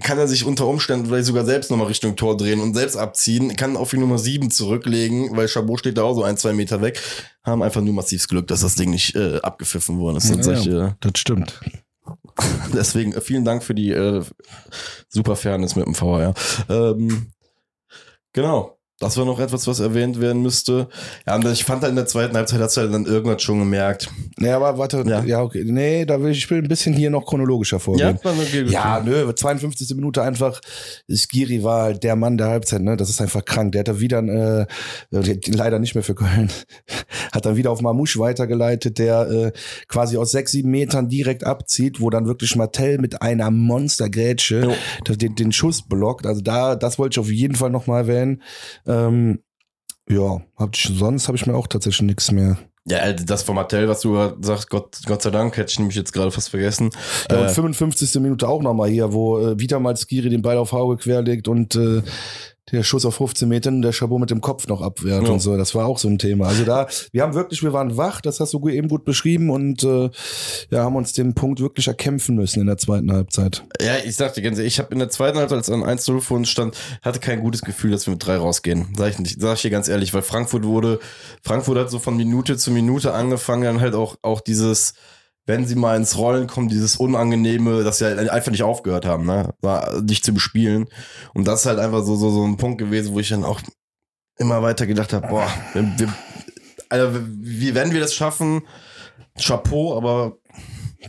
kann 0.00 0.18
er 0.18 0.28
sich 0.28 0.44
unter 0.44 0.66
Umständen 0.66 1.06
vielleicht 1.06 1.26
sogar 1.26 1.44
selbst 1.44 1.70
nochmal 1.70 1.86
Richtung 1.86 2.16
Tor 2.16 2.36
drehen 2.36 2.60
und 2.60 2.74
selbst 2.74 2.96
abziehen, 2.96 3.56
kann 3.56 3.76
auf 3.76 3.90
die 3.90 3.98
Nummer 3.98 4.18
7 4.18 4.50
zurücklegen, 4.50 5.36
weil 5.36 5.48
Chabot 5.48 5.80
steht 5.80 5.98
da 5.98 6.02
auch 6.02 6.14
so 6.14 6.24
ein, 6.24 6.36
zwei 6.36 6.52
Meter 6.52 6.82
weg, 6.82 7.00
haben 7.42 7.62
einfach 7.62 7.80
nur 7.80 7.94
massives 7.94 8.28
Glück, 8.28 8.46
dass 8.48 8.60
das 8.60 8.74
Ding 8.74 8.90
nicht 8.90 9.14
äh, 9.14 9.40
abgepfiffen 9.40 9.98
wurde. 9.98 10.14
Das 10.14 10.24
sind 10.24 10.44
solche, 10.44 10.96
das 11.00 11.12
stimmt. 11.16 11.60
deswegen 12.74 13.12
äh, 13.12 13.20
vielen 13.20 13.44
Dank 13.44 13.62
für 13.62 13.74
die 13.74 13.90
äh, 13.90 14.22
super 15.08 15.36
Fairness 15.36 15.76
mit 15.76 15.86
dem 15.86 15.94
VR. 15.94 16.34
Ähm, 16.68 17.32
genau. 18.32 18.78
Das 19.00 19.16
war 19.16 19.24
noch 19.24 19.40
etwas, 19.40 19.66
was 19.66 19.80
erwähnt 19.80 20.20
werden 20.20 20.40
müsste. 20.40 20.88
Ja, 21.26 21.34
und 21.34 21.44
ich 21.46 21.64
fand 21.64 21.82
halt 21.82 21.90
in 21.90 21.96
der 21.96 22.06
zweiten 22.06 22.36
Halbzeit 22.36 22.60
hast 22.60 22.76
du 22.76 22.82
halt 22.82 22.94
dann 22.94 23.06
irgendwas 23.06 23.42
schon 23.42 23.58
gemerkt. 23.58 24.08
Nee, 24.38 24.50
aber 24.50 24.78
warte, 24.78 25.04
Ja. 25.06 25.22
ja, 25.24 25.42
okay. 25.42 25.62
Nee, 25.64 26.04
da 26.04 26.20
will 26.20 26.32
ich 26.32 26.50
will 26.50 26.58
ein 26.58 26.68
bisschen 26.68 26.92
hier 26.92 27.10
noch 27.10 27.24
chronologischer 27.24 27.78
vorgehen. 27.78 28.18
Ja, 28.72 29.00
nö, 29.04 29.32
52. 29.32 29.94
Minute 29.94 30.22
einfach, 30.22 30.60
Skiri 31.08 31.62
war 31.62 31.84
halt 31.84 32.02
der 32.02 32.16
Mann 32.16 32.36
der 32.36 32.48
Halbzeit, 32.48 32.82
ne? 32.82 32.96
Das 32.96 33.10
ist 33.10 33.20
einfach 33.20 33.44
krank. 33.44 33.72
Der 33.72 33.80
hat 33.80 33.88
da 33.88 34.00
wieder, 34.00 34.18
äh, 34.22 34.66
leider 35.10 35.78
nicht 35.78 35.94
mehr 35.94 36.02
für 36.02 36.14
Köln, 36.16 36.50
hat 37.32 37.46
dann 37.46 37.56
wieder 37.56 37.70
auf 37.70 37.80
Mamouche 37.80 38.18
weitergeleitet, 38.18 38.98
der 38.98 39.30
äh, 39.30 39.52
quasi 39.88 40.16
aus 40.16 40.32
sechs, 40.32 40.52
sieben 40.52 40.70
Metern 40.70 41.08
direkt 41.08 41.44
abzieht, 41.44 42.00
wo 42.00 42.10
dann 42.10 42.26
wirklich 42.26 42.56
Martell 42.56 42.98
mit 42.98 43.22
einer 43.22 43.50
Monstergrätsche 43.50 44.74
Jo. 45.08 45.14
den, 45.14 45.34
den 45.36 45.52
Schuss 45.52 45.82
blockt. 45.82 46.26
Also 46.26 46.40
da, 46.40 46.74
das 46.76 46.98
wollte 46.98 47.14
ich 47.14 47.20
auf 47.20 47.30
jeden 47.30 47.54
Fall 47.54 47.70
nochmal 47.70 48.02
erwähnen. 48.02 48.42
Ähm, 48.86 49.40
ja, 50.08 50.42
hab 50.56 50.74
ich, 50.74 50.90
sonst 50.92 51.28
habe 51.28 51.36
ich 51.36 51.46
mir 51.46 51.54
auch 51.54 51.66
tatsächlich 51.66 52.02
nichts 52.02 52.30
mehr. 52.30 52.58
Ja, 52.86 52.98
äh, 52.98 53.14
das 53.14 53.42
von 53.42 53.54
Mattel, 53.54 53.88
was 53.88 54.00
du 54.00 54.16
sagst, 54.40 54.68
Gott, 54.68 54.98
Gott 55.06 55.22
sei 55.22 55.30
Dank, 55.30 55.56
hätte 55.56 55.70
ich 55.70 55.78
nämlich 55.78 55.96
jetzt 55.96 56.12
gerade 56.12 56.30
fast 56.30 56.50
vergessen. 56.50 56.90
Ja, 57.30 57.40
und 57.40 57.46
Äh, 57.46 57.48
55. 57.48 58.20
Minute 58.20 58.46
auch 58.46 58.60
nochmal 58.62 58.90
hier, 58.90 59.12
wo 59.12 59.38
äh, 59.38 59.58
wieder 59.58 59.80
mal 59.80 59.96
Skiri 59.96 60.28
den 60.28 60.42
Ball 60.42 60.58
auf 60.58 60.72
Hauge 60.72 60.98
querlegt 60.98 61.48
und 61.48 61.74
äh, 61.76 62.02
der 62.72 62.82
Schuss 62.82 63.04
auf 63.04 63.16
15 63.16 63.46
Metern, 63.48 63.82
der 63.82 63.92
Chabot 63.92 64.18
mit 64.18 64.30
dem 64.30 64.40
Kopf 64.40 64.66
noch 64.68 64.80
abwehrt 64.80 65.24
Ja. 65.24 65.30
und 65.32 65.40
so. 65.40 65.56
Das 65.56 65.74
war 65.74 65.86
auch 65.86 65.98
so 65.98 66.08
ein 66.08 66.18
Thema. 66.18 66.46
Also 66.46 66.64
da, 66.64 66.86
wir 67.12 67.22
haben 67.22 67.34
wirklich, 67.34 67.62
wir 67.62 67.72
waren 67.74 67.96
wach, 67.98 68.20
das 68.22 68.40
hast 68.40 68.54
du 68.54 68.68
eben 68.68 68.88
gut 68.88 69.04
beschrieben 69.04 69.50
und 69.50 69.84
äh, 69.84 70.08
ja, 70.70 70.84
haben 70.84 70.96
uns 70.96 71.12
den 71.12 71.34
Punkt 71.34 71.60
wirklich 71.60 71.88
erkämpfen 71.88 72.36
müssen 72.36 72.60
in 72.60 72.66
der 72.66 72.78
zweiten 72.78 73.12
Halbzeit. 73.12 73.64
Ja, 73.82 73.96
ich 74.04 74.16
sagte 74.16 74.40
ganz 74.40 74.56
ehrlich, 74.58 74.74
ich 74.74 74.78
habe 74.78 74.92
in 74.92 74.98
der 74.98 75.10
zweiten 75.10 75.36
Halbzeit, 75.38 75.58
als 75.58 75.66
dann 75.66 75.82
1 75.84 76.08
0 76.08 76.20
für 76.22 76.34
uns 76.34 76.48
stand, 76.48 76.74
hatte 77.02 77.20
kein 77.20 77.40
gutes 77.40 77.60
Gefühl, 77.60 77.90
dass 77.90 78.06
wir 78.06 78.12
mit 78.12 78.24
drei 78.26 78.36
rausgehen. 78.36 78.88
Sag 78.96 79.10
ich 79.10 79.18
nicht, 79.18 79.40
sag 79.40 79.56
ich 79.56 79.62
dir 79.62 79.70
ganz 79.70 79.88
ehrlich, 79.88 80.14
weil 80.14 80.22
Frankfurt 80.22 80.64
wurde, 80.64 81.00
Frankfurt 81.42 81.76
hat 81.78 81.90
so 81.90 81.98
von 81.98 82.16
Minute 82.16 82.56
zu 82.56 82.70
Minute 82.70 83.12
angefangen, 83.12 83.64
dann 83.64 83.80
halt 83.80 83.94
auch, 83.94 84.16
auch 84.22 84.40
dieses, 84.40 84.94
wenn 85.46 85.66
sie 85.66 85.74
mal 85.74 85.96
ins 85.96 86.16
Rollen 86.16 86.46
kommen, 86.46 86.68
dieses 86.68 86.96
Unangenehme, 86.96 87.84
dass 87.84 87.98
sie 87.98 88.06
halt 88.06 88.30
einfach 88.30 88.50
nicht 88.50 88.62
aufgehört 88.62 89.04
haben, 89.04 89.26
ne, 89.26 89.54
war 89.60 90.00
nicht 90.00 90.24
zu 90.24 90.32
bespielen. 90.32 90.88
Und 91.34 91.46
das 91.46 91.60
ist 91.60 91.66
halt 91.66 91.78
einfach 91.78 92.02
so, 92.04 92.16
so, 92.16 92.30
so 92.30 92.44
ein 92.44 92.56
Punkt 92.56 92.78
gewesen, 92.78 93.14
wo 93.14 93.20
ich 93.20 93.28
dann 93.28 93.44
auch 93.44 93.60
immer 94.38 94.62
weiter 94.62 94.86
gedacht 94.86 95.12
habe, 95.12 95.28
boah, 95.28 95.48
wir, 95.74 95.82
wir, 95.98 96.14
Alter, 96.88 97.20
wie 97.26 97.74
werden 97.74 97.92
wir 97.92 98.00
das 98.00 98.14
schaffen? 98.14 98.62
Chapeau, 99.38 99.96
aber 99.96 100.36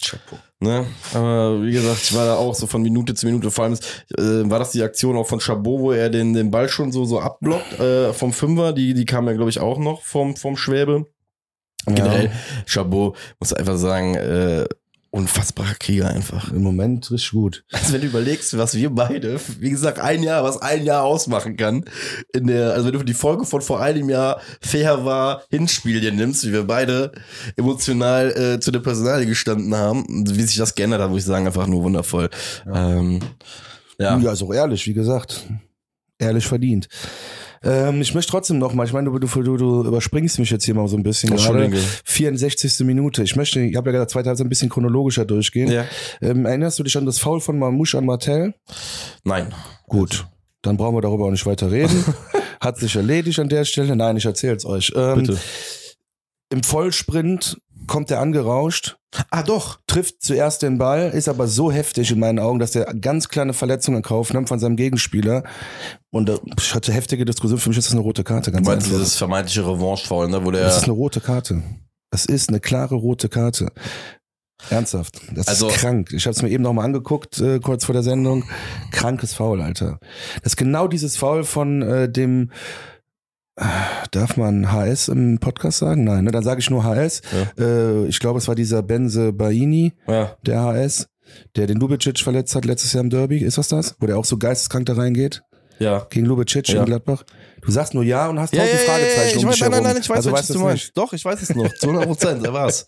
Chapeau. 0.02 0.38
Ne? 0.60 0.86
Aber 1.14 1.62
wie 1.64 1.72
gesagt, 1.72 2.02
ich 2.04 2.16
war 2.16 2.26
da 2.26 2.36
auch 2.36 2.56
so 2.56 2.66
von 2.66 2.82
Minute 2.82 3.14
zu 3.14 3.26
Minute. 3.26 3.52
Vor 3.52 3.66
allem 3.66 3.74
ist, 3.74 4.06
äh, 4.18 4.50
war 4.50 4.60
das 4.60 4.72
die 4.72 4.84
Aktion 4.84 5.16
auch 5.18 5.28
von 5.28 5.40
Chabot, 5.40 5.80
wo 5.80 5.92
er 5.92 6.10
den, 6.10 6.34
den 6.34 6.50
Ball 6.50 6.70
schon 6.70 6.92
so, 6.92 7.06
so 7.06 7.20
abblockt 7.20 7.80
äh, 7.80 8.14
vom 8.14 8.34
Fünfer. 8.34 8.74
Die, 8.74 8.94
die 8.94 9.06
kam 9.06 9.28
ja, 9.28 9.34
glaube 9.34 9.50
ich, 9.50 9.60
auch 9.60 9.78
noch 9.78 10.02
vom, 10.02 10.36
vom 10.36 10.58
Schwäbe. 10.58 11.06
Generell, 11.86 12.32
Chabot, 12.66 13.16
muss 13.40 13.54
einfach 13.54 13.78
sagen, 13.78 14.16
äh, 14.16 14.66
unfassbarer 15.16 15.76
Krieger 15.76 16.10
einfach. 16.10 16.52
Im 16.52 16.62
Moment 16.62 17.10
richtig 17.10 17.32
gut. 17.32 17.64
Also 17.72 17.94
wenn 17.94 18.02
du 18.02 18.08
überlegst, 18.08 18.58
was 18.58 18.76
wir 18.76 18.90
beide, 18.90 19.40
wie 19.60 19.70
gesagt, 19.70 19.98
ein 19.98 20.22
Jahr, 20.22 20.44
was 20.44 20.62
ein 20.62 20.84
Jahr 20.84 21.04
ausmachen 21.04 21.56
kann, 21.56 21.86
in 22.34 22.48
der, 22.48 22.74
also 22.74 22.88
wenn 22.88 23.00
du 23.00 23.04
die 23.04 23.14
Folge 23.14 23.46
von 23.46 23.62
vor 23.62 23.82
einem 23.82 24.10
Jahr 24.10 24.42
fair 24.60 25.06
war, 25.06 25.44
Hinspiel 25.50 26.02
dir 26.02 26.12
nimmst, 26.12 26.46
wie 26.46 26.52
wir 26.52 26.66
beide 26.66 27.14
emotional 27.56 28.32
äh, 28.32 28.60
zu 28.60 28.72
der 28.72 28.82
Personalie 28.82 29.26
gestanden 29.26 29.74
haben, 29.74 30.04
wie 30.08 30.44
sich 30.44 30.58
das 30.58 30.76
geändert 30.76 31.00
hat, 31.00 31.10
muss 31.10 31.20
ich 31.20 31.26
sagen, 31.26 31.48
einfach 31.48 31.68
nur 31.68 31.84
wundervoll. 31.84 32.30
Ähm, 32.68 33.22
ja. 33.98 34.18
Ja, 34.18 34.34
ist 34.34 34.44
auch 34.44 34.54
ehrlich, 34.54 34.86
wie 34.86 34.94
gesagt. 34.94 35.46
Ehrlich 36.20 36.46
verdient. 36.46 36.90
Ähm, 37.66 38.02
ich 38.02 38.14
möchte 38.14 38.32
trotzdem 38.32 38.60
noch 38.60 38.74
mal, 38.74 38.86
ich 38.86 38.94
meine, 38.94 39.10
du, 39.10 39.18
du, 39.18 39.58
du, 39.58 39.84
überspringst 39.84 40.40
mich 40.40 40.52
jetzt 40.52 40.66
hier 40.66 40.76
mal 40.76 40.88
so 40.88 40.96
ein 40.96 41.04
bisschen. 41.04 41.32
Entschuldige. 41.32 41.78
64. 41.78 42.80
Minute. 42.82 43.24
Ich 43.24 43.36
möchte, 43.36 43.60
ich 43.60 43.76
habe 43.76 43.90
ja 43.90 43.94
gesagt, 43.94 44.12
zweite 44.12 44.30
Halbzeit 44.30 44.46
ein 44.46 44.50
bisschen 44.50 44.70
chronologischer 44.70 45.26
durchgehen. 45.26 45.72
Ja. 45.72 45.86
Ähm, 46.22 46.46
erinnerst 46.46 46.78
du 46.80 46.84
dich 46.84 46.96
an 46.98 47.06
das 47.06 47.18
Foul 47.18 47.42
von 47.42 47.58
Mamouche 47.58 47.98
an 47.98 48.06
Martell? 48.06 48.54
Nein. 49.24 49.54
Gut. 49.88 50.28
Dann 50.62 50.78
brauchen 50.78 50.96
wir 50.96 51.02
darüber 51.02 51.26
auch 51.26 51.32
nicht 51.32 51.46
weiter 51.46 51.72
reden. 51.72 52.04
Hat 52.62 52.78
sich 52.78 52.96
erledigt 52.96 53.40
an 53.40 53.50
der 53.50 53.66
Stelle. 53.66 53.96
Nein, 53.96 54.18
ich 54.18 54.26
erzähle 54.26 54.56
es 54.56 54.66
euch. 54.66 54.94
Ähm, 54.96 55.24
Bitte. 55.24 55.40
Im 56.52 56.64
Vollsprint 56.64 57.58
kommt 57.88 58.12
er 58.12 58.20
angerauscht, 58.20 58.98
Ah, 59.32 59.44
doch. 59.44 59.80
trifft 59.88 60.22
zuerst 60.22 60.62
den 60.62 60.78
Ball, 60.78 61.10
ist 61.12 61.30
aber 61.30 61.48
so 61.48 61.72
heftig 61.72 62.12
in 62.12 62.20
meinen 62.20 62.40
Augen, 62.40 62.60
dass 62.60 62.76
er 62.76 62.94
ganz 62.94 63.30
kleine 63.30 63.54
Verletzungen 63.54 63.98
in 63.98 64.04
Kauf 64.04 64.34
nimmt 64.34 64.50
von 64.50 64.60
seinem 64.60 64.76
Gegenspieler. 64.76 65.44
Und 66.12 66.30
äh, 66.30 66.38
ich 66.60 66.74
hatte 66.76 66.92
heftige 66.92 67.24
Diskussion. 67.26 67.60
Für 67.60 67.70
mich 67.70 67.78
ist 67.78 67.88
das 67.88 67.94
eine 67.94 68.02
rote 68.02 68.24
Karte, 68.24 68.52
Du 68.52 68.56
ganz 68.58 68.68
meinst 68.68 68.88
einfach. 68.88 69.00
dieses 69.00 69.16
vermeintliche 69.16 69.66
Revanche-Foul, 69.66 70.28
ne, 70.30 70.44
wo 70.46 70.52
der, 70.52 70.64
Das 70.64 70.78
ist 70.78 70.84
eine 70.84 70.94
rote 70.94 71.22
Karte. 71.22 71.64
Das 72.12 72.26
ist 72.26 72.50
eine 72.50 72.60
klare 72.60 72.96
rote 72.96 73.30
Karte. 73.30 73.72
Ernsthaft. 74.70 75.20
Das 75.34 75.48
Also- 75.48 75.68
ist 75.68 75.76
krank. 75.78 76.12
Ich 76.14 76.26
habe 76.26 76.36
es 76.36 76.42
mir 76.42 76.50
eben 76.50 76.64
nochmal 76.64 76.86
angeguckt, 76.86 77.40
äh, 77.40 77.60
kurz 77.60 77.86
vor 77.86 77.94
der 77.94 78.04
Sendung. 78.04 78.44
Krankes 78.92 79.34
Foul, 79.34 79.62
Alter. 79.62 80.00
Das 80.44 80.54
ist 80.54 80.58
genau 80.58 80.88
dieses 80.88 81.18
Foul 81.18 81.44
von 81.44 81.82
äh, 81.82 82.10
dem. 82.10 82.52
Darf 84.12 84.36
man 84.38 84.72
HS 84.72 85.08
im 85.08 85.40
Podcast 85.40 85.78
sagen? 85.80 86.04
Nein, 86.04 86.26
ne? 86.26 86.32
dann 86.32 86.44
sage 86.44 86.60
ich 86.60 86.70
nur 86.70 86.84
HS. 86.84 87.22
Äh, 87.58 88.06
ich 88.08 88.20
glaube, 88.20 88.40
es 88.40 88.48
war 88.48 88.56
dieser 88.56 88.84
Benze 88.84 89.32
Baini, 89.32 89.94
ja, 90.08 90.36
der 90.46 90.62
HS, 90.62 91.08
der 91.56 91.66
den 91.68 91.78
Lubicic 91.78 92.20
verletzt 92.20 92.54
hat 92.56 92.66
letztes 92.66 92.92
Jahr 92.94 93.04
im 93.04 93.10
Derby. 93.10 93.38
Ist 93.38 93.58
das 93.58 93.70
das? 93.70 93.96
Wo 94.00 94.08
der 94.08 94.18
auch 94.18 94.26
so 94.26 94.38
geisteskrank 94.38 94.86
da 94.88 94.94
reingeht? 94.94 95.42
ja. 95.80 96.06
Gegen 96.10 96.26
Lubicic 96.26 96.68
Ja. 96.70 96.80
in 96.82 96.86
Gladbach? 96.86 97.24
Du 97.62 97.72
sagst 97.72 97.94
nur 97.94 98.04
ja 98.04 98.30
und 98.30 98.40
hast 98.40 98.54
tausend 98.54 98.70
Fragezeichen 98.80 99.40
ich 99.40 99.46
um 99.46 99.52
dich 99.52 99.60
nein, 99.62 99.72
nein, 99.72 99.84
nein, 99.84 99.98
ich 100.00 100.10
weiß, 100.10 100.18
also 100.18 100.32
was 100.32 100.40
weißt 100.42 100.56
du 100.56 100.60
meinst. 100.60 100.92
Doch, 100.96 101.12
ich 101.14 101.26
weiß 101.26 101.42
es 101.42 101.56
noch. 101.56 101.74
Zu 101.74 101.88
100 101.90 102.08
Prozent, 102.08 102.46
er 102.46 102.54
war's. 102.54 102.88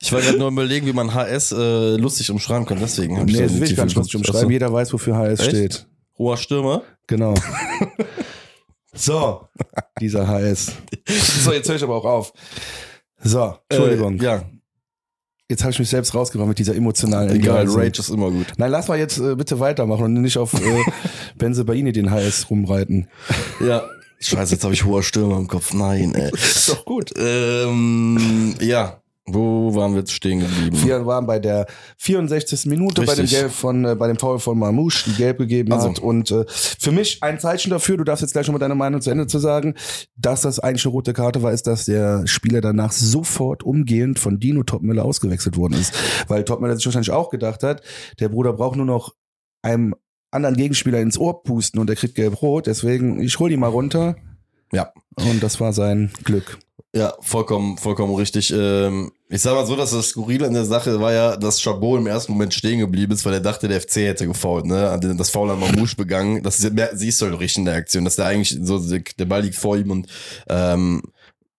Ich 0.00 0.12
war 0.12 0.20
gerade 0.20 0.38
nur 0.38 0.48
überlegen, 0.48 0.86
wie 0.86 0.92
man 0.92 1.14
HS 1.14 1.52
äh, 1.52 1.96
lustig 1.96 2.30
umschreiben 2.30 2.66
kann, 2.66 2.78
deswegen 2.80 3.18
hab 3.18 3.26
Nee, 3.26 3.32
da 3.32 3.42
das 3.44 3.54
will 3.58 3.62
ich 3.70 3.76
gar 3.76 3.84
nicht 3.86 3.96
lustig 3.96 4.16
umschreiben. 4.16 4.50
Jeder 4.50 4.72
weiß, 4.72 4.92
wofür 4.92 5.16
HS 5.16 5.40
Echt? 5.40 5.48
steht. 5.50 5.86
Hoher 6.18 6.36
Stürmer. 6.36 6.82
Genau. 7.06 7.34
so, 8.94 9.48
dieser 10.00 10.26
HS. 10.26 10.72
So, 11.06 11.52
jetzt 11.52 11.68
höre 11.68 11.76
ich 11.76 11.82
aber 11.82 11.96
auch 11.96 12.04
auf. 12.04 12.32
So, 13.22 13.56
Entschuldigung. 13.68 14.20
Äh, 14.20 14.24
ja, 14.24 14.44
Jetzt 15.48 15.62
habe 15.62 15.72
ich 15.72 15.78
mich 15.78 15.90
selbst 15.90 16.14
rausgebracht 16.14 16.48
mit 16.48 16.58
dieser 16.58 16.74
emotionalen 16.74 17.28
egal, 17.28 17.58
Entgleisung. 17.58 17.80
Rage 17.82 18.00
ist 18.00 18.08
immer 18.08 18.30
gut. 18.30 18.46
Nein, 18.56 18.70
lass 18.70 18.88
mal 18.88 18.98
jetzt 18.98 19.18
äh, 19.18 19.34
bitte 19.36 19.60
weitermachen 19.60 20.04
und 20.04 20.14
nicht 20.14 20.38
auf 20.38 20.54
äh, 20.54 20.82
Benze 21.36 21.64
Baini 21.64 21.92
den 21.92 22.10
HS 22.10 22.48
rumreiten. 22.48 23.08
Ja. 23.60 23.84
Scheiße, 24.20 24.54
jetzt 24.54 24.64
habe 24.64 24.72
ich 24.72 24.84
hoher 24.84 25.02
Stürmer 25.02 25.36
im 25.36 25.46
Kopf. 25.46 25.74
Nein, 25.74 26.14
ey. 26.14 26.30
Ist 26.32 26.70
doch 26.70 26.86
gut. 26.86 27.12
Ähm, 27.18 28.54
ja. 28.58 29.02
Wo 29.26 29.74
waren 29.74 29.92
wir 29.92 30.00
jetzt 30.00 30.12
stehen 30.12 30.40
geblieben? 30.40 30.78
Wir 30.84 31.06
waren 31.06 31.26
bei 31.26 31.38
der 31.38 31.66
64. 31.96 32.66
Minute 32.66 33.02
bei 33.02 33.14
dem 33.14 33.22
Richtig. 33.22 33.40
Gelb 33.40 33.52
von 33.52 33.84
äh, 33.86 33.94
bei 33.94 34.06
dem 34.06 34.18
Foul 34.18 34.38
von 34.38 34.58
Mamouche, 34.58 35.08
die 35.08 35.16
gelb 35.16 35.38
gegeben 35.38 35.72
Also. 35.72 35.88
hat 35.88 35.98
und 35.98 36.30
äh, 36.30 36.44
für 36.48 36.92
mich 36.92 37.22
ein 37.22 37.40
Zeichen 37.40 37.70
dafür, 37.70 37.96
du 37.96 38.04
darfst 38.04 38.20
jetzt 38.20 38.32
gleich 38.32 38.44
schon 38.44 38.52
mal 38.52 38.58
deine 38.58 38.74
Meinung 38.74 39.00
zu 39.00 39.10
Ende 39.10 39.26
zu 39.26 39.38
sagen, 39.38 39.74
dass 40.14 40.42
das 40.42 40.58
eigentlich 40.58 40.84
eine 40.84 40.92
rote 40.92 41.14
Karte 41.14 41.42
war, 41.42 41.52
ist, 41.52 41.66
dass 41.66 41.86
der 41.86 42.26
Spieler 42.26 42.60
danach 42.60 42.92
sofort 42.92 43.62
umgehend 43.62 44.18
von 44.18 44.38
Dino 44.40 44.62
Topmüller 44.62 45.06
ausgewechselt 45.06 45.56
worden 45.56 45.74
ist, 45.80 45.94
weil 46.28 46.44
Topmüller 46.44 46.76
sich 46.76 46.84
wahrscheinlich 46.84 47.10
auch 47.10 47.30
gedacht 47.30 47.62
hat, 47.62 47.80
der 48.20 48.28
Bruder 48.28 48.52
braucht 48.52 48.76
nur 48.76 48.86
noch 48.86 49.14
einem 49.62 49.94
anderen 50.30 50.56
Gegenspieler 50.56 51.00
ins 51.00 51.16
Ohr 51.16 51.42
pusten 51.42 51.80
und 51.80 51.86
der 51.86 51.96
kriegt 51.96 52.14
gelb-rot, 52.14 52.66
deswegen 52.66 53.20
ich 53.20 53.38
hol 53.38 53.48
die 53.48 53.56
mal 53.56 53.68
runter. 53.68 54.16
Ja. 54.72 54.92
Und 55.16 55.42
das 55.42 55.60
war 55.60 55.72
sein 55.72 56.12
Glück. 56.24 56.58
Ja, 56.94 57.12
vollkommen, 57.20 57.76
vollkommen 57.76 58.14
richtig. 58.14 58.52
Ähm, 58.56 59.10
ich 59.28 59.42
sag 59.42 59.54
mal 59.54 59.66
so, 59.66 59.74
dass 59.74 59.90
das 59.90 60.10
Skurrile 60.10 60.46
an 60.46 60.54
der 60.54 60.64
Sache 60.64 61.00
war 61.00 61.12
ja, 61.12 61.36
dass 61.36 61.60
Chabot 61.60 61.98
im 61.98 62.06
ersten 62.06 62.30
Moment 62.30 62.54
stehen 62.54 62.78
geblieben 62.78 63.12
ist, 63.12 63.26
weil 63.26 63.34
er 63.34 63.40
dachte, 63.40 63.66
der 63.66 63.80
FC 63.80 63.96
hätte 63.96 64.28
gefault, 64.28 64.64
ne? 64.64 64.96
Das 65.18 65.30
Foul 65.30 65.50
an 65.50 65.58
Mamouche 65.58 65.96
begangen. 65.96 66.44
Das 66.44 66.58
siehst 66.58 67.20
du 67.20 67.26
halt 67.26 67.40
richtig 67.40 67.58
in 67.58 67.64
der 67.64 67.74
Aktion, 67.74 68.04
dass 68.04 68.14
der 68.14 68.26
eigentlich 68.26 68.56
so, 68.62 68.78
der 68.78 69.24
Ball 69.24 69.42
liegt 69.42 69.56
vor 69.56 69.76
ihm 69.76 69.90
und 69.90 70.06
ähm, 70.48 71.02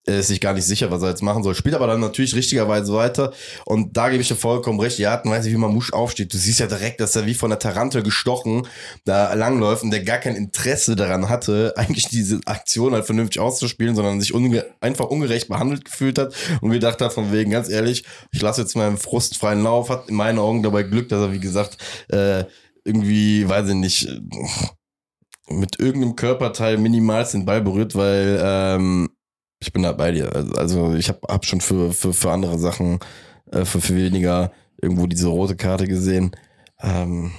er 0.06 0.20
ist 0.20 0.28
sich 0.28 0.40
gar 0.40 0.54
nicht 0.54 0.66
sicher, 0.66 0.92
was 0.92 1.02
er 1.02 1.10
jetzt 1.10 1.24
machen 1.24 1.44
soll. 1.44 1.56
Spielt 1.56 1.76
aber 1.76 1.88
dann 1.88 2.00
natürlich 2.00 2.36
richtigerweise 2.36 2.94
weiter. 2.94 3.34
Und 3.66 3.98
da 3.98 4.10
gebe 4.10 4.22
ich 4.22 4.28
dir 4.28 4.36
vollkommen 4.36 4.80
recht. 4.80 5.00
Die 5.00 5.08
Art 5.08 5.26
und 5.26 5.32
Weise, 5.32 5.50
wie 5.50 5.58
Mamouche 5.58 5.94
aufsteht. 5.94 6.32
Du 6.32 6.38
siehst 6.38 6.60
ja 6.60 6.68
direkt, 6.68 7.00
dass 7.00 7.16
er 7.16 7.26
wie 7.26 7.34
von 7.34 7.50
der 7.50 7.60
Tarantel 7.60 8.04
gestochen 8.04 8.68
da 9.04 9.34
langläuft 9.34 9.84
und 9.84 9.92
der 9.92 10.04
gar 10.04 10.20
kein 10.20 10.36
Interesse 10.36 10.96
daran 10.96 11.28
hatte, 11.30 11.74
eigentlich 11.78 12.08
diese 12.08 12.40
Aktion 12.46 12.94
halt 12.94 13.06
vernünftig 13.06 13.40
auszuspielen, 13.42 13.96
sondern 13.96 14.22
sich 14.22 14.34
unge 14.34 14.66
einfach 14.80 15.06
ungerecht 15.06 15.48
behandelt 15.48 15.86
gefühlt 15.86 16.20
hat 16.20 16.36
und 16.62 16.70
gedacht 16.70 17.02
hat, 17.02 17.14
von 17.14 17.32
wegen, 17.32 17.52
ganz 17.52 17.70
ehrlich, 17.70 18.06
ich 18.32 18.42
lasse 18.42 18.62
jetzt 18.62 18.76
meinen 18.76 18.98
frustfreien 18.98 19.64
Lauf, 19.64 19.90
hat 19.90 20.10
in 20.10 20.16
meinen 20.16 20.40
Augen 20.40 20.62
dabei 20.62 20.84
Glück, 20.84 21.10
dass 21.10 21.22
er, 21.22 21.34
wie 21.34 21.40
gesagt, 21.40 21.78
äh, 22.10 22.46
irgendwie, 22.84 23.50
weiß 23.50 23.70
ich 23.70 23.76
nicht, 23.76 24.08
äh, 24.08 24.20
mit 25.50 25.80
irgendeinem 25.80 26.16
Körperteil 26.16 26.78
minimalst 26.78 27.34
den 27.34 27.46
Ball 27.46 27.62
berührt, 27.62 27.96
weil 27.96 28.40
ähm, 28.42 29.10
ich 29.60 29.74
bin 29.74 29.84
da 29.84 29.92
bei 29.94 30.12
dir. 30.12 30.36
Also, 30.36 30.54
also 30.54 30.94
ich 30.96 31.10
habe 31.10 31.20
hab 31.28 31.46
schon 31.46 31.62
für, 31.62 31.92
für, 31.92 32.14
für 32.14 32.32
andere 32.32 32.60
Sachen, 32.60 33.00
äh, 33.52 33.66
für, 33.66 33.82
für 33.82 33.96
weniger 33.96 34.52
irgendwo 34.82 35.08
diese 35.08 35.28
rote 35.28 35.56
Karte 35.56 35.88
gesehen. 35.88 36.32
Ähm, 36.82 37.32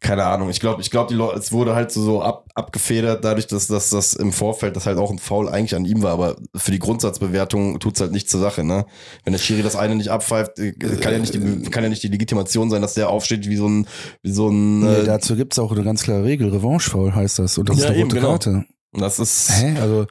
keine 0.00 0.24
Ahnung. 0.24 0.50
Ich 0.50 0.60
glaube, 0.60 0.82
ich 0.82 0.90
glaube, 0.90 1.08
die 1.08 1.14
Leute, 1.14 1.38
es 1.38 1.52
wurde 1.52 1.74
halt 1.74 1.90
so, 1.90 2.02
so 2.02 2.22
ab, 2.22 2.46
abgefedert, 2.54 3.24
dadurch, 3.24 3.46
dass, 3.46 3.66
dass 3.66 3.90
das 3.90 4.12
im 4.14 4.30
Vorfeld, 4.32 4.76
das 4.76 4.86
halt 4.86 4.98
auch 4.98 5.10
ein 5.10 5.18
Foul 5.18 5.48
eigentlich 5.48 5.74
an 5.74 5.86
ihm 5.86 6.02
war, 6.02 6.12
aber 6.12 6.36
für 6.54 6.70
die 6.70 6.78
Grundsatzbewertung 6.78 7.80
tut's 7.80 8.00
halt 8.00 8.12
nicht 8.12 8.28
zur 8.28 8.40
Sache, 8.40 8.62
ne? 8.62 8.84
Wenn 9.24 9.32
der 9.32 9.40
Schiri 9.40 9.62
das 9.62 9.74
eine 9.74 9.96
nicht 9.96 10.10
abpfeift, 10.10 10.58
äh, 10.58 10.72
kann 10.72 11.12
ja 11.12 11.18
nicht 11.18 11.34
die, 11.34 11.62
kann 11.70 11.82
ja 11.82 11.88
nicht 11.88 12.02
die 12.02 12.08
Legitimation 12.08 12.70
sein, 12.70 12.82
dass 12.82 12.94
der 12.94 13.08
aufsteht 13.08 13.48
wie 13.48 13.56
so 13.56 13.68
ein, 13.68 13.86
wie 14.22 14.32
so 14.32 14.48
ein, 14.48 14.80
Nee, 14.80 14.94
äh, 14.96 15.04
dazu 15.04 15.34
gibt's 15.34 15.58
auch 15.58 15.72
eine 15.72 15.82
ganz 15.82 16.02
klare 16.02 16.24
Regel. 16.24 16.50
Revanche-Foul 16.50 17.14
heißt 17.14 17.38
das. 17.38 17.56
Und 17.56 17.70
das 17.70 17.78
Ja, 17.78 17.84
ist 17.84 17.90
eine 17.90 17.98
eben, 17.98 18.04
rote 18.10 18.16
genau. 18.16 18.28
Karte. 18.32 18.64
das 18.92 19.18
ist, 19.18 19.50
Hä? 19.50 19.76
Also, 19.80 20.06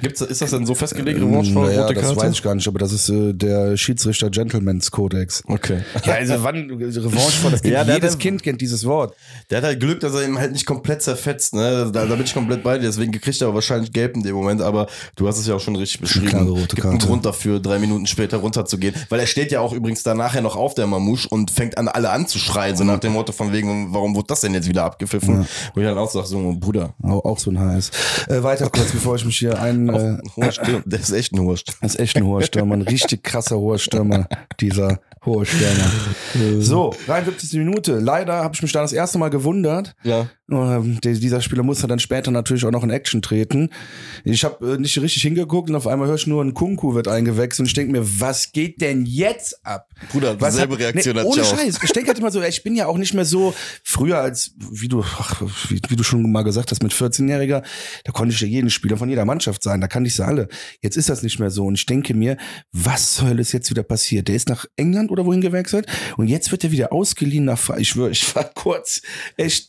gibt's, 0.00 0.20
ist 0.20 0.40
das 0.42 0.50
denn 0.50 0.66
so 0.66 0.74
festgelegt, 0.74 1.20
Revanche 1.20 1.52
vor 1.52 1.66
naja, 1.66 1.82
rote 1.82 1.94
das 1.94 2.02
Karte? 2.04 2.20
weiß 2.20 2.32
ich 2.32 2.42
gar 2.42 2.54
nicht, 2.54 2.66
aber 2.68 2.78
das 2.78 2.92
ist 2.92 3.08
äh, 3.08 3.32
der 3.34 3.76
Schiedsrichter 3.76 4.30
Gentleman's 4.30 4.90
Kodex. 4.90 5.42
Okay. 5.46 5.82
Ja, 6.04 6.14
also 6.14 6.42
wann 6.42 6.70
Revanche-Foul, 6.70 7.50
das 7.52 7.62
kennt 7.62 7.74
Ja, 7.74 7.84
der- 7.84 7.94
jedes 7.96 8.12
der- 8.12 8.18
Kind 8.18 8.42
kennt 8.42 8.60
dieses 8.60 8.84
Wort. 8.84 9.14
Der 9.50 9.58
hat 9.58 9.64
halt 9.64 9.80
Glück, 9.80 10.00
dass 10.00 10.14
er 10.14 10.24
ihm 10.26 10.38
halt 10.38 10.52
nicht 10.52 10.66
komplett 10.66 11.02
zerfetzt, 11.02 11.54
ne? 11.54 11.90
Da, 11.92 12.06
da 12.06 12.14
bin 12.14 12.24
ich 12.24 12.34
komplett 12.34 12.62
bei 12.62 12.78
dir. 12.78 12.86
Deswegen 12.86 13.12
kriegt 13.12 13.40
er 13.40 13.54
wahrscheinlich 13.54 13.92
gelb 13.92 14.16
in 14.16 14.22
dem 14.22 14.34
Moment, 14.34 14.60
aber 14.62 14.86
du 15.16 15.26
hast 15.28 15.38
es 15.38 15.46
ja 15.46 15.54
auch 15.54 15.60
schon 15.60 15.76
richtig 15.76 16.00
beschrieben. 16.00 16.28
klare 16.28 16.50
rote 16.50 16.74
Gibt 16.76 16.84
einen 16.86 16.92
Karte. 16.98 17.06
Grund 17.06 17.26
dafür, 17.26 17.60
drei 17.60 17.78
Minuten 17.78 18.06
später 18.06 18.38
runterzugehen. 18.38 18.94
Weil 19.08 19.20
er 19.20 19.26
steht 19.26 19.52
ja 19.52 19.60
auch 19.60 19.72
übrigens 19.72 20.02
da 20.02 20.14
nachher 20.14 20.40
noch 20.42 20.56
auf 20.56 20.74
der 20.74 20.86
Mamouche 20.86 21.28
und 21.28 21.50
fängt 21.50 21.76
an, 21.78 21.88
alle 21.88 22.10
anzuschreien, 22.10 22.76
so 22.76 22.84
nach 22.84 22.98
dem 23.00 23.12
Motto 23.12 23.32
von 23.32 23.52
wegen, 23.52 23.92
warum 23.92 24.14
wurde 24.14 24.26
das 24.28 24.40
denn 24.40 24.54
jetzt 24.54 24.68
wieder 24.68 24.84
abgepfiffen? 24.84 25.46
Wo 25.74 25.80
ich 25.80 25.86
dann 25.86 25.98
auch 25.98 26.10
sage, 26.10 26.26
so, 26.26 26.54
Bruder, 26.58 26.94
Auch, 27.02 27.24
auch 27.24 27.38
so 27.38 27.50
ein 27.50 27.58
HS. 27.58 27.90
Äh, 28.28 28.42
weiter 28.42 28.68
kurz, 28.70 28.90
bevor 28.92 29.16
ich 29.16 29.24
mich 29.24 29.38
hier 29.38 29.60
ein... 29.60 29.87
Äh, 29.94 30.18
hoher 30.36 30.52
Stürmer, 30.52 30.82
der 30.84 31.00
ist 31.00 31.10
echt 31.10 31.32
ein 31.32 31.40
hoher 31.40 31.56
Stürmer. 31.56 31.78
das 31.82 31.94
ist 31.94 32.00
echt 32.00 32.16
ein 32.16 32.24
hoher 32.24 32.42
Stürmer, 32.42 32.74
ein 32.76 32.82
richtig 32.82 33.22
krasser 33.22 33.58
hoher 33.58 33.78
Stürmer, 33.78 34.28
dieser 34.60 35.00
hohe 35.24 35.44
Stürmer. 35.46 35.90
So, 36.60 36.94
73. 37.06 37.58
Minute. 37.58 37.98
Leider 37.98 38.34
habe 38.44 38.54
ich 38.54 38.62
mich 38.62 38.72
da 38.72 38.82
das 38.82 38.92
erste 38.92 39.18
Mal 39.18 39.30
gewundert, 39.30 39.94
Ja. 40.04 40.28
Ähm, 40.50 40.98
dieser 41.02 41.42
Spieler 41.42 41.62
musste 41.62 41.86
dann 41.86 41.98
später 41.98 42.30
natürlich 42.30 42.64
auch 42.64 42.70
noch 42.70 42.82
in 42.82 42.88
Action 42.90 43.20
treten. 43.20 43.68
Ich 44.24 44.44
habe 44.44 44.74
äh, 44.74 44.78
nicht 44.78 44.98
richtig 45.00 45.22
hingeguckt 45.22 45.68
und 45.68 45.76
auf 45.76 45.86
einmal 45.86 46.08
höre 46.08 46.14
ich 46.14 46.26
nur, 46.26 46.42
ein 46.42 46.54
Kunku 46.54 46.94
wird 46.94 47.06
eingewechselt 47.06 47.60
und 47.60 47.66
ich 47.66 47.74
denke 47.74 47.92
mir, 47.92 48.20
was 48.20 48.52
geht 48.52 48.80
denn 48.80 49.04
jetzt 49.04 49.64
ab? 49.66 49.90
Bruder, 50.10 50.40
Was 50.40 50.54
dieselbe 50.54 50.74
hat- 50.74 50.80
Reaktion 50.80 51.14
nee, 51.16 51.20
hat 51.20 51.26
Ohne 51.26 51.42
ich 51.42 51.46
auch. 51.48 51.58
Scheiß. 51.58 51.78
Ich 51.82 51.92
denke 51.92 52.08
halt 52.08 52.18
immer 52.18 52.30
so, 52.30 52.42
ich 52.42 52.62
bin 52.62 52.74
ja 52.74 52.86
auch 52.86 52.96
nicht 52.96 53.12
mehr 53.12 53.26
so 53.26 53.52
früher 53.84 54.18
als, 54.20 54.52
wie 54.70 54.88
du, 54.88 55.02
ach, 55.02 55.42
wie, 55.68 55.80
wie 55.88 55.96
du 55.96 56.02
schon 56.02 56.30
mal 56.32 56.42
gesagt 56.44 56.70
hast, 56.70 56.82
mit 56.82 56.92
14-Jähriger, 56.92 57.62
da 58.04 58.12
konnte 58.12 58.34
ich 58.34 58.40
ja 58.40 58.46
jeden 58.46 58.70
Spieler 58.70 58.96
von 58.96 59.10
jeder 59.10 59.26
Mannschaft 59.26 59.62
sein, 59.62 59.82
da 59.82 59.86
kannte 59.88 60.08
ich 60.08 60.14
sie 60.14 60.24
alle. 60.24 60.48
Jetzt 60.80 60.96
ist 60.96 61.10
das 61.10 61.22
nicht 61.22 61.38
mehr 61.38 61.50
so 61.50 61.66
und 61.66 61.74
ich 61.74 61.84
denke 61.84 62.14
mir, 62.14 62.38
was 62.72 63.16
soll 63.16 63.38
es 63.38 63.52
jetzt 63.52 63.68
wieder 63.70 63.82
passiert? 63.82 64.28
Der 64.28 64.34
ist 64.36 64.48
nach 64.48 64.64
England 64.76 65.10
oder 65.10 65.26
wohin 65.26 65.42
gewechselt 65.42 65.86
und 66.16 66.28
jetzt 66.28 66.50
wird 66.52 66.64
er 66.64 66.70
wieder 66.72 66.92
ausgeliehen 66.92 67.44
nach, 67.44 67.68
ich 67.76 67.90
schwöre, 67.90 68.10
ich 68.10 68.34
war 68.34 68.44
kurz 68.44 69.02
echt 69.36 69.66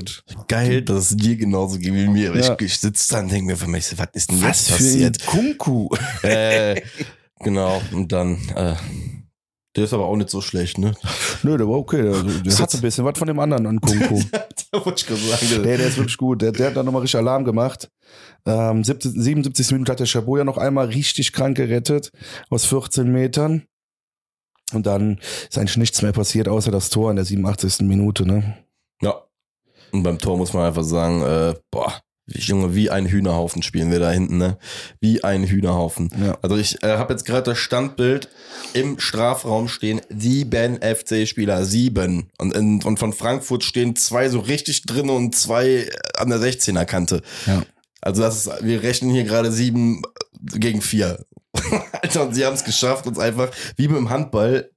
disparated. 0.00 0.48
Geil, 0.48 0.82
dass 0.82 1.10
es 1.10 1.16
dir 1.16 1.36
genauso 1.36 1.78
geht 1.78 1.94
wie 1.94 2.08
mir. 2.08 2.34
Ja. 2.36 2.54
Ich, 2.54 2.66
ich 2.66 2.78
sitze 2.78 3.14
da 3.14 3.20
und 3.20 3.30
denke 3.30 3.46
mir 3.46 3.56
für 3.56 3.68
mich, 3.68 3.96
was 3.96 4.08
ist 4.12 4.30
denn 4.30 4.42
Was 4.42 4.68
jetzt 4.68 4.70
für 4.70 4.74
ein 4.74 5.12
passiert? 5.12 5.26
Kunku. 5.26 5.88
äh, 6.22 6.82
genau, 7.40 7.80
und 7.92 8.12
dann, 8.12 8.38
äh, 8.54 8.74
der 9.76 9.84
ist 9.84 9.92
aber 9.92 10.06
auch 10.06 10.16
nicht 10.16 10.30
so 10.30 10.40
schlecht, 10.40 10.78
ne? 10.78 10.94
Nö, 11.42 11.56
der 11.56 11.68
war 11.68 11.76
okay. 11.76 12.02
Der, 12.02 12.22
der 12.22 12.58
hat 12.58 12.74
ein 12.74 12.80
bisschen 12.80 13.04
was 13.04 13.18
von 13.18 13.26
dem 13.26 13.40
anderen 13.40 13.66
an 13.66 13.80
Kunku. 13.80 14.22
da 14.70 14.84
wollte 14.84 15.00
ich 15.00 15.06
gerade 15.06 15.20
sagen. 15.20 15.64
Der, 15.64 15.76
der 15.78 15.86
ist 15.88 15.96
wirklich 15.96 16.16
gut. 16.16 16.42
Der, 16.42 16.52
der 16.52 16.68
hat 16.68 16.76
dann 16.76 16.86
nochmal 16.86 17.02
richtig 17.02 17.18
Alarm 17.18 17.44
gemacht. 17.44 17.88
Ähm, 18.46 18.84
70, 18.84 19.12
77 19.12 19.72
Minuten 19.72 19.90
hat 19.90 19.98
der 19.98 20.06
Chabot 20.06 20.38
ja 20.38 20.44
noch 20.44 20.58
einmal 20.58 20.86
richtig 20.86 21.32
krank 21.32 21.56
gerettet 21.56 22.12
aus 22.50 22.66
14 22.66 23.10
Metern. 23.10 23.66
Und 24.72 24.86
dann 24.86 25.18
ist 25.48 25.58
eigentlich 25.58 25.76
nichts 25.76 26.02
mehr 26.02 26.12
passiert, 26.12 26.48
außer 26.48 26.70
das 26.70 26.90
Tor 26.90 27.10
in 27.10 27.16
der 27.16 27.24
87. 27.24 27.80
Minute. 27.80 28.26
Ne? 28.26 28.56
Ja. 29.02 29.22
Und 29.92 30.02
beim 30.02 30.18
Tor 30.18 30.36
muss 30.36 30.52
man 30.52 30.64
einfach 30.64 30.84
sagen, 30.84 31.22
äh, 31.22 31.54
boah, 31.70 32.00
wie, 32.26 32.40
Junge, 32.40 32.74
wie 32.74 32.90
ein 32.90 33.06
Hühnerhaufen 33.06 33.62
spielen 33.62 33.90
wir 33.90 33.98
da 33.98 34.10
hinten, 34.10 34.38
ne? 34.38 34.56
Wie 35.00 35.22
ein 35.22 35.44
Hühnerhaufen. 35.44 36.10
Ja. 36.18 36.38
Also 36.40 36.56
ich 36.56 36.82
äh, 36.82 36.96
habe 36.96 37.12
jetzt 37.12 37.26
gerade 37.26 37.50
das 37.50 37.58
Standbild 37.58 38.28
im 38.72 38.98
Strafraum 38.98 39.68
stehen 39.68 40.00
sieben 40.08 40.80
FC-Spieler, 40.80 41.64
sieben. 41.66 42.30
Und, 42.38 42.54
in, 42.54 42.82
und 42.82 42.98
von 42.98 43.12
Frankfurt 43.12 43.62
stehen 43.62 43.94
zwei 43.94 44.30
so 44.30 44.40
richtig 44.40 44.86
drin 44.86 45.10
und 45.10 45.34
zwei 45.34 45.90
an 46.16 46.30
der 46.30 46.38
16er 46.38 46.86
Kante. 46.86 47.20
Ja. 47.46 47.62
Also 48.00 48.22
das 48.22 48.46
ist, 48.46 48.64
wir 48.64 48.82
rechnen 48.82 49.10
hier 49.10 49.24
gerade 49.24 49.52
sieben 49.52 50.02
gegen 50.40 50.80
vier. 50.80 51.24
Alter, 51.92 52.22
und 52.22 52.34
sie 52.34 52.44
haben 52.44 52.54
es 52.54 52.64
geschafft, 52.64 53.06
uns 53.06 53.18
einfach 53.18 53.50
wie 53.76 53.88
beim 53.88 54.10
Handball 54.10 54.70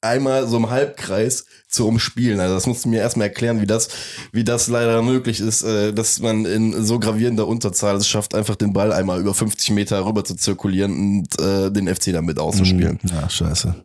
einmal 0.00 0.46
so 0.46 0.56
im 0.56 0.70
Halbkreis 0.70 1.44
zu 1.68 1.86
umspielen. 1.86 2.40
Also 2.40 2.54
das 2.54 2.66
musst 2.66 2.84
du 2.84 2.88
mir 2.88 3.00
erstmal 3.00 3.28
erklären, 3.28 3.60
wie 3.60 3.66
das, 3.66 3.88
wie 4.32 4.44
das 4.44 4.68
leider 4.68 5.02
möglich 5.02 5.40
ist, 5.40 5.62
äh, 5.62 5.92
dass 5.92 6.20
man 6.20 6.44
in 6.44 6.84
so 6.84 6.98
gravierender 6.98 7.46
Unterzahl 7.46 7.96
es 7.96 8.08
schafft, 8.08 8.34
einfach 8.34 8.56
den 8.56 8.72
Ball 8.72 8.92
einmal 8.92 9.20
über 9.20 9.34
50 9.34 9.70
Meter 9.70 10.04
rüber 10.04 10.24
zu 10.24 10.34
zirkulieren 10.34 10.92
und 11.20 11.40
äh, 11.40 11.70
den 11.70 11.94
FC 11.94 12.12
damit 12.12 12.38
auszuspielen. 12.38 12.98
Mhm. 13.02 13.10
Ja, 13.10 13.28
scheiße. 13.28 13.84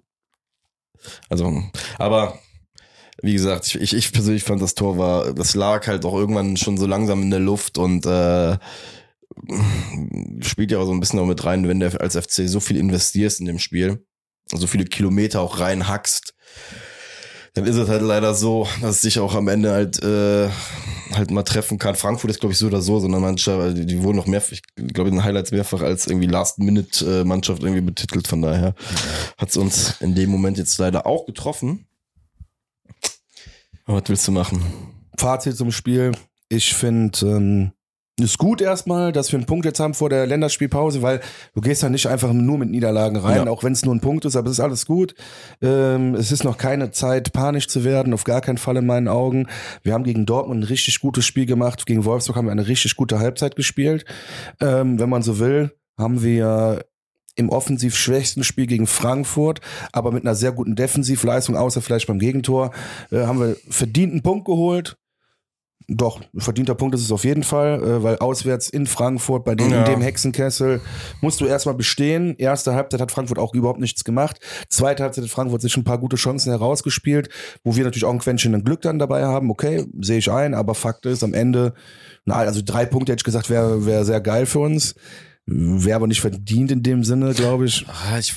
Also, 1.29 1.63
aber 1.97 2.39
wie 3.21 3.33
gesagt, 3.33 3.67
ich, 3.67 3.75
ich, 3.75 3.93
ich 3.93 4.11
persönlich 4.11 4.43
fand 4.43 4.61
das 4.61 4.75
Tor 4.75 4.97
war, 4.97 5.33
das 5.33 5.55
lag 5.55 5.87
halt 5.87 6.05
auch 6.05 6.15
irgendwann 6.15 6.57
schon 6.57 6.77
so 6.77 6.85
langsam 6.85 7.21
in 7.21 7.29
der 7.29 7.39
Luft 7.39 7.77
und 7.77 8.05
äh, 8.05 8.57
spielt 10.41 10.71
ja 10.71 10.79
auch 10.79 10.85
so 10.85 10.91
ein 10.91 10.99
bisschen 10.99 11.19
auch 11.19 11.25
mit 11.25 11.43
rein, 11.43 11.67
wenn 11.67 11.79
du 11.79 11.99
als 11.99 12.17
FC 12.17 12.47
so 12.47 12.59
viel 12.59 12.77
investierst 12.77 13.39
in 13.39 13.45
dem 13.45 13.59
Spiel, 13.59 14.05
so 14.51 14.67
viele 14.67 14.85
Kilometer 14.85 15.41
auch 15.41 15.59
reinhackst, 15.59 16.33
dann 17.55 17.65
ist 17.65 17.77
es 17.77 17.87
halt 17.87 18.01
leider 18.01 18.33
so, 18.33 18.67
dass 18.81 18.97
es 18.97 19.01
sich 19.01 19.19
auch 19.19 19.33
am 19.33 19.47
Ende 19.47 19.71
halt 19.71 20.03
äh, 20.03 20.49
halt 21.13 21.31
mal 21.31 21.43
treffen 21.43 21.77
kann. 21.77 21.95
Frankfurt 21.95 22.29
ist 22.29 22.39
glaube 22.41 22.53
ich 22.53 22.59
so 22.59 22.67
oder 22.67 22.81
so, 22.81 22.99
sondern 22.99 23.21
Mannschaft, 23.21 23.77
die, 23.77 23.85
die 23.85 24.03
wurden 24.03 24.17
noch 24.17 24.27
mehr, 24.27 24.43
ich 24.51 24.61
glaube 24.75 25.09
in 25.09 25.15
den 25.15 25.23
Highlights 25.23 25.51
mehrfach 25.51 25.81
als 25.81 26.07
irgendwie 26.07 26.27
Last-Minute-Mannschaft 26.27 27.63
irgendwie 27.63 27.81
betitelt. 27.81 28.27
Von 28.27 28.41
daher 28.41 28.75
hat 29.37 29.49
es 29.49 29.57
uns 29.57 30.01
in 30.01 30.15
dem 30.15 30.29
Moment 30.29 30.57
jetzt 30.57 30.77
leider 30.77 31.05
auch 31.05 31.25
getroffen. 31.25 31.87
Aber 33.85 34.01
was 34.01 34.09
willst 34.09 34.27
du 34.27 34.31
machen? 34.31 34.61
Fazit 35.17 35.55
zum 35.55 35.71
Spiel. 35.71 36.11
Ich 36.49 36.73
finde, 36.73 37.25
ähm, 37.25 37.71
ist 38.17 38.37
gut 38.37 38.61
erstmal, 38.61 39.11
dass 39.11 39.31
wir 39.31 39.37
einen 39.39 39.45
Punkt 39.45 39.65
jetzt 39.65 39.79
haben 39.79 39.93
vor 39.93 40.09
der 40.09 40.25
Länderspielpause, 40.25 41.01
weil 41.01 41.19
du 41.53 41.61
gehst 41.61 41.83
da 41.83 41.89
nicht 41.89 42.07
einfach 42.07 42.31
nur 42.31 42.57
mit 42.57 42.69
Niederlagen 42.69 43.17
rein, 43.17 43.45
Ja. 43.45 43.47
auch 43.47 43.63
wenn 43.63 43.73
es 43.73 43.83
nur 43.83 43.93
ein 43.93 43.99
Punkt 43.99 44.23
ist, 44.23 44.37
aber 44.37 44.47
es 44.47 44.53
ist 44.53 44.59
alles 44.61 44.85
gut. 44.85 45.15
Ähm, 45.61 46.15
es 46.15 46.31
ist 46.31 46.45
noch 46.45 46.57
keine 46.57 46.91
Zeit, 46.91 47.33
panisch 47.33 47.67
zu 47.67 47.83
werden, 47.83 48.13
auf 48.13 48.23
gar 48.23 48.39
keinen 48.39 48.57
Fall 48.57 48.77
in 48.77 48.85
meinen 48.85 49.09
Augen. 49.09 49.47
Wir 49.83 49.93
haben 49.93 50.05
gegen 50.05 50.25
Dortmund 50.25 50.61
ein 50.61 50.67
richtig 50.67 51.01
gutes 51.01 51.25
Spiel 51.25 51.45
gemacht, 51.45 51.85
gegen 51.85 52.05
Wolfsburg 52.05 52.37
haben 52.37 52.45
wir 52.45 52.51
eine 52.53 52.67
richtig 52.67 52.95
gute 52.95 53.19
Halbzeit 53.19 53.57
gespielt. 53.57 54.05
Ähm, 54.61 54.97
wenn 54.97 55.09
man 55.09 55.21
so 55.21 55.39
will, 55.39 55.71
haben 55.97 56.23
wir 56.23 56.85
im 57.35 57.49
offensiv 57.49 57.97
schwächsten 57.97 58.45
Spiel 58.45 58.65
gegen 58.65 58.87
Frankfurt, 58.87 59.59
aber 59.91 60.13
mit 60.13 60.23
einer 60.23 60.35
sehr 60.35 60.53
guten 60.53 60.77
Defensivleistung, 60.77 61.57
außer 61.57 61.81
vielleicht 61.81 62.07
beim 62.07 62.19
Gegentor, 62.19 62.71
äh, 63.11 63.25
haben 63.25 63.41
wir 63.41 63.57
verdienten 63.69 64.21
Punkt 64.21 64.45
geholt. 64.45 64.95
Doch, 65.87 66.19
verdienter 66.35 66.73
Punkt 66.73 66.95
ist 66.95 67.01
es 67.01 67.11
auf 67.11 67.23
jeden 67.25 67.43
Fall, 67.43 67.81
äh, 67.83 68.03
weil 68.03 68.17
auswärts 68.17 68.69
in 68.69 68.87
Frankfurt, 68.87 69.45
bei 69.45 69.53
dem, 69.53 69.69
Ja. 69.69 69.83
in 69.83 69.91
dem 69.91 70.01
Hexenkessel, 70.01 70.81
musst 71.21 71.41
du 71.41 71.45
erstmal 71.45 71.75
bestehen. 71.75 72.35
Erste 72.37 72.73
Halbzeit 72.73 73.01
hat 73.01 73.11
Frankfurt 73.11 73.37
auch 73.37 73.53
überhaupt 73.53 73.79
nichts 73.79 74.03
gemacht. 74.03 74.39
Zweite 74.69 75.03
Halbzeit 75.03 75.25
hat 75.25 75.31
Frankfurt 75.31 75.61
sich 75.61 75.77
ein 75.77 75.83
paar 75.83 75.99
gute 75.99 76.15
Chancen 76.15 76.49
herausgespielt, 76.49 77.29
wo 77.63 77.75
wir 77.75 77.83
natürlich 77.83 78.05
auch 78.05 78.11
ein 78.11 78.19
Quäntchen 78.19 78.63
Glück 78.63 78.81
dann 78.81 78.97
dabei 78.97 79.25
haben. 79.25 79.51
Okay, 79.51 79.85
sehe 80.01 80.17
ich 80.17 80.31
ein, 80.31 80.55
aber 80.55 80.73
Fakt 80.73 81.05
ist, 81.05 81.23
am 81.23 81.33
Ende, 81.35 81.73
na, 82.25 82.35
also 82.35 82.61
drei 82.65 82.85
Punkte 82.85 83.11
hätte 83.11 83.19
ich 83.21 83.25
gesagt, 83.25 83.51
wäre 83.51 83.85
wär 83.85 84.05
sehr 84.05 84.21
geil 84.21 84.47
für 84.47 84.59
uns. 84.59 84.95
Wäre 85.45 85.97
aber 85.97 86.07
nicht 86.07 86.21
verdient 86.21 86.71
in 86.71 86.81
dem 86.81 87.03
Sinne, 87.03 87.33
glaube 87.35 87.65
ich. 87.65 87.85
Ah, 87.87 88.17
ich, 88.17 88.33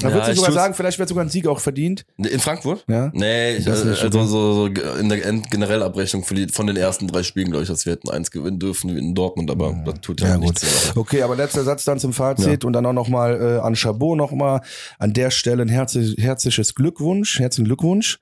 Da 0.00 0.08
Ja, 0.08 0.14
würdest 0.14 0.28
du 0.28 0.32
ich 0.32 0.38
sogar 0.38 0.52
sagen, 0.52 0.74
vielleicht 0.74 0.98
wäre 0.98 1.08
sogar 1.08 1.24
ein 1.24 1.28
Sieg 1.28 1.46
auch 1.46 1.60
verdient. 1.60 2.04
in 2.16 2.40
Frankfurt? 2.40 2.84
Ja. 2.88 3.10
Nee, 3.14 3.56
ich, 3.56 3.64
Das 3.64 3.86
also, 3.86 4.02
also 4.06 4.24
so, 4.26 4.52
so 4.54 4.96
in 4.98 5.08
der 5.08 5.18
Generellabrechnung 5.18 6.24
die, 6.30 6.48
von 6.48 6.66
den 6.66 6.76
ersten 6.76 7.06
drei 7.06 7.22
Spielen, 7.22 7.50
glaube 7.50 7.62
ich, 7.64 7.68
dass 7.68 7.86
wir 7.86 7.92
hätten 7.92 8.08
eins 8.10 8.30
gewinnen 8.30 8.58
dürfen 8.58 8.94
wie 8.94 8.98
in 8.98 9.14
Dortmund, 9.14 9.50
aber 9.50 9.76
das 9.84 10.00
tut 10.00 10.20
ja, 10.20 10.28
Ja, 10.28 10.34
gut. 10.36 10.44
nichts. 10.46 10.96
Okay, 10.96 11.22
aber 11.22 11.36
letzter 11.36 11.62
Satz 11.64 11.84
dann 11.84 11.98
zum 11.98 12.12
Fazit 12.12 12.64
und 12.64 12.72
dann 12.72 12.86
auch 12.86 12.92
nochmal 12.92 13.40
äh, 13.40 13.58
an 13.60 13.76
Chabot 13.76 14.16
nochmal. 14.16 14.60
An 14.98 15.12
der 15.12 15.30
Stelle 15.30 15.62
ein 15.62 15.68
herzlich, 15.68 16.16
herzliches 16.18 16.74
Glückwunsch, 16.74 17.38
herzlichen 17.38 17.66
Glückwunsch. 17.66 18.18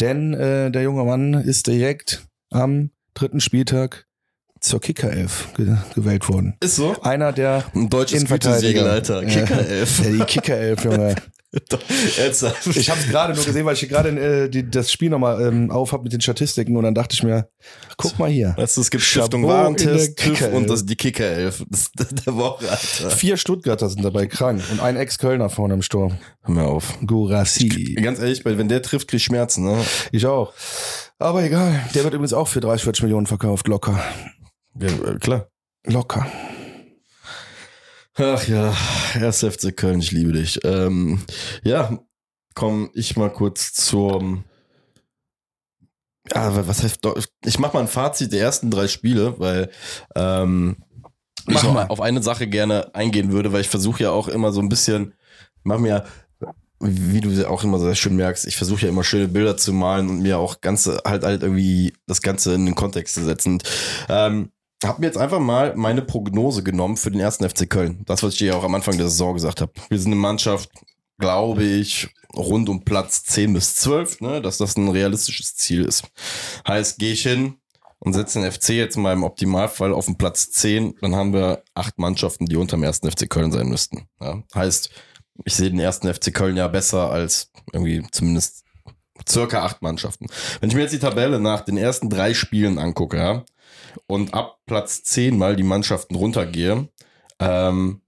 Denn 0.00 0.34
äh, 0.34 0.70
der 0.70 0.82
junge 0.82 1.04
Mann 1.04 1.34
ist 1.34 1.66
direkt 1.66 2.26
am 2.50 2.90
dritten 3.14 3.40
Spieltag 3.40 4.06
zur 4.60 4.80
Kickerelf 4.80 5.48
ge 5.56 5.76
gewählt 5.94 6.28
worden. 6.28 6.56
Ist 6.60 6.76
so? 6.76 7.00
Einer 7.02 7.32
der 7.32 7.64
Ein 7.74 7.88
deutsches. 7.88 8.24
Gütesiegel, 8.26 8.86
Alter. 8.86 9.24
Kicker-Elf. 9.24 10.04
Ja, 10.04 10.10
die 10.10 10.18
Kickerelf, 10.24 10.84
Junge. 10.84 11.14
Ich 11.52 12.90
habe 12.90 13.00
es 13.00 13.08
gerade 13.08 13.34
nur 13.34 13.44
gesehen, 13.44 13.66
weil 13.66 13.74
ich 13.74 13.80
hier 13.80 13.88
gerade 13.88 14.10
äh, 14.10 14.62
das 14.70 14.92
Spiel 14.92 15.10
nochmal 15.10 15.42
ähm, 15.42 15.70
auf 15.72 15.92
hab 15.92 16.04
mit 16.04 16.12
den 16.12 16.20
Statistiken 16.20 16.76
und 16.76 16.84
dann 16.84 16.94
dachte 16.94 17.14
ich 17.14 17.24
mir, 17.24 17.48
guck 17.96 18.20
mal 18.20 18.30
hier. 18.30 18.54
Weißt 18.56 18.76
du, 18.76 18.80
es 18.82 18.90
gibt 18.90 19.02
Stiftung 19.02 19.44
Warentest, 19.46 20.16
TÜV 20.16 20.34
Kicker-Elf. 20.34 20.54
und 20.54 20.70
das, 20.70 20.86
die 20.86 20.94
Kicker-Elf. 20.94 21.64
Ist 21.70 21.92
der 22.24 22.36
Woche, 22.36 22.70
Alter. 22.70 23.10
Vier 23.10 23.36
Stuttgarter 23.36 23.88
sind 23.88 24.04
dabei 24.04 24.26
krank 24.26 24.62
und 24.70 24.80
ein 24.80 24.96
Ex-Kölner 24.96 25.50
vorne 25.50 25.74
im 25.74 25.82
Sturm. 25.82 26.18
Hör 26.42 26.54
mir 26.54 26.64
auf. 26.66 26.96
Gurassi. 27.04 27.96
Ganz 28.00 28.20
ehrlich, 28.20 28.44
wenn 28.44 28.68
der 28.68 28.82
trifft, 28.82 29.08
krieg 29.08 29.18
ich 29.18 29.24
Schmerzen, 29.24 29.64
ne? 29.64 29.84
Ich 30.12 30.26
auch. 30.26 30.52
Aber 31.18 31.42
egal. 31.42 31.80
Der 31.94 32.04
wird 32.04 32.14
übrigens 32.14 32.32
auch 32.32 32.46
für 32.46 32.60
30, 32.60 32.84
40 32.84 33.02
Millionen 33.02 33.26
verkauft. 33.26 33.66
Locker. 33.66 34.00
Ja, 34.78 34.88
äh, 34.88 35.18
klar. 35.18 35.48
Locker. 35.84 36.26
Ach 38.14 38.46
ja, 38.48 38.76
1. 39.14 39.44
FC 39.44 39.74
Köln, 39.74 40.00
ich 40.00 40.10
liebe 40.10 40.32
dich. 40.32 40.60
Ähm, 40.64 41.22
ja, 41.62 41.98
komm 42.54 42.90
ich 42.92 43.16
mal 43.16 43.32
kurz 43.32 43.72
zum. 43.72 44.44
Ja, 46.32 46.66
was 46.66 46.82
heißt? 46.82 47.00
Ich 47.44 47.58
mach 47.58 47.72
mal 47.72 47.80
ein 47.80 47.88
Fazit 47.88 48.32
der 48.32 48.42
ersten 48.42 48.70
drei 48.70 48.88
Spiele, 48.88 49.38
weil 49.38 49.70
ähm, 50.14 50.76
ich 51.46 51.64
auf 51.64 52.00
eine 52.00 52.22
Sache 52.22 52.46
gerne 52.46 52.94
eingehen 52.94 53.32
würde, 53.32 53.52
weil 53.52 53.62
ich 53.62 53.68
versuche 53.68 54.02
ja 54.02 54.10
auch 54.10 54.28
immer 54.28 54.52
so 54.52 54.60
ein 54.60 54.68
bisschen, 54.68 55.14
mach 55.62 55.78
mir, 55.78 56.04
wie 56.78 57.20
du 57.20 57.48
auch 57.48 57.64
immer 57.64 57.78
sehr 57.78 57.94
schön 57.94 58.16
merkst, 58.16 58.46
ich 58.46 58.56
versuche 58.56 58.82
ja 58.82 58.88
immer 58.88 59.04
schöne 59.04 59.28
Bilder 59.28 59.56
zu 59.56 59.72
malen 59.72 60.08
und 60.08 60.20
mir 60.20 60.38
auch 60.38 60.60
ganze 60.60 61.00
halt 61.06 61.24
halt 61.24 61.42
irgendwie 61.42 61.94
das 62.06 62.22
Ganze 62.22 62.54
in 62.54 62.66
den 62.66 62.74
Kontext 62.74 63.14
zu 63.14 63.24
setzen. 63.24 63.54
Und, 63.54 63.62
ähm, 64.08 64.52
hab 64.84 64.98
mir 64.98 65.06
jetzt 65.06 65.18
einfach 65.18 65.40
mal 65.40 65.74
meine 65.76 66.02
Prognose 66.02 66.62
genommen 66.62 66.96
für 66.96 67.10
den 67.10 67.20
ersten 67.20 67.48
FC 67.48 67.68
Köln. 67.68 68.02
Das, 68.06 68.22
was 68.22 68.32
ich 68.32 68.38
dir 68.38 68.48
ja 68.48 68.54
auch 68.56 68.64
am 68.64 68.74
Anfang 68.74 68.96
der 68.96 69.08
Saison 69.08 69.34
gesagt 69.34 69.60
habe. 69.60 69.72
Wir 69.88 69.98
sind 69.98 70.12
eine 70.12 70.20
Mannschaft, 70.20 70.70
glaube 71.18 71.64
ich, 71.64 72.08
rund 72.34 72.68
um 72.68 72.84
Platz 72.84 73.24
10 73.24 73.52
bis 73.52 73.74
12, 73.76 74.20
ne, 74.20 74.42
dass 74.42 74.58
das 74.58 74.76
ein 74.76 74.88
realistisches 74.88 75.56
Ziel 75.56 75.84
ist. 75.84 76.04
Heißt, 76.66 76.98
gehe 76.98 77.12
ich 77.12 77.22
hin 77.22 77.56
und 77.98 78.14
setze 78.14 78.40
den 78.40 78.50
FC 78.50 78.70
jetzt 78.70 78.96
mal 78.96 79.12
im 79.12 79.24
Optimalfall 79.24 79.92
auf 79.92 80.06
den 80.06 80.16
Platz 80.16 80.50
10, 80.50 80.96
dann 81.00 81.14
haben 81.14 81.32
wir 81.32 81.62
acht 81.74 81.98
Mannschaften, 81.98 82.46
die 82.46 82.56
unter 82.56 82.76
dem 82.76 82.84
ersten 82.84 83.10
FC 83.10 83.28
Köln 83.28 83.52
sein 83.52 83.68
müssten. 83.68 84.08
Ja. 84.20 84.42
Heißt, 84.54 84.90
ich 85.44 85.54
sehe 85.54 85.70
den 85.70 85.80
ersten 85.80 86.12
FC 86.12 86.32
Köln 86.32 86.56
ja 86.56 86.68
besser 86.68 87.10
als 87.10 87.50
irgendwie 87.72 88.06
zumindest 88.10 88.64
circa 89.28 89.62
acht 89.64 89.82
Mannschaften. 89.82 90.26
Wenn 90.60 90.70
ich 90.70 90.74
mir 90.74 90.82
jetzt 90.82 90.94
die 90.94 90.98
Tabelle 90.98 91.40
nach 91.40 91.60
den 91.60 91.76
ersten 91.76 92.08
drei 92.08 92.32
Spielen 92.32 92.78
angucke, 92.78 93.18
ja, 93.18 93.44
und 94.06 94.34
ab 94.34 94.58
Platz 94.66 95.02
10 95.02 95.36
mal 95.36 95.56
die 95.56 95.62
Mannschaften 95.62 96.14
runtergehe, 96.14 96.88
ähm, 97.38 98.02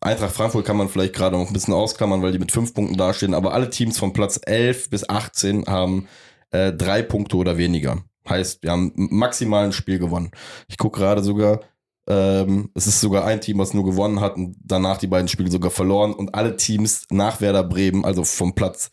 Eintracht 0.00 0.34
Frankfurt 0.34 0.66
kann 0.66 0.76
man 0.76 0.88
vielleicht 0.88 1.14
gerade 1.14 1.36
noch 1.36 1.46
ein 1.46 1.52
bisschen 1.52 1.74
ausklammern, 1.74 2.22
weil 2.22 2.32
die 2.32 2.40
mit 2.40 2.50
fünf 2.50 2.74
Punkten 2.74 2.96
dastehen, 2.96 3.34
aber 3.34 3.54
alle 3.54 3.70
Teams 3.70 3.98
von 3.98 4.12
Platz 4.12 4.40
11 4.44 4.90
bis 4.90 5.08
18 5.08 5.66
haben 5.66 6.08
äh, 6.50 6.72
drei 6.72 7.02
Punkte 7.02 7.36
oder 7.36 7.56
weniger. 7.56 8.02
Heißt, 8.28 8.62
wir 8.62 8.72
haben 8.72 8.92
maximal 8.96 9.64
ein 9.64 9.72
Spiel 9.72 10.00
gewonnen. 10.00 10.32
Ich 10.66 10.76
gucke 10.76 10.98
gerade 10.98 11.22
sogar, 11.22 11.60
ähm, 12.08 12.70
es 12.74 12.88
ist 12.88 13.00
sogar 13.00 13.24
ein 13.24 13.40
Team, 13.40 13.58
was 13.58 13.74
nur 13.74 13.84
gewonnen 13.84 14.20
hat 14.20 14.34
und 14.34 14.56
danach 14.64 14.98
die 14.98 15.06
beiden 15.06 15.28
Spiele 15.28 15.50
sogar 15.50 15.70
verloren 15.70 16.12
und 16.12 16.34
alle 16.34 16.56
Teams 16.56 17.06
nach 17.10 17.40
Werder 17.40 17.64
Bremen, 17.64 18.04
also 18.04 18.24
vom 18.24 18.54
Platz 18.54 18.90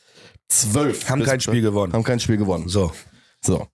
12 0.49 1.09
Haben 1.09 1.23
kein 1.23 1.39
Spiel 1.39 1.61
gewonnen. 1.61 1.93
haben 1.93 2.03
kein 2.03 2.19
Spiel 2.19 2.37
gewonnen. 2.37 2.67
So. 2.69 2.91
So. 3.41 3.67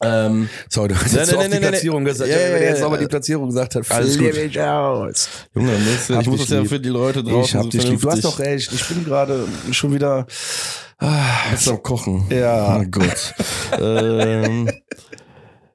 Ähm, 0.00 0.48
Sorry, 0.68 0.88
du 0.88 0.94
hast 0.96 1.12
jetzt 1.12 1.34
auf 1.34 1.48
nee, 1.48 1.54
die 1.54 1.60
Platzierung 1.60 2.04
gesagt. 2.04 2.30
Ja, 2.30 2.36
Ja, 2.36 2.42
ja, 2.46 2.54
wenn 2.54 2.62
er 2.62 2.68
jetzt 2.70 2.80
nochmal 2.82 2.98
die 3.00 3.06
Platzierung 3.06 3.46
gesagt 3.46 3.74
hat, 3.74 3.90
Alles 3.90 4.18
gut. 4.18 4.34
ich 4.36 4.60
aus. 4.60 5.28
Junge, 5.54 5.72
Hab 5.72 6.22
ich 6.22 6.28
muss 6.28 6.40
das 6.40 6.50
ja 6.50 6.64
für 6.64 6.78
die 6.78 6.88
Leute 6.88 7.24
draußen 7.24 7.42
Ich 7.42 7.54
hab 7.64 7.70
dich 7.70 7.88
lieb. 7.88 8.00
Du 8.00 8.10
hast 8.10 8.24
doch 8.24 8.38
recht. 8.38 8.72
Ich 8.72 8.86
bin 8.86 9.04
gerade 9.04 9.46
schon 9.72 9.92
wieder. 9.92 10.26
Ah, 10.98 11.50
Bist 11.50 11.68
am 11.68 11.82
Kochen. 11.82 12.26
Ja. 12.30 12.80
Oh 12.80 12.84
Gott. 12.90 13.34
ähm, 13.80 14.70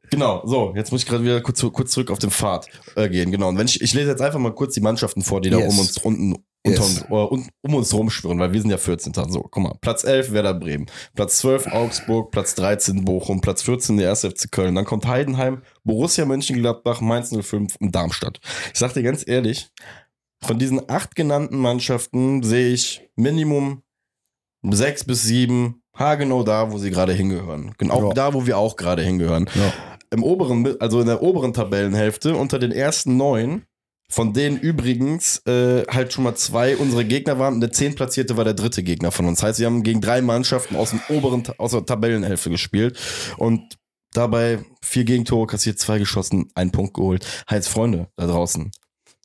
genau, 0.10 0.42
so, 0.46 0.74
jetzt 0.76 0.92
muss 0.92 1.04
ich 1.04 1.08
gerade 1.08 1.24
wieder 1.24 1.42
kurz, 1.42 1.62
kurz 1.72 1.92
zurück 1.92 2.12
auf 2.12 2.20
den 2.20 2.32
Pfad 2.32 2.68
äh, 2.96 3.10
gehen. 3.10 3.32
Genau. 3.32 3.50
Und 3.50 3.58
wenn 3.58 3.68
ich, 3.68 3.82
ich 3.82 3.94
lese 3.94 4.10
jetzt 4.12 4.22
einfach 4.22 4.40
mal 4.40 4.54
kurz 4.54 4.74
die 4.74 4.82
Mannschaften 4.82 5.22
vor, 5.22 5.42
die 5.42 5.50
da 5.50 5.60
Yes. 5.60 5.74
um 5.74 5.80
uns 5.80 5.98
unten 5.98 6.36
Yes. 6.72 6.80
uns, 6.80 7.02
äh, 7.02 7.14
um, 7.14 7.50
um 7.62 7.76
uns 7.76 7.94
rumschwirren, 7.94 8.40
weil 8.40 8.54
wir 8.54 8.62
sind 8.62 8.70
ja 8.72 8.78
14. 8.78 9.14
So, 9.30 9.42
guck 9.42 9.58
mal. 9.62 9.76
Platz 9.82 10.04
11 10.06 10.32
Werder 10.32 10.54
Bremen, 10.54 10.86
Platz 11.14 11.38
12 11.40 11.68
Augsburg, 11.68 12.32
Platz 12.32 12.56
13 12.56 13.04
Bochum, 13.04 13.42
Platz 13.42 13.64
14 13.64 13.98
der 13.98 14.10
1. 14.12 14.22
FC 14.26 14.50
Köln. 14.52 14.76
Dann 14.76 14.86
kommt 14.86 15.06
Heidenheim, 15.06 15.62
Borussia 15.84 16.26
Mönchengladbach, 16.26 17.02
Mainz 17.02 17.32
05 17.36 17.76
und 17.82 17.94
Darmstadt. 17.94 18.40
Ich 18.74 18.80
sag 18.80 18.94
dir 18.94 19.04
ganz 19.04 19.28
ehrlich, 19.28 19.72
von 20.42 20.58
diesen 20.58 20.90
acht 20.90 21.16
genannten 21.16 21.58
Mannschaften 21.58 22.44
sehe 22.44 22.74
ich 22.74 23.10
Minimum 23.16 23.82
sechs 24.72 25.04
bis 25.04 25.24
sieben, 25.24 25.82
haargenau 25.96 26.44
da, 26.44 26.72
wo 26.72 26.78
sie 26.78 26.92
gerade 26.92 27.14
hingehören. 27.14 27.74
Genau 27.78 28.08
Ja. 28.10 28.14
da, 28.14 28.34
wo 28.34 28.46
wir 28.46 28.58
auch 28.58 28.78
gerade 28.78 29.02
hingehören. 29.04 29.50
Ja. 29.56 29.74
Im 30.12 30.24
oberen, 30.24 30.80
also 30.80 31.02
in 31.02 31.08
der 31.08 31.22
oberen 31.22 31.54
Tabellenhälfte, 31.54 32.36
unter 32.36 32.60
den 32.60 32.72
ersten 32.72 33.18
neun, 33.18 33.64
von 34.14 34.32
denen 34.32 34.60
übrigens 34.60 35.42
äh, 35.48 35.88
halt 35.88 36.14
schon 36.14 36.24
mal 36.24 36.36
zwei 36.36 36.78
unsere 36.78 37.04
Gegner 37.04 37.40
waren 37.40 37.56
und 37.56 37.62
der 37.62 37.72
zehntplatzierte 37.72 38.38
war 38.38 38.44
der 38.44 38.54
dritte 38.54 38.84
Gegner 38.84 39.12
von 39.12 39.26
uns. 39.26 39.42
Heißt, 39.42 39.58
wir 39.58 39.66
haben 39.66 39.82
gegen 39.82 40.02
drei 40.02 40.22
Mannschaften 40.22 40.76
aus 40.76 40.92
dem 40.92 41.02
oberen, 41.10 41.42
aus 41.58 41.72
der 41.72 41.84
Tabellenhälfte 41.84 42.52
gespielt 42.52 43.00
und 43.38 43.76
dabei 44.14 44.60
vier 44.84 45.04
Gegentore 45.06 45.48
kassiert, 45.48 45.80
zwei 45.80 45.98
geschossen, 45.98 46.52
einen 46.54 46.72
Punkt 46.72 46.94
geholt. 46.94 47.26
Heißt, 47.50 47.68
Freunde 47.68 48.08
da 48.16 48.28
draußen, 48.28 48.70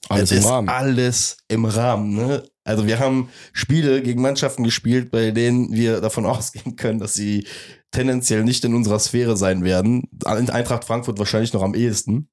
Alles 0.08 0.30
es 0.30 0.32
im 0.32 0.38
ist 0.38 0.48
Rahmen. 0.48 0.68
Alles 0.70 1.36
im 1.48 1.64
Rahmen. 1.66 2.14
Ne? 2.14 2.48
Also 2.64 2.86
wir 2.86 2.98
haben 2.98 3.28
Spiele 3.52 4.00
gegen 4.00 4.22
Mannschaften 4.22 4.64
gespielt, 4.64 5.10
bei 5.10 5.32
denen 5.32 5.70
wir 5.70 6.00
davon 6.00 6.24
ausgehen 6.26 6.76
können, 6.76 6.98
dass 6.98 7.12
sie 7.12 7.46
tendenziell 7.90 8.42
nicht 8.42 8.64
in 8.64 8.74
unserer 8.74 9.00
Sphäre 9.00 9.36
sein 9.36 9.64
werden. 9.64 10.04
Eintracht 10.24 10.86
Frankfurt 10.86 11.18
wahrscheinlich 11.18 11.52
noch 11.52 11.62
am 11.62 11.74
ehesten. 11.74 12.30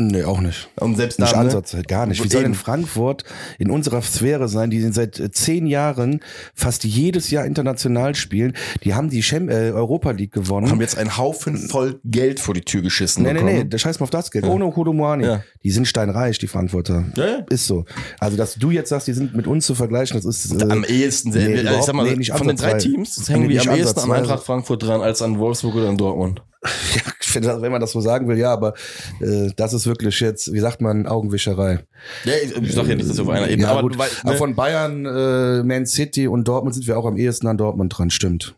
Nee, 0.00 0.22
auch 0.22 0.40
nicht. 0.40 0.68
Und 0.76 0.96
selbst 0.96 1.18
Nicht 1.18 1.32
da, 1.32 1.38
ne? 1.38 1.46
Ansatz, 1.46 1.76
gar 1.88 2.06
nicht. 2.06 2.22
Wie 2.22 2.28
soll 2.28 2.44
Eben. 2.44 2.54
Frankfurt 2.54 3.24
in 3.58 3.68
unserer 3.68 4.00
Sphäre 4.00 4.48
sein, 4.48 4.70
die 4.70 4.80
seit 4.92 5.18
äh, 5.18 5.32
zehn 5.32 5.66
Jahren 5.66 6.20
fast 6.54 6.84
jedes 6.84 7.32
Jahr 7.32 7.44
international 7.44 8.14
spielen? 8.14 8.54
Die 8.84 8.94
haben 8.94 9.10
die 9.10 9.22
Chem 9.22 9.48
äh, 9.48 9.72
Europa 9.72 10.12
League 10.12 10.30
gewonnen. 10.30 10.70
haben 10.70 10.80
jetzt 10.80 10.96
einen 10.96 11.16
Haufen 11.16 11.56
voll 11.56 11.98
Geld 12.04 12.38
vor 12.38 12.54
die 12.54 12.60
Tür 12.60 12.82
geschissen. 12.82 13.24
Nee, 13.24 13.32
nee, 13.32 13.42
nee, 13.42 13.50
bekommen. 13.50 13.70
der 13.70 13.78
scheiß 13.78 13.98
mal 13.98 14.04
auf 14.04 14.10
das 14.10 14.30
Geld. 14.30 14.44
Ja. 14.44 14.52
Ohne 14.52 14.70
Kodomuani. 14.70 15.24
Ja. 15.24 15.42
Die 15.64 15.70
sind 15.72 15.88
steinreich, 15.88 16.38
die 16.38 16.46
Frankfurter. 16.46 17.04
Ja, 17.16 17.26
ja. 17.26 17.38
Ist 17.50 17.66
so. 17.66 17.84
Also, 18.20 18.36
dass 18.36 18.54
du 18.54 18.70
jetzt 18.70 18.90
sagst, 18.90 19.08
die 19.08 19.14
sind 19.14 19.34
mit 19.34 19.48
uns 19.48 19.66
zu 19.66 19.74
vergleichen, 19.74 20.16
das 20.16 20.24
ist. 20.24 20.62
Äh, 20.62 20.70
Am 20.70 20.84
ehesten, 20.84 21.30
nee, 21.30 21.48
nee, 21.48 21.60
ich 21.62 21.82
sag 21.82 21.96
mal, 21.96 22.04
nee, 22.08 22.14
nicht 22.14 22.30
von 22.30 22.46
den 22.46 22.56
drei. 22.56 22.78
Teams 22.78 23.28
hängen 23.28 23.48
Nee, 23.48 23.54
wir 23.54 23.62
am 23.62 23.76
ehesten 23.76 23.98
ansatzweise. 23.98 24.12
Eintracht 24.14 24.44
Frankfurt 24.44 24.82
dran 24.84 25.00
als 25.00 25.22
an 25.22 25.38
Wolfsburg 25.40 25.74
oder 25.74 25.88
an 25.88 25.96
Dortmund. 25.96 26.42
ja, 26.94 27.02
finde, 27.30 27.60
wenn 27.62 27.72
man 27.72 27.80
das 27.80 27.92
so 27.92 28.00
sagen 28.00 28.28
will, 28.28 28.38
ja, 28.38 28.52
aber 28.52 28.74
äh, 29.20 29.50
das 29.56 29.72
ist 29.72 29.86
wirklich 29.86 30.18
jetzt, 30.20 30.52
wie 30.52 30.60
sagt 30.60 30.80
man, 30.80 31.06
Augenwischerei. 31.06 31.80
Ja, 32.24 32.32
ich, 32.42 32.56
ich 32.56 32.74
sag 32.74 32.86
ja 32.86 32.94
nicht, 32.94 33.08
dass 33.08 33.16
wir 33.16 33.24
auf 33.24 33.30
einer 33.30 33.48
Ebene, 33.48 33.62
ja, 33.62 33.72
aber 33.72 33.82
gut. 33.82 33.98
weil, 33.98 34.08
Aber 34.22 34.32
ne, 34.32 34.36
von 34.36 34.54
Bayern, 34.54 35.06
äh, 35.06 35.62
Man 35.62 35.86
City 35.86 36.28
und 36.28 36.46
Dortmund 36.46 36.74
sind 36.74 36.86
wir 36.86 36.98
auch 36.98 37.06
am 37.06 37.16
ehesten 37.16 37.46
an 37.46 37.56
Dortmund 37.58 37.96
dran, 37.96 38.10
stimmt. 38.10 38.54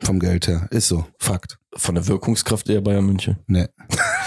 Vom 0.00 0.18
Geld 0.18 0.48
her. 0.48 0.66
Ist 0.70 0.88
so. 0.88 1.06
Fakt. 1.18 1.58
von 1.76 1.94
der 1.94 2.06
Wirkungskraft 2.08 2.68
eher 2.68 2.80
Bayern 2.80 3.06
München. 3.06 3.36
Nee. 3.46 3.66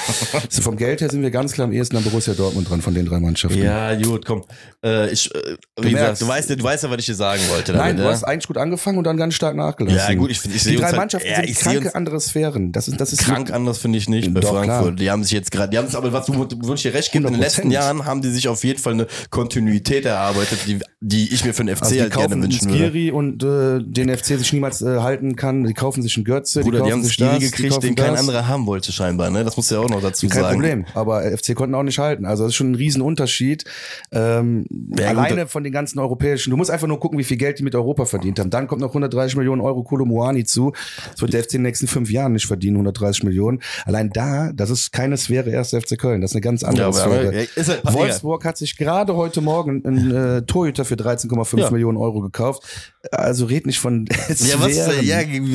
so 0.49 0.61
vom 0.61 0.77
Geld 0.77 1.01
her 1.01 1.09
sind 1.09 1.21
wir 1.21 1.31
ganz 1.31 1.53
klar 1.53 1.65
am 1.67 1.73
ehesten 1.73 1.97
an 1.97 2.03
Borussia 2.03 2.33
Dortmund 2.33 2.69
dran 2.69 2.81
von 2.81 2.93
den 2.93 3.05
drei 3.05 3.19
Mannschaften. 3.19 3.61
Ja, 3.61 3.95
gut, 3.95 4.25
komm. 4.25 4.43
Äh, 4.83 5.11
ich, 5.11 5.33
äh, 5.33 5.57
wie 5.81 5.91
gesagt, 5.91 6.21
du 6.21 6.27
weißt, 6.27 6.49
ja- 6.49 6.55
du 6.55 6.63
weißt 6.63 6.83
ja, 6.83 6.89
was 6.89 6.99
ich 6.99 7.05
dir 7.07 7.15
sagen 7.15 7.41
wollte. 7.49 7.71
Nein, 7.73 7.79
damit, 7.81 7.99
du 7.99 8.03
ne? 8.03 8.09
hast 8.09 8.23
eigentlich 8.23 8.47
gut 8.47 8.57
angefangen 8.57 8.97
und 8.97 9.03
dann 9.05 9.17
ganz 9.17 9.33
stark 9.33 9.55
nachgelassen. 9.55 9.97
Ja, 9.97 10.13
gut, 10.13 10.31
ich 10.31 10.43
ich 10.45 10.63
Die 10.63 10.75
drei 10.75 10.85
halt- 10.87 10.95
Mannschaften 10.97 11.27
ja, 11.29 11.43
sind 11.43 11.55
kranke 11.57 11.95
andere 11.95 12.19
Sphären. 12.19 12.71
Das 12.71 12.87
ist, 12.87 12.99
das 12.99 13.13
ist 13.13 13.23
Krank 13.23 13.51
anders 13.51 13.77
finde 13.79 13.97
ich 13.97 14.07
nicht 14.09 14.33
bei 14.33 14.39
Doch, 14.41 14.49
Frankfurt. 14.51 14.81
klar. 14.81 14.91
Die 14.91 15.11
haben 15.11 15.23
sich 15.23 15.31
jetzt 15.33 15.51
gerade, 15.51 15.69
die 15.71 15.77
haben 15.77 15.87
es 15.87 15.95
aber, 15.95 16.13
was 16.13 16.25
du 16.27 16.35
würde 16.37 16.73
ich 16.75 16.81
dir 16.81 16.93
recht 16.93 17.11
geben, 17.11 17.25
in 17.25 17.33
den 17.33 17.41
100%. 17.41 17.43
letzten 17.43 17.71
Jahren 17.71 18.05
haben 18.05 18.21
die 18.21 18.29
sich 18.29 18.47
auf 18.47 18.63
jeden 18.63 18.79
Fall 18.79 18.93
eine 18.93 19.07
Kontinuität 19.29 20.05
erarbeitet, 20.05 20.59
die, 20.67 20.79
die 21.07 21.31
ich 21.31 21.45
mir 21.45 21.53
für 21.53 21.63
den 21.63 21.75
FC 21.75 21.83
Also 21.83 21.95
die 21.95 22.01
halt 22.01 22.13
gerne 22.13 22.41
wünschen 22.41 22.67
würde. 22.67 22.85
Skiri 22.85 23.11
und 23.11 23.43
äh, 23.43 23.79
den 23.79 24.09
FC 24.09 24.25
sich 24.39 24.51
niemals 24.53 24.81
äh, 24.81 25.01
halten 25.01 25.35
kann. 25.35 25.63
Die 25.63 25.73
kaufen 25.75 26.01
sich 26.01 26.15
einen 26.15 26.25
Götze, 26.25 26.61
Bruder, 26.61 26.79
die 26.79 26.83
die 26.85 26.89
kaufen 26.89 26.91
haben 26.91 26.99
einen 26.99 27.03
sich 27.03 27.13
Skiri 27.13 27.37
die 27.37 27.45
gekriegt, 27.45 27.83
den 27.83 27.95
kein 27.95 28.15
anderer 28.15 28.47
haben 28.47 28.65
wollte 28.65 28.91
scheinbar, 28.91 29.29
ne? 29.29 29.43
Das 29.43 29.55
muss 29.55 29.69
ja 29.69 29.77
auch 29.77 29.87
noch 29.89 30.01
dazu 30.01 30.27
Kein 30.27 30.41
sagen. 30.41 30.55
Problem, 30.55 30.85
aber 30.95 31.21
FC 31.37 31.53
konnten 31.53 31.75
auch 31.75 31.83
nicht 31.83 31.99
halten. 31.99 32.25
Also 32.25 32.43
das 32.43 32.53
ist 32.53 32.55
schon 32.55 32.71
ein 32.71 32.75
Riesenunterschied. 32.75 33.65
Ähm, 34.11 34.65
Ja, 34.97 35.09
gut, 35.13 35.17
alleine 35.19 35.45
von 35.47 35.63
den 35.63 35.71
ganzen 35.73 35.99
europäischen, 35.99 36.49
du 36.49 36.57
musst 36.57 36.71
einfach 36.71 36.87
nur 36.87 36.99
gucken, 36.99 37.19
wie 37.19 37.23
viel 37.23 37.37
Geld 37.37 37.59
die 37.59 37.63
mit 37.63 37.75
Europa 37.75 38.05
verdient 38.05 38.39
haben. 38.39 38.49
Dann 38.49 38.65
kommt 38.67 38.81
noch 38.81 38.89
130 38.89 39.35
Millionen 39.37 39.61
Euro 39.61 39.83
Kolomuani 39.83 40.43
zu. 40.43 40.73
Das 41.11 41.21
wird 41.21 41.33
der 41.33 41.43
FC 41.43 41.53
in 41.53 41.59
den 41.59 41.63
nächsten 41.63 41.85
fünf 41.87 42.09
Jahren 42.09 42.33
nicht 42.33 42.47
verdienen, 42.47 42.77
130 42.77 43.23
Millionen. 43.23 43.61
Allein 43.85 44.09
da, 44.09 44.51
das 44.53 44.71
ist 44.71 44.91
keine 44.91 45.17
Sphäre 45.17 45.51
erste 45.51 45.79
FC 45.79 45.99
Köln. 45.99 46.21
Das 46.21 46.31
ist 46.31 46.35
eine 46.35 46.41
ganz 46.41 46.63
andere 46.63 46.81
Ja, 46.81 46.87
aber, 46.87 46.97
Sphäre. 46.97 47.27
aber, 47.27 47.59
ist 47.61 47.69
halt, 47.69 47.93
Wolfsburg 47.93 48.43
hat 48.43 48.57
sich 48.57 48.75
gerade 48.75 49.15
heute 49.15 49.41
Morgen 49.41 49.85
einen 49.85 50.11
äh, 50.11 50.41
Torhüter 50.41 50.83
für 50.83 50.94
13,5 50.95 51.59
Ja. 51.59 51.69
Millionen 51.71 51.97
Euro 51.97 52.21
gekauft. 52.21 52.63
Also 53.11 53.45
red 53.45 53.65
nicht 53.65 53.79
von 53.79 54.05
Ja, 54.39 54.59
was, 54.59 54.75
ja, 54.75 54.87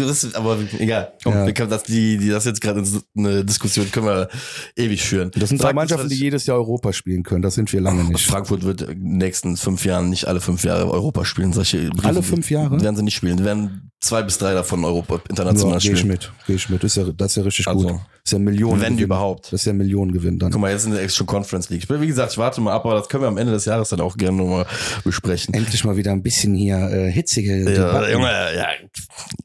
was, 0.08 0.34
aber 0.34 0.58
egal. 0.78 1.12
Komm, 1.24 1.34
Ja. 1.34 1.46
wir 1.46 1.52
können 1.54 1.70
das, 1.70 1.82
die, 1.82 2.18
die, 2.18 2.28
das 2.28 2.44
jetzt 2.44 2.60
gerade 2.60 2.82
eine 3.16 3.44
Diskussion 3.44 3.90
können 3.90 4.06
wir 4.06 4.28
ewig 4.76 5.02
führen. 5.02 5.30
Das 5.34 5.48
sind 5.48 5.62
drei 5.62 5.72
Mannschaften, 5.72 6.08
die 6.08 6.14
jedes 6.16 6.46
Jahr 6.46 6.56
Europa 6.58 6.92
spielen 6.92 7.22
können. 7.22 7.42
Das 7.42 7.54
sind 7.54 7.72
wir 7.72 7.80
lange 7.80 8.04
nicht. 8.04 8.24
Frankfurt 8.26 8.62
wird 8.64 8.82
in 8.82 8.88
den 9.00 9.18
nächsten 9.18 9.56
fünf 9.56 9.84
Jahren 9.84 10.10
nicht 10.10 10.26
alle 10.26 10.40
fünf 10.40 10.64
Jahre 10.64 10.90
Europa 10.90 11.24
spielen. 11.24 11.52
Solche 11.52 11.90
Alle 12.02 12.22
fünf 12.22 12.50
Jahre? 12.50 12.80
werden 12.80 12.96
sie 12.96 13.02
nicht 13.02 13.16
spielen. 13.16 13.36
Die 13.36 13.44
werden 13.44 13.90
zwei 14.00 14.22
bis 14.22 14.38
drei 14.38 14.54
davon 14.54 14.84
Europa 14.84 15.16
Ja, 15.16 15.20
international 15.28 15.78
geh 15.78 15.90
ich 15.92 15.98
spielen. 15.98 16.12
mit, 16.12 16.32
geh 16.46 16.54
ich 16.54 16.68
mit. 16.70 16.82
Das 16.84 16.96
ist 16.96 17.04
ja, 17.06 17.12
das 17.12 17.32
ist 17.32 17.36
ja 17.36 17.42
richtig 17.42 17.66
Also, 17.68 17.88
gut. 17.88 17.96
Das 18.22 18.32
ist 18.32 18.32
ja 18.32 18.38
Millionen. 18.38 18.80
wenn 18.80 18.98
überhaupt. 18.98 19.46
Das 19.46 19.54
ist 19.60 19.64
ja 19.66 19.72
Millionengewinn 19.72 20.38
dann. 20.38 20.50
Guck 20.52 20.60
mal, 20.60 20.70
jetzt 20.70 20.86
in 20.86 20.92
der 20.92 21.08
schon 21.08 21.26
Conference 21.26 21.68
League. 21.70 21.84
Wie 21.88 22.06
gesagt, 22.06 22.32
ich 22.32 22.38
warte 22.38 22.60
mal 22.60 22.72
ab, 22.72 22.84
aber 22.86 22.94
das 22.94 23.08
können 23.08 23.24
wir 23.24 23.28
am 23.28 23.38
Ende 23.38 23.52
des 23.52 23.64
Jahres 23.64 23.88
dann 23.90 24.00
auch 24.00 24.16
gerne 24.16 24.36
nochmal 24.38 24.66
besprechen. 25.04 25.29
Endlich 25.52 25.84
mal 25.84 25.96
wieder 25.96 26.12
ein 26.12 26.22
bisschen 26.22 26.54
hier 26.54 26.76
äh, 26.76 27.10
hitzige 27.10 27.58
Ja, 27.58 27.70
Debatten. 27.70 28.12
Junge, 28.12 28.26
ja, 28.56 28.68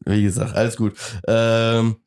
wie 0.06 0.24
gesagt, 0.24 0.56
alles 0.56 0.76
gut. 0.76 0.98
Ähm, 1.28 1.98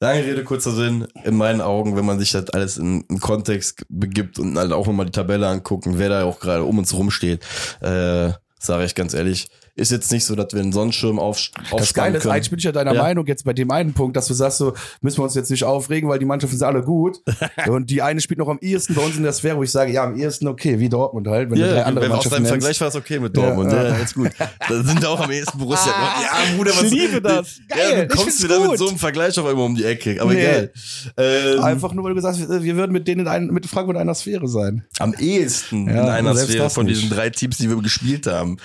lange 0.00 0.24
Rede, 0.24 0.44
kurzer 0.44 0.72
Sinn. 0.72 1.06
In 1.24 1.36
meinen 1.36 1.60
Augen, 1.60 1.96
wenn 1.96 2.04
man 2.04 2.18
sich 2.18 2.32
das 2.32 2.50
alles 2.50 2.78
in, 2.78 3.02
in 3.08 3.20
Kontext 3.20 3.84
begibt 3.88 4.38
und 4.38 4.58
halt 4.58 4.72
auch 4.72 4.86
mal 4.88 5.04
die 5.04 5.12
Tabelle 5.12 5.48
angucken, 5.48 5.98
wer 5.98 6.08
da 6.08 6.24
auch 6.24 6.40
gerade 6.40 6.64
um 6.64 6.78
uns 6.78 6.94
rum 6.94 7.10
steht, 7.10 7.42
äh, 7.80 8.30
sage 8.58 8.84
ich 8.84 8.94
ganz 8.94 9.14
ehrlich, 9.14 9.48
ist 9.76 9.90
jetzt 9.90 10.10
nicht 10.12 10.24
so, 10.24 10.34
dass 10.34 10.52
wir 10.52 10.60
einen 10.60 10.72
Sonnenschirm 10.72 11.18
auf, 11.18 11.36
Das 11.36 11.72
aufspannen 11.72 11.92
Geile 12.12 12.16
ist, 12.18 12.22
können. 12.22 12.34
eigentlich 12.34 12.50
bin 12.50 12.58
ich 12.58 12.64
ja 12.64 12.72
deiner 12.72 12.94
Ja. 12.94 13.02
Meinung 13.02 13.26
jetzt 13.26 13.44
bei 13.44 13.52
dem 13.52 13.70
einen 13.70 13.92
Punkt, 13.94 14.16
dass 14.16 14.26
du 14.26 14.34
sagst, 14.34 14.58
so 14.58 14.74
müssen 15.00 15.18
wir 15.18 15.24
uns 15.24 15.34
jetzt 15.34 15.50
nicht 15.50 15.64
aufregen, 15.64 16.08
weil 16.08 16.18
die 16.18 16.24
Mannschaften 16.24 16.56
sind 16.56 16.66
alle 16.66 16.82
gut. 16.82 17.18
und 17.68 17.88
die 17.90 18.02
eine 18.02 18.20
spielt 18.20 18.38
noch 18.38 18.48
am 18.48 18.58
ehesten 18.60 18.94
bei 18.94 19.02
uns 19.02 19.16
in 19.16 19.22
der 19.22 19.32
Sphäre, 19.32 19.56
wo 19.56 19.62
ich 19.62 19.70
sage, 19.70 19.92
ja, 19.92 20.04
am 20.04 20.16
ehesten 20.16 20.48
okay, 20.48 20.78
wie 20.78 20.88
Dortmund 20.88 21.26
halt, 21.28 21.50
wenn 21.50 21.58
du 21.58 21.64
drei 21.66 21.76
Ja, 21.76 21.82
andere 21.84 22.04
wenn 22.06 22.12
aus 22.12 22.28
deinem. 22.28 22.46
Vergleich 22.46 22.80
war 22.80 22.88
es 22.88 22.96
okay 22.96 23.18
mit 23.18 23.36
Dortmund. 23.36 23.72
Ja, 23.72 23.78
Ja, 23.82 23.88
ja. 23.90 23.96
ja, 23.96 24.02
ist 24.02 24.14
gut. 24.14 24.30
Da 24.68 24.82
sind 24.82 25.04
auch 25.06 25.20
am 25.20 25.30
ehesten 25.30 25.58
Borussia. 25.58 25.92
ja, 25.92 26.56
Bruder, 26.56 26.72
was 26.72 26.82
Ich 26.84 26.90
liebe 26.92 27.20
das. 27.22 27.60
Ja, 27.70 27.76
Geil, 27.76 28.06
du 28.08 28.14
ich 28.14 28.20
kommst 28.20 28.42
wieder 28.42 28.60
mit 28.60 28.68
gut. 28.70 28.78
so 28.78 28.88
einem 28.88 28.98
Vergleich 28.98 29.38
auf 29.38 29.46
einmal 29.46 29.64
um 29.64 29.74
die 29.74 29.84
Ecke. 29.84 30.20
Aber 30.20 30.32
Nee. 30.32 30.40
egal. 30.40 30.72
Ähm, 31.16 31.60
Einfach 31.60 31.92
nur, 31.92 32.04
weil 32.04 32.10
du 32.10 32.16
gesagt 32.16 32.38
hast, 32.38 32.62
wir 32.62 32.76
würden 32.76 32.92
mit 32.92 33.06
denen 33.08 33.22
in 33.22 33.28
ein, 33.28 33.46
mit 33.48 33.66
Frankfurt 33.66 33.96
in 33.96 34.00
einer 34.02 34.14
Sphäre 34.14 34.48
sein. 34.48 34.84
Am 34.98 35.14
ehesten 35.14 35.86
Ja, 35.86 35.92
in 35.92 35.98
einer 36.26 36.34
Sphäre 36.36 36.64
das 36.64 36.74
von 36.74 36.86
diesen 36.86 37.10
drei 37.10 37.30
Teams, 37.30 37.58
die 37.58 37.68
wir 37.68 37.76
gespielt 37.80 38.26
haben. 38.26 38.56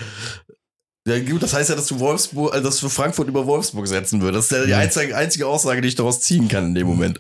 Ja, 1.08 1.20
gut, 1.20 1.44
das 1.44 1.54
heißt 1.54 1.70
ja, 1.70 1.76
dass 1.76 1.88
du 1.88 2.00
Wolfsburg, 2.00 2.56
äh, 2.56 2.62
dass 2.62 2.80
du 2.80 2.90
Frankfurt 2.90 3.28
über 3.28 3.46
Wolfsburg 3.46 3.88
setzen 3.88 4.22
würdest. 4.22 4.52
Das 4.52 4.60
ist 4.60 4.64
ja 4.64 4.68
die 4.68 4.74
einzige, 4.84 5.16
einzige 5.16 5.48
Aussage, 5.48 5.82
die 5.82 5.88
ich 5.88 5.96
daraus 5.96 6.20
ziehen 6.22 6.48
kann 6.48 6.66
in 6.68 6.76
dem 6.76 6.88
Moment. 6.88 7.20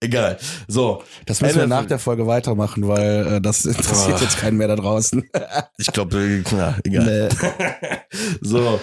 Egal. 0.00 0.38
So. 0.68 1.02
Das 1.24 1.40
müssen 1.40 1.56
wir 1.56 1.66
nach 1.66 1.86
der 1.86 1.98
Folge 1.98 2.26
weitermachen, 2.26 2.86
weil 2.86 3.26
äh, 3.34 3.40
das 3.40 3.64
interessiert 3.64 4.16
Oh. 4.20 4.22
jetzt 4.24 4.38
keinen 4.38 4.56
mehr 4.56 4.68
da 4.68 4.76
draußen. 4.76 5.28
Ich 5.78 5.92
glaube, 5.92 6.42
ja, 6.50 6.76
egal. 6.84 7.28
Nee. 7.30 7.98
So. 8.40 8.80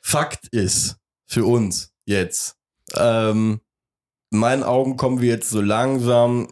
Fakt 0.00 0.48
ist, 0.48 0.96
für 1.26 1.44
uns 1.44 1.92
jetzt, 2.06 2.56
ähm, 2.96 3.60
in 4.30 4.38
meinen 4.38 4.62
Augen 4.62 4.96
kommen 4.96 5.20
wir 5.20 5.28
jetzt 5.30 5.48
so 5.50 5.60
langsam, 5.60 6.48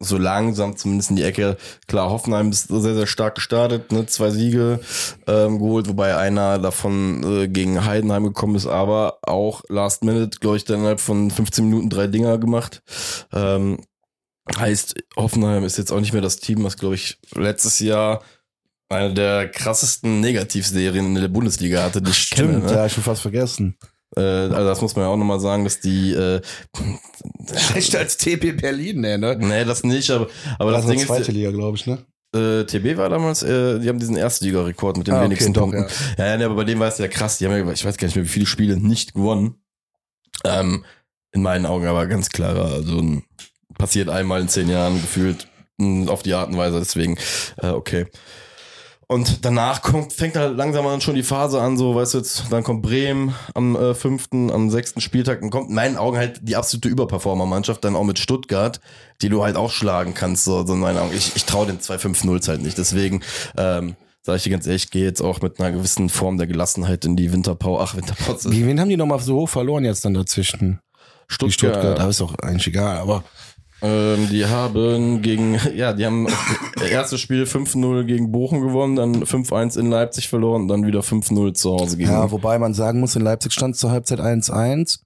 so 0.00 0.16
langsam 0.16 0.76
zumindest 0.76 1.10
in 1.10 1.16
die 1.16 1.24
Ecke. 1.24 1.56
Klar, 1.86 2.10
Hoffenheim 2.10 2.50
ist 2.50 2.68
sehr, 2.68 2.94
sehr 2.94 3.06
stark 3.06 3.34
gestartet, 3.34 3.90
ne? 3.92 4.06
zwei 4.06 4.30
Siege 4.30 4.80
ähm, 5.26 5.58
geholt, 5.58 5.88
wobei 5.88 6.16
einer 6.16 6.58
davon 6.58 7.24
äh, 7.24 7.48
gegen 7.48 7.84
Heidenheim 7.84 8.24
gekommen 8.24 8.54
ist, 8.54 8.66
aber 8.66 9.18
auch 9.22 9.62
Last 9.68 10.04
Minute, 10.04 10.38
glaube 10.38 10.56
ich, 10.56 10.64
dann 10.64 10.80
innerhalb 10.80 11.00
von 11.00 11.30
15 11.30 11.64
Minuten 11.64 11.90
drei 11.90 12.06
Dinger 12.06 12.38
gemacht. 12.38 12.82
Ähm, 13.32 13.78
heißt, 14.56 14.94
Hoffenheim 15.16 15.64
ist 15.64 15.78
jetzt 15.78 15.92
auch 15.92 16.00
nicht 16.00 16.12
mehr 16.12 16.22
das 16.22 16.38
Team, 16.38 16.62
was, 16.64 16.76
glaube 16.76 16.94
ich, 16.94 17.18
letztes 17.34 17.80
Jahr 17.80 18.22
eine 18.88 19.12
der 19.12 19.48
krassesten 19.48 20.20
Negativserien 20.20 21.06
in 21.06 21.14
der 21.14 21.28
Bundesliga 21.28 21.82
hatte, 21.82 22.00
die 22.00 22.10
ich 22.10 22.30
kenne. 22.30 22.60
Ne? 22.60 22.72
ja, 22.72 22.86
ich 22.86 22.92
schon 22.92 23.02
fast 23.02 23.22
vergessen. 23.22 23.76
Äh, 24.16 24.20
also 24.20 24.64
das 24.64 24.80
muss 24.80 24.96
man 24.96 25.04
ja 25.04 25.10
auch 25.10 25.16
nochmal 25.16 25.40
sagen, 25.40 25.64
dass 25.64 25.80
die, 25.80 26.12
äh, 26.12 26.40
Schlechter 27.56 27.98
als 27.98 28.16
TP 28.16 28.52
Berlin, 28.52 29.00
ne? 29.00 29.18
ne? 29.18 29.36
nee, 29.38 29.64
das 29.64 29.84
nicht, 29.84 30.10
aber, 30.10 30.28
aber 30.58 30.72
das, 30.72 30.82
das 30.82 30.90
Ding 30.90 31.00
ist 31.00 31.06
zweite 31.06 31.22
ist, 31.22 31.32
Liga, 31.32 31.50
glaube 31.50 31.76
ich, 31.76 31.86
ne? 31.86 31.98
äh, 32.34 32.64
TB 32.64 32.96
war 32.96 33.08
damals, 33.08 33.42
äh, 33.42 33.78
die 33.78 33.88
haben 33.88 33.98
diesen 33.98 34.16
Erstliga-Rekord 34.16 34.98
mit 34.98 35.06
den 35.06 35.14
Ah, 35.14 35.18
okay, 35.18 35.26
wenigsten 35.26 35.52
doch, 35.52 35.62
Punkten. 35.62 35.86
Ja, 36.18 36.26
ja, 36.26 36.36
nee, 36.36 36.44
aber 36.44 36.56
bei 36.56 36.64
dem 36.64 36.78
war 36.78 36.88
es 36.88 36.98
ja 36.98 37.08
krass, 37.08 37.38
die 37.38 37.46
haben 37.46 37.52
ja, 37.52 37.72
ich 37.72 37.84
weiß 37.84 37.96
gar 37.96 38.06
nicht 38.06 38.16
mehr, 38.16 38.24
wie 38.24 38.28
viele 38.28 38.46
Spiele 38.46 38.76
nicht 38.76 39.14
gewonnen. 39.14 39.56
Ähm, 40.44 40.84
in 41.32 41.42
meinen 41.42 41.66
Augen 41.66 41.86
aber 41.86 42.06
ganz 42.06 42.30
klarer, 42.30 42.72
also 42.72 42.98
ein, 42.98 43.24
passiert 43.76 44.08
einmal 44.08 44.40
in 44.40 44.48
zehn 44.48 44.68
Jahren 44.68 45.00
gefühlt 45.00 45.48
mh, 45.78 46.10
auf 46.10 46.22
die 46.22 46.34
Art 46.34 46.50
und 46.50 46.56
Weise, 46.56 46.78
deswegen, 46.78 47.18
äh, 47.58 47.68
okay. 47.68 48.06
Und 49.10 49.46
danach 49.46 49.80
kommt, 49.80 50.12
fängt 50.12 50.36
halt 50.36 50.54
langsam 50.58 50.84
dann 50.84 51.00
schon 51.00 51.14
die 51.14 51.22
Phase 51.22 51.62
an, 51.62 51.78
so, 51.78 51.94
weißt 51.94 52.12
du 52.12 52.18
jetzt, 52.18 52.44
dann 52.50 52.62
kommt 52.62 52.82
Bremen 52.82 53.34
am 53.54 53.74
äh, 53.74 53.94
fünften, 53.94 54.50
am 54.50 54.68
sechsten 54.68 55.00
Spieltag, 55.00 55.40
dann 55.40 55.48
kommt 55.48 55.70
in 55.70 55.74
meinen 55.74 55.96
Augen 55.96 56.18
halt 56.18 56.40
die 56.42 56.56
absolute 56.56 56.90
Überperformer-Mannschaft, 56.90 57.82
dann 57.82 57.96
auch 57.96 58.04
mit 58.04 58.18
Stuttgart, 58.18 58.82
die 59.22 59.30
du 59.30 59.42
halt 59.42 59.56
auch 59.56 59.70
schlagen 59.70 60.12
kannst, 60.12 60.44
so, 60.44 60.66
so 60.66 60.74
in 60.74 60.80
meinen 60.80 60.98
Augen. 60.98 61.12
Ich, 61.16 61.34
ich 61.34 61.46
traue 61.46 61.66
den 61.66 61.78
2-5-0 61.78 62.48
halt 62.48 62.60
nicht, 62.60 62.76
deswegen, 62.76 63.22
ähm, 63.56 63.96
sage 64.20 64.36
ich 64.36 64.42
dir 64.42 64.50
ganz 64.50 64.66
ehrlich, 64.66 64.84
ich 64.84 64.90
gehe 64.90 65.04
jetzt 65.04 65.22
auch 65.22 65.40
mit 65.40 65.58
einer 65.58 65.72
gewissen 65.72 66.10
Form 66.10 66.36
der 66.36 66.46
Gelassenheit 66.46 67.06
in 67.06 67.16
die 67.16 67.32
Winterpause, 67.32 67.82
ach, 67.82 67.96
Winterpause, 67.96 68.50
wen 68.50 68.78
haben 68.78 68.90
die 68.90 68.98
nochmal 68.98 69.20
so 69.20 69.36
hoch 69.36 69.48
verloren 69.48 69.86
jetzt 69.86 70.04
dann 70.04 70.12
dazwischen? 70.12 70.80
Die 71.30 71.34
Stuttgart. 71.34 71.76
Stuttgart, 71.76 71.98
aber 71.98 72.10
ist 72.10 72.20
doch 72.20 72.38
eigentlich 72.40 72.66
egal, 72.66 72.98
aber 72.98 73.24
Ähm, 73.80 74.28
die 74.28 74.44
haben 74.46 75.22
gegen, 75.22 75.58
ja, 75.74 75.92
die 75.92 76.04
haben 76.04 76.26
das 76.74 76.88
erste 76.88 77.18
Spiel 77.18 77.44
5-0 77.44 78.04
gegen 78.04 78.32
Bochum 78.32 78.60
gewonnen, 78.60 78.96
dann 78.96 79.22
5-1 79.22 79.78
in 79.78 79.88
Leipzig 79.88 80.28
verloren, 80.28 80.66
dann 80.66 80.84
wieder 80.84 81.00
5-0 81.00 81.54
zu 81.54 81.72
Hause 81.72 81.96
gegen. 81.96 82.10
ja, 82.10 82.30
wobei 82.30 82.58
man 82.58 82.74
sagen 82.74 82.98
muss, 82.98 83.14
in 83.14 83.22
Leipzig 83.22 83.52
stand 83.52 83.76
zur 83.76 83.92
Halbzeit 83.92 84.20
1-1 84.20 85.00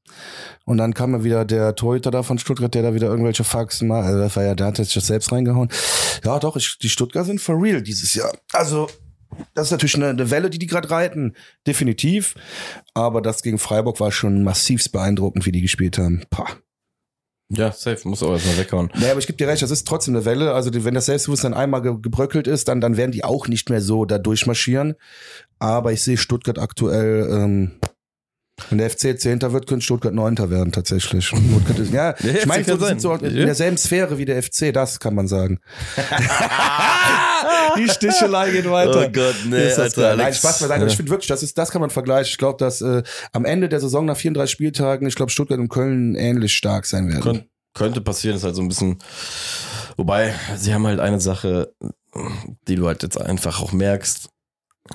und 0.65 0.79
dann 0.79 0.95
kam 0.95 1.13
ja 1.13 1.23
wieder 1.25 1.45
der 1.45 1.75
Torhüter 1.75 2.11
da 2.11 2.23
von 2.23 2.39
Stuttgart, 2.39 2.75
der 2.75 2.83
da 2.83 2.95
wieder 2.95 3.09
irgendwelche 3.09 3.45
Faxen 3.45 3.89
macht. 3.89 4.07
Also 4.07 4.19
das 4.21 4.37
war 4.37 4.45
ja, 4.45 4.55
der 4.55 4.69
hat 4.69 4.77
sich 4.77 4.95
das 4.95 5.07
selbst 5.07 5.33
reingehauen. 5.33 5.69
Ja, 6.25 6.39
doch, 6.39 6.57
ich, 6.57 6.79
die 6.79 6.89
Stuttgart 6.89 7.27
sind 7.27 7.41
for 7.41 7.61
real 7.61 7.83
dieses 7.83 8.15
Jahr. 8.15 8.33
Also 8.53 8.89
das 9.55 9.67
ist 9.67 9.73
natürlich 9.73 9.97
eine, 9.97 10.09
eine 10.09 10.31
Welle, 10.31 10.51
die 10.51 10.59
die 10.59 10.67
gerade 10.67 10.91
reiten, 10.91 11.35
definitiv. 11.67 12.35
Aber 12.95 13.21
das 13.21 13.43
gegen 13.43 13.59
Freiburg 13.59 14.01
war 14.01 14.13
schon 14.13 14.45
massivst 14.45 14.93
beeindruckend, 14.93 15.47
wie 15.47 15.53
die 15.53 15.63
gespielt 15.63 15.99
haben. 15.99 16.23
Pah. 16.31 16.47
Ja, 17.55 17.71
safe, 17.71 18.09
muss 18.09 18.23
aber 18.23 18.33
erstmal 18.33 18.57
weghauen. 18.57 18.91
Nee, 18.99 19.11
aber 19.11 19.19
ich 19.19 19.27
gebe 19.27 19.37
dir 19.37 19.47
recht, 19.47 19.63
das 19.63 19.71
ist 19.71 19.87
trotzdem 19.87 20.17
eine 20.17 20.25
Welle. 20.25 20.55
Also 20.55 20.71
wenn 20.73 20.95
das 20.95 21.07
Selbstbewusstsein 21.07 21.53
einmal 21.53 21.83
ge 21.83 21.95
gebröckelt 22.01 22.47
ist, 22.47 22.69
dann, 22.69 22.81
dann 22.81 22.97
werden 22.97 23.13
die 23.13 23.25
auch 23.25 23.47
nicht 23.47 23.69
mehr 23.69 23.83
so 23.83 24.07
da 24.07 24.19
durchmarschieren. 24.19 24.95
Aber 25.59 25.93
ich 25.93 26.03
sehe 26.03 26.17
Stuttgart 26.17 26.59
aktuell, 26.59 27.29
ähm, 27.31 27.73
wenn 28.69 28.79
der 28.79 28.91
FC 28.91 29.19
Zehnter 29.19 29.53
wird, 29.53 29.67
könnte 29.67 29.85
Stuttgart 29.85 30.15
Neunter 30.15 30.51
werden 30.51 30.73
tatsächlich. 30.73 31.27
Stuttgart 31.27 31.79
ist, 31.79 31.93
ja, 31.93 32.15
Ja, 32.21 32.35
ich 32.35 32.47
meine, 32.47 32.65
so, 32.65 32.77
sind 32.77 33.01
so 33.01 33.13
in 33.15 33.35
derselben 33.35 33.77
Sphäre 33.77 34.19
wie 34.19 34.25
der 34.25 34.43
FC, 34.43 34.73
das 34.73 35.01
kann 35.01 35.15
man 35.15 35.27
sagen. 35.27 35.59
die 37.79 37.89
Stichelei 37.89 38.51
geht 38.51 38.71
weiter. 38.71 39.07
Oh 39.07 39.11
Gott, 39.11 39.37
nee, 39.47 39.69
Ist 39.69 39.79
das 39.79 39.97
Alter, 39.97 40.03
geil. 40.03 40.17
Nein, 40.17 40.27
Alex. 40.27 40.39
Spaß 40.39 40.61
beiseite. 40.61 40.83
Ja. 40.83 40.87
Ich 40.87 40.97
finde 40.97 41.11
wirklich, 41.11 41.29
das 41.29 41.43
ist, 41.43 41.57
das 41.57 41.71
kann 41.71 41.81
man 41.81 41.91
vergleichen. 41.91 42.31
Ich 42.31 42.39
glaube, 42.39 42.59
dass 42.59 42.83
äh, 42.83 43.03
am 43.33 43.45
Ende 43.45 43.69
der 43.69 43.81
Saison 43.81 44.05
nach 44.05 44.17
34 44.17 44.53
Spieltagen, 44.53 45.09
ich 45.09 45.15
glaube, 45.15 45.33
Stuttgart 45.33 45.59
und 45.59 45.69
Köln 45.69 46.15
ähnlich 46.15 46.55
stark 46.55 46.87
sein 46.87 47.09
werden. 47.09 47.23
Kön 47.23 47.45
könnte 47.75 48.01
passieren, 48.03 48.37
ist 48.37 48.45
halt 48.45 48.55
so 48.55 48.63
ein 48.63 48.69
bisschen. 48.69 48.99
Wobei, 49.97 50.35
sie 50.57 50.75
haben 50.75 50.87
halt 50.87 51.01
eine 51.01 51.21
Sache, 51.21 51.73
die 52.69 52.77
du 52.77 52.87
halt 52.87 53.03
jetzt 53.03 53.21
einfach 53.21 53.63
auch 53.63 53.73
merkst. 53.73 54.29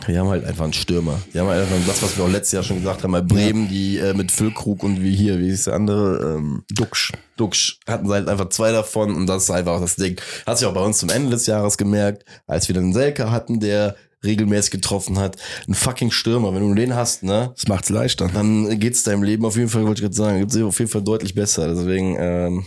Wir 0.05 0.19
haben 0.19 0.29
halt 0.29 0.43
einfach 0.43 0.65
einen 0.65 0.73
Stürmer. 0.73 1.21
Wir 1.31 1.41
haben 1.41 1.47
halt 1.47 1.61
einfach 1.61 1.88
das, 1.88 2.03
was 2.03 2.17
wir 2.17 2.25
auch 2.25 2.29
letztes 2.29 2.51
Jahr 2.51 2.63
schon 2.63 2.77
gesagt 2.77 3.03
haben, 3.03 3.11
bei 3.13 3.21
Bremen, 3.21 3.69
die 3.69 3.97
äh, 3.97 4.13
mit 4.13 4.31
Füllkrug 4.31 4.83
und 4.83 5.01
wie 5.01 5.15
hier, 5.15 5.39
wie 5.39 5.49
ist 5.49 5.67
der 5.67 5.75
andere? 5.75 6.35
Ähm, 6.35 6.63
Duxch. 6.71 7.13
Duxch 7.38 7.79
hatten 7.88 8.07
sie 8.07 8.13
halt 8.13 8.27
einfach 8.27 8.49
zwei 8.49 8.71
davon 8.71 9.15
und 9.15 9.27
das 9.27 9.43
ist 9.43 9.51
einfach 9.51 9.79
das 9.79 9.95
Ding. 9.95 10.19
Hat 10.45 10.57
sich 10.57 10.67
auch 10.67 10.73
bei 10.73 10.81
uns 10.81 10.97
zum 10.97 11.09
Ende 11.09 11.29
des 11.29 11.45
Jahres 11.45 11.77
gemerkt, 11.77 12.25
als 12.47 12.67
wir 12.67 12.75
dann 12.75 12.85
einen 12.85 12.93
Selke 12.93 13.31
hatten, 13.31 13.61
der 13.61 13.95
regelmäßig 14.23 14.71
getroffen 14.71 15.19
hat. 15.19 15.38
Ein 15.67 15.73
fucking 15.73 16.11
Stürmer, 16.11 16.53
wenn 16.53 16.67
du 16.67 16.73
den 16.73 16.95
hast, 16.95 17.23
ne? 17.23 17.53
Das 17.55 17.67
macht's 17.67 17.89
leichter. 17.89 18.27
Dann 18.27 18.79
geht's 18.79 19.03
deinem 19.03 19.23
Leben 19.23 19.45
auf 19.45 19.55
jeden 19.55 19.69
Fall, 19.69 19.85
wollte 19.85 19.99
ich 19.99 20.03
gerade 20.03 20.15
sagen, 20.15 20.39
geht's 20.39 20.57
auf 20.57 20.79
jeden 20.79 20.91
Fall 20.91 21.03
deutlich 21.03 21.33
besser. 21.33 21.73
Deswegen, 21.73 22.17
ähm, 22.19 22.65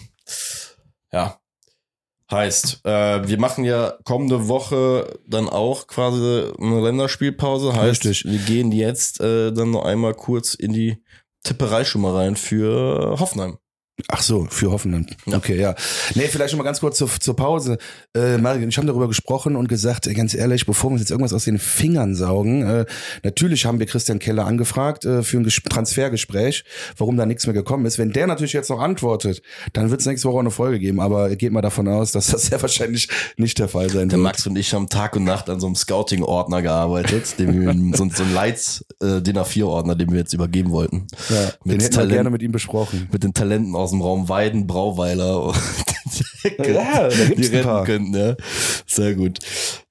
ja. 1.12 1.39
Heißt, 2.31 2.85
äh, 2.85 3.26
wir 3.28 3.39
machen 3.41 3.64
ja 3.64 3.95
kommende 4.05 4.47
Woche 4.47 5.18
dann 5.26 5.49
auch 5.49 5.89
quasi 5.89 6.53
eine 6.59 6.81
Länderspielpause. 6.81 7.74
Heißt, 7.74 8.05
Richtig. 8.05 8.31
wir 8.31 8.39
gehen 8.39 8.70
jetzt 8.70 9.20
äh, 9.20 9.53
dann 9.53 9.72
noch 9.72 9.85
einmal 9.85 10.14
kurz 10.14 10.55
in 10.55 10.72
die 10.72 11.03
Tipperei 11.43 11.85
schon 11.85 12.03
mal 12.03 12.14
rein 12.14 12.37
für 12.37 13.16
Hoffenheim. 13.18 13.59
Ach 14.09 14.22
so, 14.22 14.46
für 14.51 14.70
Hoffenheim. 14.70 15.07
Ja. 15.26 15.36
Okay, 15.36 15.59
ja. 15.61 15.74
Nee, 16.14 16.28
vielleicht 16.28 16.51
schon 16.51 16.59
mal 16.59 16.64
ganz 16.64 16.80
kurz 16.80 16.98
zur, 16.98 17.09
zur 17.20 17.36
Pause. 17.36 17.78
Äh, 18.16 18.38
Mario, 18.38 18.66
ich 18.66 18.76
habe 18.76 18.86
darüber 18.86 19.09
gesprochen 19.09 19.57
und 19.57 19.68
gesagt, 19.68 20.07
äh, 20.07 20.14
ganz 20.14 20.34
ehrlich, 20.34 20.66
bevor 20.66 20.90
wir 20.90 20.92
uns 20.92 21.03
jetzt 21.03 21.11
irgendwas 21.11 21.32
aus 21.32 21.44
den 21.44 21.59
Fingern 21.59 22.14
saugen, 22.14 22.62
äh, 22.62 22.86
natürlich 23.22 23.64
haben 23.66 23.78
wir 23.78 23.86
Christian 23.86 24.18
Keller 24.18 24.46
angefragt 24.46 25.05
äh, 25.05 25.22
für 25.22 25.36
ein 25.38 25.44
Ges 25.44 25.61
Transfergespräch, 25.68 26.64
warum 26.96 27.16
da 27.16 27.26
nichts 27.26 27.46
mehr 27.46 27.55
gekommen 27.55 27.84
ist. 27.86 27.98
Wenn 27.98 28.12
der 28.12 28.26
natürlich 28.26 28.53
jetzt 28.53 28.70
noch 28.70 28.80
antwortet, 28.80 29.42
dann 29.72 29.90
wird 29.90 30.01
es 30.01 30.07
nächste 30.07 30.28
Woche 30.28 30.36
auch 30.36 30.40
eine 30.40 30.51
Folge 30.51 30.78
geben, 30.78 31.01
aber 31.01 31.34
geht 31.36 31.53
mal 31.53 31.61
davon 31.62 31.88
aus, 31.88 32.12
dass 32.12 32.28
das 32.28 32.42
sehr 32.46 32.61
wahrscheinlich 32.62 33.09
nicht 33.36 33.59
der 33.59 33.68
Fall 33.68 33.88
sein 33.90 34.09
Der 34.09 34.18
wird. 34.18 34.24
Max 34.24 34.46
und 34.46 34.57
ich 34.57 34.72
haben 34.74 34.88
Tag 34.88 35.16
und 35.16 35.24
Nacht 35.24 35.48
an 35.51 35.61
so 35.61 35.66
einem 35.66 35.76
Scouting-Ordner 35.76 36.62
gearbeitet, 36.62 37.34
den 37.38 37.61
wir, 37.90 37.96
so, 37.96 38.09
so 38.14 38.22
ein 38.22 38.32
Lights 38.34 38.84
äh, 39.03 39.20
DIN 39.20 39.36
A4-Ordner, 39.38 39.94
den 39.96 40.11
wir 40.11 40.18
jetzt 40.18 40.32
übergeben 40.32 40.70
wollten. 40.70 41.07
ja, 41.28 41.36
den 41.36 41.51
mit 41.64 41.72
hätten 41.82 41.82
wir 41.82 41.90
Talent- 41.90 42.12
gerne 42.12 42.30
mit 42.30 42.42
ihm 42.42 42.53
besprochen. 42.53 43.09
mit 43.12 43.22
den 43.24 43.34
Talenten 43.34 43.74
aus 43.74 43.89
dem 43.91 44.03
Raum 44.03 44.28
Weiden, 44.28 44.66
Brauweiler 44.66 45.43
und 45.43 45.57
Ja, 46.59 47.09
da 47.09 47.24
gibt's 47.26 47.51
die 47.51 47.57
retten 47.57 47.84
könnten, 47.84 48.14
ja. 48.14 48.36
Sehr 48.86 49.14
gut. 49.14 49.38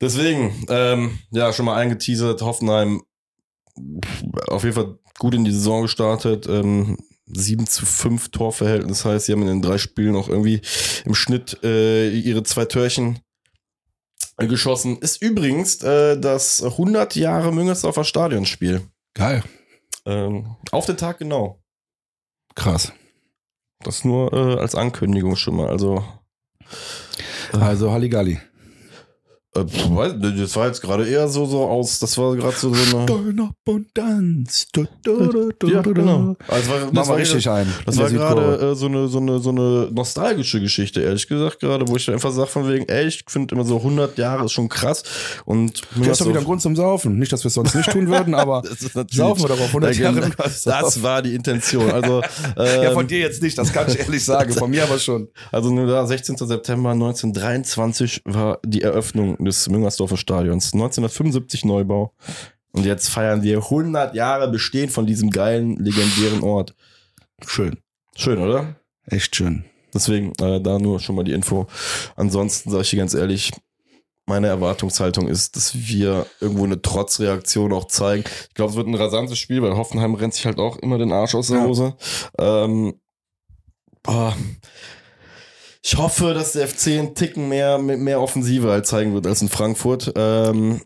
Deswegen, 0.02 0.66
ähm, 0.70 1.20
ja, 1.32 1.54
schon 1.54 1.66
mal 1.66 1.76
eingeteasert, 1.76 2.41
Hoffenheim 2.41 3.04
auf 4.47 4.64
jeden 4.64 4.76
Fall 4.76 4.97
gut 5.20 5.36
in 5.36 5.45
die 5.45 5.52
Saison 5.52 5.84
gestartet. 5.84 6.47
Ähm, 6.47 6.97
7 7.28 7.68
zu 7.68 7.86
5 7.86 8.30
Torverhältnis 8.30 9.06
heißt, 9.06 9.28
sie 9.28 9.34
haben 9.34 9.43
in 9.43 9.47
den 9.47 9.62
drei 9.62 9.78
Spielen 9.78 10.16
auch 10.16 10.30
irgendwie 10.30 10.62
im 11.06 11.14
Schnitt 11.14 11.60
äh, 11.64 12.10
ihre 12.10 12.43
zwei 12.43 12.66
Törchen 12.66 13.20
geschossen. 14.38 14.97
Ist 15.00 15.22
übrigens 15.22 15.82
äh, 15.84 16.20
das 16.20 16.64
100 16.64 17.16
Jahre 17.16 17.52
Müngersdorfer 17.52 18.04
Stadionspiel. 18.04 18.82
Geil. 19.14 19.43
Ähm, 20.06 20.56
auf 20.72 20.86
den 20.86 20.97
Tag 20.97 21.20
genau. 21.20 21.62
Krass. 22.56 22.91
Das 23.84 24.03
nur 24.03 24.34
äh, 24.34 24.59
als 24.59 24.75
Ankündigung 24.75 25.36
schon 25.36 25.55
mal. 25.55 25.69
Also, 25.69 26.03
Also 27.51 27.91
Halligalli. 27.91 28.39
Äh, 29.56 29.66
das 30.38 30.56
war 30.56 30.68
jetzt 30.68 30.82
gerade 30.82 31.08
eher 31.08 31.28
so, 31.28 31.45
so 31.45 31.66
aus, 31.66 32.00
das 32.00 32.18
war 32.18 32.36
gerade 32.36 32.56
so, 32.56 32.74
so 32.74 32.97
eine. 32.97 33.04
Steuernabundanz. 33.08 34.68
Du, 34.72 34.86
du, 35.04 35.28
du, 35.28 35.52
du, 35.58 35.68
Ja, 35.70 35.82
genau. 35.82 36.36
Also, 36.47 36.70
war- 36.72 36.91
wir 36.93 37.08
war 37.08 37.18
richtig 37.18 37.50
ein. 37.50 37.68
Das 37.86 37.97
war 37.97 38.10
gerade 38.10 38.72
äh, 38.72 38.76
so, 38.76 38.86
eine, 38.88 39.08
so, 39.08 39.18
eine, 39.20 39.39
so 39.39 39.50
eine 39.50 39.89
nostalgische 39.91 40.60
Geschichte, 40.62 41.02
ehrlich 41.02 41.28
gesagt, 41.28 41.60
gerade, 41.60 41.88
wo 41.88 41.95
ich 41.95 42.10
einfach 42.12 42.32
sage 42.32 42.47
von 42.47 42.68
wegen, 42.70 42.88
ey, 42.88 43.08
ich 43.08 43.24
finde 43.28 43.56
immer 43.56 43.66
so 43.66 43.78
100 43.78 44.18
Jahre 44.18 44.45
ist 44.45 44.52
schon 44.52 44.70
krass 44.70 45.04
und 45.45 45.82
Du 45.95 46.06
hast 46.08 46.22
doch 46.22 46.28
wieder 46.28 46.38
einen 46.38 46.45
Grund 46.45 46.62
zum 46.62 46.76
Saufen. 46.76 47.18
Nicht, 47.18 47.32
dass 47.34 47.43
wir 47.43 47.47
es 47.47 47.54
sonst 47.56 47.74
nicht 47.76 47.89
tun 47.91 48.08
würden, 48.08 48.34
aber 48.36 48.62
das 48.62 48.82
ist 48.82 48.93
saufen 49.14 49.41
wir 49.43 49.50
doch 49.50 49.60
auf 49.60 49.68
100 49.70 49.95
Ja, 49.95 50.02
Jahre. 50.04 50.16
genau. 50.16 50.28
Müngersdorf. 50.28 50.80
Das 50.82 51.02
war 51.04 51.22
die 51.22 51.34
Intention. 51.36 51.89
Also, 51.91 52.22
ähm, 52.58 52.84
ja, 52.84 52.91
von 52.91 53.08
dir 53.08 53.20
jetzt 53.20 53.41
nicht, 53.41 53.58
das 53.58 53.74
kann 53.74 53.88
ich 53.89 54.00
ehrlich 54.00 54.24
sagen. 54.24 54.54
Von 54.54 54.70
mir 54.70 54.84
aber 54.84 55.00
schon. 55.00 55.28
Also 55.52 55.72
nur 55.72 55.88
da, 55.88 56.06
16. 56.06 56.38
September 56.38 56.91
1923 56.91 58.22
war 58.26 58.60
die 58.66 58.82
Eröffnung 58.82 59.38
des 59.40 59.70
Müngersdorfer 59.70 60.18
Stadions. 60.18 60.74
1975 60.74 61.66
Neubau. 61.66 62.14
Und 62.72 62.86
jetzt 62.86 63.10
feiern 63.10 63.42
wir 63.42 63.58
100 63.58 64.14
Jahre 64.14 64.50
Bestehen 64.52 64.90
von 64.90 65.06
diesem 65.06 65.32
geilen, 65.32 65.78
legendären 65.78 66.44
Ort. 66.44 66.76
Schön. 67.46 67.78
Schön, 68.16 68.40
oder? 68.40 68.76
Echt 69.06 69.36
schön. 69.36 69.66
Deswegen 69.94 70.34
äh, 70.40 70.62
da 70.62 70.78
nur 70.78 71.00
schon 71.00 71.16
mal 71.16 71.24
die 71.24 71.34
Info. 71.34 71.68
Ansonsten 72.16 72.70
sage 72.70 72.84
ich 72.84 72.90
dir 72.92 72.98
ganz 72.98 73.14
ehrlich, 73.16 73.52
meine 74.28 74.48
Erwartungshaltung 74.48 75.28
ist, 75.28 75.56
dass 75.56 75.76
wir 75.76 76.28
irgendwo 76.40 76.64
eine 76.64 76.82
Trotzreaktion 76.82 77.74
auch 77.74 77.86
zeigen. 77.86 78.24
Ich 78.48 78.54
glaube, 78.54 78.70
es 78.72 78.78
wird 78.78 78.88
ein 78.88 78.94
rasantes 78.94 79.40
Spiel, 79.40 79.64
weil 79.64 79.76
Hoffenheim 79.76 80.14
rennt 80.14 80.36
sich 80.36 80.46
halt 80.46 80.60
auch 80.60 80.78
immer 80.78 81.00
den 81.00 81.12
Arsch 81.12 81.34
aus 81.34 81.48
der 81.48 81.58
Ja. 81.58 81.66
Hose. 81.66 81.96
Ähm, 82.38 82.94
boah. 84.04 84.36
Ich 85.82 85.97
hoffe, 85.97 86.34
dass 86.34 86.53
der 86.53 86.67
FC 86.67 86.88
einen 86.88 87.15
Ticken 87.15 87.47
mehr, 87.49 87.77
mehr 87.77 88.21
Offensive 88.21 88.69
halt 88.69 88.86
zeigen 88.86 89.13
wird 89.13 89.25
als 89.25 89.41
in 89.41 89.49
Frankfurt. 89.49 90.11
Ähm, 90.15 90.82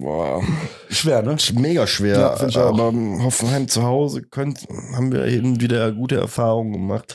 boah 0.00 0.42
Schwer, 0.88 1.22
ne? 1.22 1.36
mega 1.54 1.86
schwer. 1.86 2.18
Ja, 2.18 2.36
find 2.36 2.50
ich 2.50 2.58
auch. 2.58 2.78
aber 2.78 2.92
Hoffenheim 3.22 3.68
zu 3.68 3.82
Hause 3.82 4.22
könnt, 4.22 4.66
haben 4.94 5.12
wir 5.12 5.24
hin 5.24 5.60
wieder 5.60 5.92
gute 5.92 6.16
Erfahrungen 6.16 6.72
gemacht. 6.72 7.14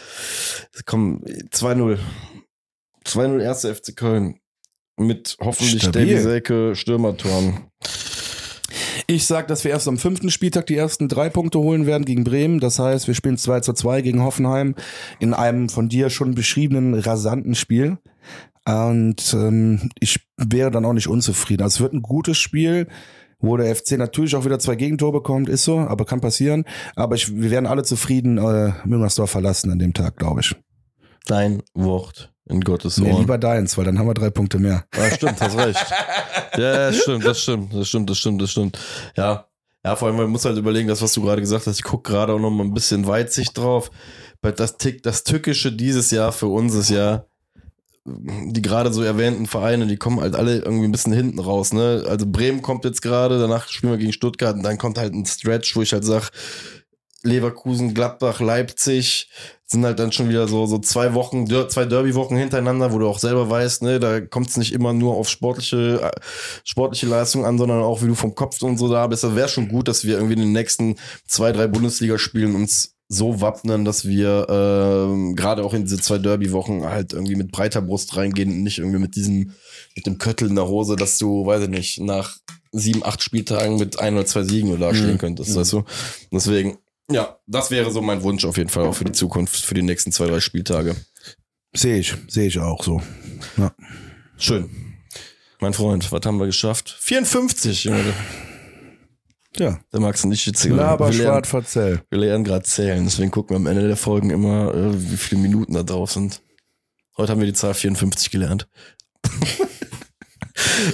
Komm, 0.86 1.24
2-0. 1.24 1.98
2-0 3.06 3.42
erste 3.42 3.74
FC 3.74 3.96
Köln. 3.96 4.40
Mit 4.98 5.38
hoffentlich 5.40 5.82
Stabil. 5.82 6.06
Davy 6.06 6.22
Selke 6.22 6.76
Stürmertoren. 6.76 7.72
Ich 9.08 9.26
sag, 9.26 9.48
dass 9.48 9.64
wir 9.64 9.72
erst 9.72 9.88
am 9.88 9.98
fünften 9.98 10.30
Spieltag 10.30 10.68
die 10.68 10.76
ersten 10.76 11.08
drei 11.08 11.30
Punkte 11.30 11.60
holen 11.60 11.86
werden 11.86 12.06
gegen 12.06 12.24
Bremen. 12.24 12.60
Das 12.60 12.80
heißt, 12.80 13.08
wir 13.08 13.16
spielen 13.16 13.38
2 13.38 13.62
zu 13.62 13.74
2 13.74 14.02
gegen 14.02 14.24
Hoffenheim 14.24 14.76
in 15.20 15.34
einem 15.34 15.70
von 15.70 15.90
dir 15.90 16.10
schon 16.10 16.36
beschriebenen 16.36 16.94
rasanten 16.94 17.56
Spiel. 17.56 17.98
Und 18.66 19.34
ähm, 19.34 19.90
ich 20.00 20.20
wäre 20.38 20.72
dann 20.72 20.86
auch 20.86 20.94
nicht 20.94 21.08
unzufrieden. 21.08 21.64
Also 21.64 21.78
es 21.78 21.82
wird 21.82 21.94
ein 21.94 22.02
gutes 22.02 22.38
Spiel, 22.38 22.88
wo 23.40 23.58
der 23.58 23.76
FC 23.76 23.94
natürlich 23.98 24.36
auch 24.36 24.46
wieder 24.46 24.60
zwei 24.60 24.76
Gegentore 24.76 25.14
bekommt, 25.14 25.50
ist 25.50 25.64
so, 25.64 25.80
aber 25.80 26.06
kann 26.06 26.22
passieren. 26.22 26.66
Aber 26.96 27.16
ich, 27.16 27.36
wir 27.36 27.50
werden 27.50 27.66
alle 27.66 27.84
zufrieden 27.84 28.38
äh, 28.38 28.74
Müngersdorf 28.86 29.32
verlassen 29.32 29.72
an 29.72 29.80
dem 29.80 29.94
Tag, 29.94 30.18
glaube 30.18 30.42
ich. 30.42 30.56
Dein 31.26 31.64
Wort 31.74 32.31
in 32.52 32.62
Gottes 32.62 32.98
Nee, 32.98 33.10
Ohren. 33.12 33.22
lieber 33.22 33.38
deins, 33.38 33.78
weil 33.78 33.86
dann 33.86 33.98
haben 33.98 34.08
wir 34.08 34.14
drei 34.14 34.30
Punkte 34.30 34.60
mehr. 34.60 34.86
Ja, 34.96 35.10
stimmt, 35.16 35.40
hast 35.42 35.58
recht. 35.58 35.80
Ja, 36.58 36.90
das 36.92 36.98
stimmt, 36.98 37.26
das 37.26 37.42
stimmt, 37.42 37.74
das 37.74 37.88
stimmt, 37.88 38.10
das 38.10 38.18
stimmt, 38.20 38.42
das 38.42 38.52
stimmt. 38.52 38.78
Ja. 39.16 39.46
Ja, 39.84 39.96
vor 39.96 40.08
allem, 40.10 40.18
man 40.18 40.30
muss 40.30 40.46
halt 40.46 40.58
überlegen, 40.58 40.88
das, 40.88 41.02
was 41.02 41.14
du 41.14 41.24
gerade 41.24 41.42
gesagt 41.42 41.66
hast, 41.66 41.78
ich 41.78 41.84
gucke 41.84 42.12
gerade 42.12 42.34
auch 42.34 42.40
noch 42.40 42.52
mal 42.52 42.64
ein 42.64 42.74
bisschen 42.74 43.08
Weitsicht 43.08 43.58
drauf. 43.58 43.90
Weil 44.44 44.52
das, 44.54 44.78
Tick, 44.78 45.02
das 45.02 45.24
Tückische 45.24 45.72
dieses 45.72 46.12
Jahr 46.12 46.32
für 46.32 46.48
uns 46.48 46.76
ist 46.76 46.90
ja, 46.90 47.26
die 48.06 48.62
gerade 48.62 48.92
so 48.92 49.02
erwähnten 49.04 49.46
Vereine, 49.48 49.88
die 49.88 49.98
kommen 49.98 50.20
halt 50.20 50.36
alle 50.36 50.58
irgendwie 50.60 50.86
ein 50.86 50.92
bisschen 50.92 51.14
hinten 51.14 51.40
raus, 51.40 51.72
ne? 51.74 52.04
Also 52.08 52.26
Bremen 52.28 52.62
kommt 52.62 52.84
jetzt 52.86 53.02
gerade, 53.02 53.40
danach 53.40 53.68
spielen 53.70 53.94
wir 53.94 53.98
gegen 54.00 54.14
Stuttgart 54.14 54.56
und 54.56 54.64
dann 54.64 54.78
kommt 54.78 54.98
halt 54.98 55.14
ein 55.14 55.26
Stretch, 55.26 55.76
wo 55.76 55.82
ich 55.84 55.94
halt 55.94 56.04
sag, 56.04 56.30
Leverkusen, 57.24 57.94
Gladbach, 57.94 58.40
Leipzig 58.40 59.30
sind 59.66 59.86
halt 59.86 60.00
dann 60.00 60.12
schon 60.12 60.28
wieder 60.28 60.48
so, 60.50 60.66
so 60.66 60.80
zwei 60.80 61.14
Wochen, 61.14 61.48
zwei 61.70 61.86
Derby-Wochen 61.86 62.36
hintereinander, 62.36 62.92
wo 62.92 63.00
du 63.00 63.08
auch 63.08 63.20
selber 63.20 63.50
weißt, 63.50 63.84
ne, 63.84 64.00
da 64.02 64.20
kommt 64.20 64.50
es 64.50 64.58
nicht 64.58 64.74
immer 64.74 64.92
nur 64.92 65.16
auf 65.16 65.30
sportliche, 65.30 66.02
äh, 66.02 66.12
sportliche 66.66 67.06
Leistung 67.06 67.46
an, 67.46 67.58
sondern 67.58 67.82
auch 67.82 68.02
wie 68.02 68.08
du 68.08 68.16
vom 68.16 68.36
Kopf 68.36 68.62
und 68.64 68.78
so 68.78 68.90
da 68.92 69.08
bist. 69.08 69.24
Da 69.24 69.34
wäre 69.36 69.48
schon 69.48 69.70
gut, 69.70 69.88
dass 69.88 70.04
wir 70.04 70.16
irgendwie 70.16 70.34
in 70.34 70.40
den 70.42 70.52
nächsten 70.52 70.98
zwei, 71.26 71.52
drei 71.54 71.68
Bundesligaspielen 71.68 72.54
uns 72.56 72.96
so 73.08 73.40
wappnen, 73.42 73.86
dass 73.86 74.06
wir 74.06 74.48
ähm, 74.50 75.36
gerade 75.36 75.64
auch 75.64 75.74
in 75.74 75.84
diese 75.84 76.00
zwei 76.00 76.18
Derby-Wochen 76.18 76.86
halt 76.86 77.14
irgendwie 77.14 77.36
mit 77.36 77.52
breiter 77.52 77.82
Brust 77.82 78.16
reingehen 78.18 78.50
und 78.50 78.64
nicht 78.64 78.80
irgendwie 78.80 79.00
mit 79.00 79.16
diesem, 79.16 79.52
mit 79.96 80.06
dem 80.06 80.18
Köttel 80.18 80.50
in 80.50 80.56
der 80.56 80.68
Hose, 80.68 80.96
dass 80.96 81.18
du, 81.18 81.46
weiß 81.46 81.64
ich 81.64 81.70
nicht, 81.70 82.00
nach 82.02 82.38
sieben, 82.74 83.04
acht 83.06 83.22
Spieltagen 83.22 83.78
mit 83.78 84.00
ein 84.00 84.16
oder 84.16 84.26
zwei 84.26 84.44
Siegen 84.44 84.70
oder 84.72 84.88
dastehen 84.88 85.14
Mhm. 85.14 85.18
könntest, 85.18 85.50
Mhm. 85.52 85.56
weißt 85.60 85.74
du? 85.74 85.84
Deswegen, 86.32 86.78
ja, 87.14 87.38
das 87.48 87.72
wäre 87.72 87.92
so 87.92 88.02
mein 88.02 88.22
Wunsch 88.24 88.46
auf 88.46 88.58
jeden 88.58 88.70
Fall 88.70 88.86
auch 88.86 88.96
für 88.96 89.06
die 89.06 89.12
Zukunft, 89.12 89.56
für 89.56 89.74
die 89.74 89.82
nächsten 89.84 90.12
zwei, 90.12 90.28
drei 90.28 90.40
Spieltage. 90.40 90.96
Sehe 91.74 91.98
ich, 91.98 92.16
sehe 92.28 92.48
ich 92.48 92.60
auch 92.60 92.84
so. 92.84 93.02
Ja. 93.58 93.74
Schön. 94.38 94.70
Mein 95.60 95.74
Freund, 95.74 96.12
was 96.12 96.22
haben 96.26 96.38
wir 96.40 96.48
geschafft? 96.48 96.98
54, 97.00 97.84
Junge. 97.86 98.14
Ja. 99.58 99.80
Der 99.92 100.00
Max 100.00 100.24
und 100.24 100.32
ich 100.32 100.46
jetzt 100.46 100.64
Laber, 100.66 101.14
wir 101.14 101.44
Verzell. 101.44 102.02
wir 102.10 102.20
lernen 102.20 102.44
gerade 102.44 102.64
zählen, 102.64 103.04
deswegen 103.04 103.32
gucken 103.32 103.54
wir 103.54 103.58
am 103.58 103.68
Ende 103.68 103.86
der 103.88 103.98
Folgen 103.98 104.30
immer, 104.30 104.74
äh, 104.74 104.94
wie 105.12 105.18
viele 105.18 105.42
Minuten 105.42 105.74
da 105.74 105.84
drauf 105.84 106.12
sind. 106.12 106.42
Heute 107.18 107.34
haben 107.34 107.40
wir 107.40 107.48
die 107.48 107.54
Zahl 107.54 107.74
54 107.74 108.32
gelernt. 108.32 108.68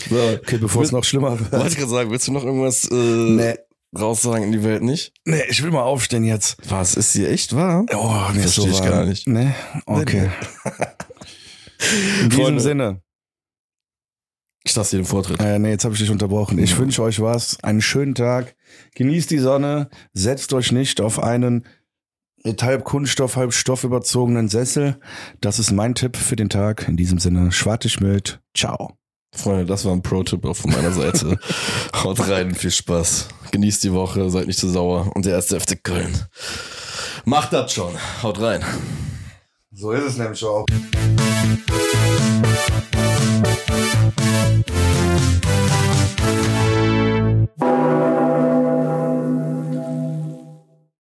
so, 0.09 0.15
Okay, 0.15 0.57
bevor 0.57 0.83
es 0.83 0.91
noch 0.91 1.03
schlimmer 1.03 1.39
wird. 1.39 1.51
wollte 1.51 1.67
ich 1.69 1.77
gerade 1.77 1.91
sagen, 1.91 2.11
willst 2.11 2.27
du 2.27 2.31
noch 2.31 2.43
irgendwas 2.43 2.85
äh, 2.89 2.95
Nee. 2.95 3.55
Raussagen 3.97 4.43
in 4.43 4.51
die 4.51 4.63
Welt 4.63 4.83
nicht? 4.83 5.13
Nee, 5.25 5.43
ich 5.49 5.63
will 5.63 5.71
mal 5.71 5.83
aufstehen 5.83 6.23
jetzt. 6.23 6.57
Was, 6.67 6.95
ist 6.95 7.13
hier 7.13 7.29
echt 7.29 7.55
wahr? 7.55 7.85
Oh, 7.93 8.31
nee, 8.33 8.41
Versteh 8.41 8.61
so 8.61 8.67
ich 8.69 8.81
gar 8.81 9.05
nicht. 9.05 9.27
Nee, 9.27 9.53
okay. 9.85 10.31
In 12.23 12.29
diesem. 12.29 12.59
Sinne. 12.59 13.01
Ich 14.63 14.75
lasse 14.75 14.97
dir 14.97 15.03
den 15.03 15.07
Vortritt. 15.07 15.39
Äh, 15.39 15.59
nee, 15.59 15.69
jetzt 15.69 15.85
habe 15.85 15.93
ich 15.93 16.01
dich 16.01 16.09
unterbrochen. 16.09 16.59
Ich 16.59 16.77
wünsche 16.77 17.01
euch 17.01 17.21
was, 17.21 17.63
einen 17.63 17.81
schönen 17.81 18.15
Tag. 18.15 18.55
Genießt 18.95 19.31
die 19.31 19.37
Sonne, 19.37 19.89
setzt 20.13 20.51
euch 20.51 20.73
nicht 20.73 20.99
auf 20.99 21.23
einen 21.23 21.65
mit 22.43 22.61
halb 22.63 22.83
Kunststoff, 22.83 23.37
halb 23.37 23.53
Stoff 23.53 23.83
überzogenen 23.83 24.49
Sessel. 24.49 24.99
Das 25.39 25.59
ist 25.59 25.71
mein 25.71 25.95
Tipp 25.95 26.17
für 26.17 26.35
den 26.35 26.49
Tag. 26.49 26.87
In 26.87 26.97
diesem 26.97 27.19
Sinne, 27.19 27.51
Schwartigmild. 27.51 28.41
Ciao. 28.55 28.97
Freunde, 29.33 29.65
das 29.65 29.85
war 29.85 29.93
ein 29.93 30.01
Pro-Tipp 30.01 30.45
auch 30.45 30.55
von 30.55 30.71
meiner 30.71 30.91
Seite. 30.91 31.39
Haut 31.95 32.27
rein, 32.27 32.55
viel 32.55 32.71
Spaß. 32.71 33.27
Genießt 33.51 33.83
die 33.83 33.93
Woche, 33.93 34.29
seid 34.29 34.47
nicht 34.47 34.59
zu 34.59 34.69
sauer. 34.69 35.11
Und 35.15 35.25
der 35.25 35.33
erste 35.33 35.59
FC 35.59 35.83
Köln. 35.83 36.25
Macht 37.25 37.53
das 37.53 37.73
schon. 37.73 37.93
Haut 38.23 38.39
rein. 38.39 38.63
So 39.71 39.91
ist 39.91 40.03
es 40.03 40.17
nämlich 40.17 40.43
auch. 40.43 40.65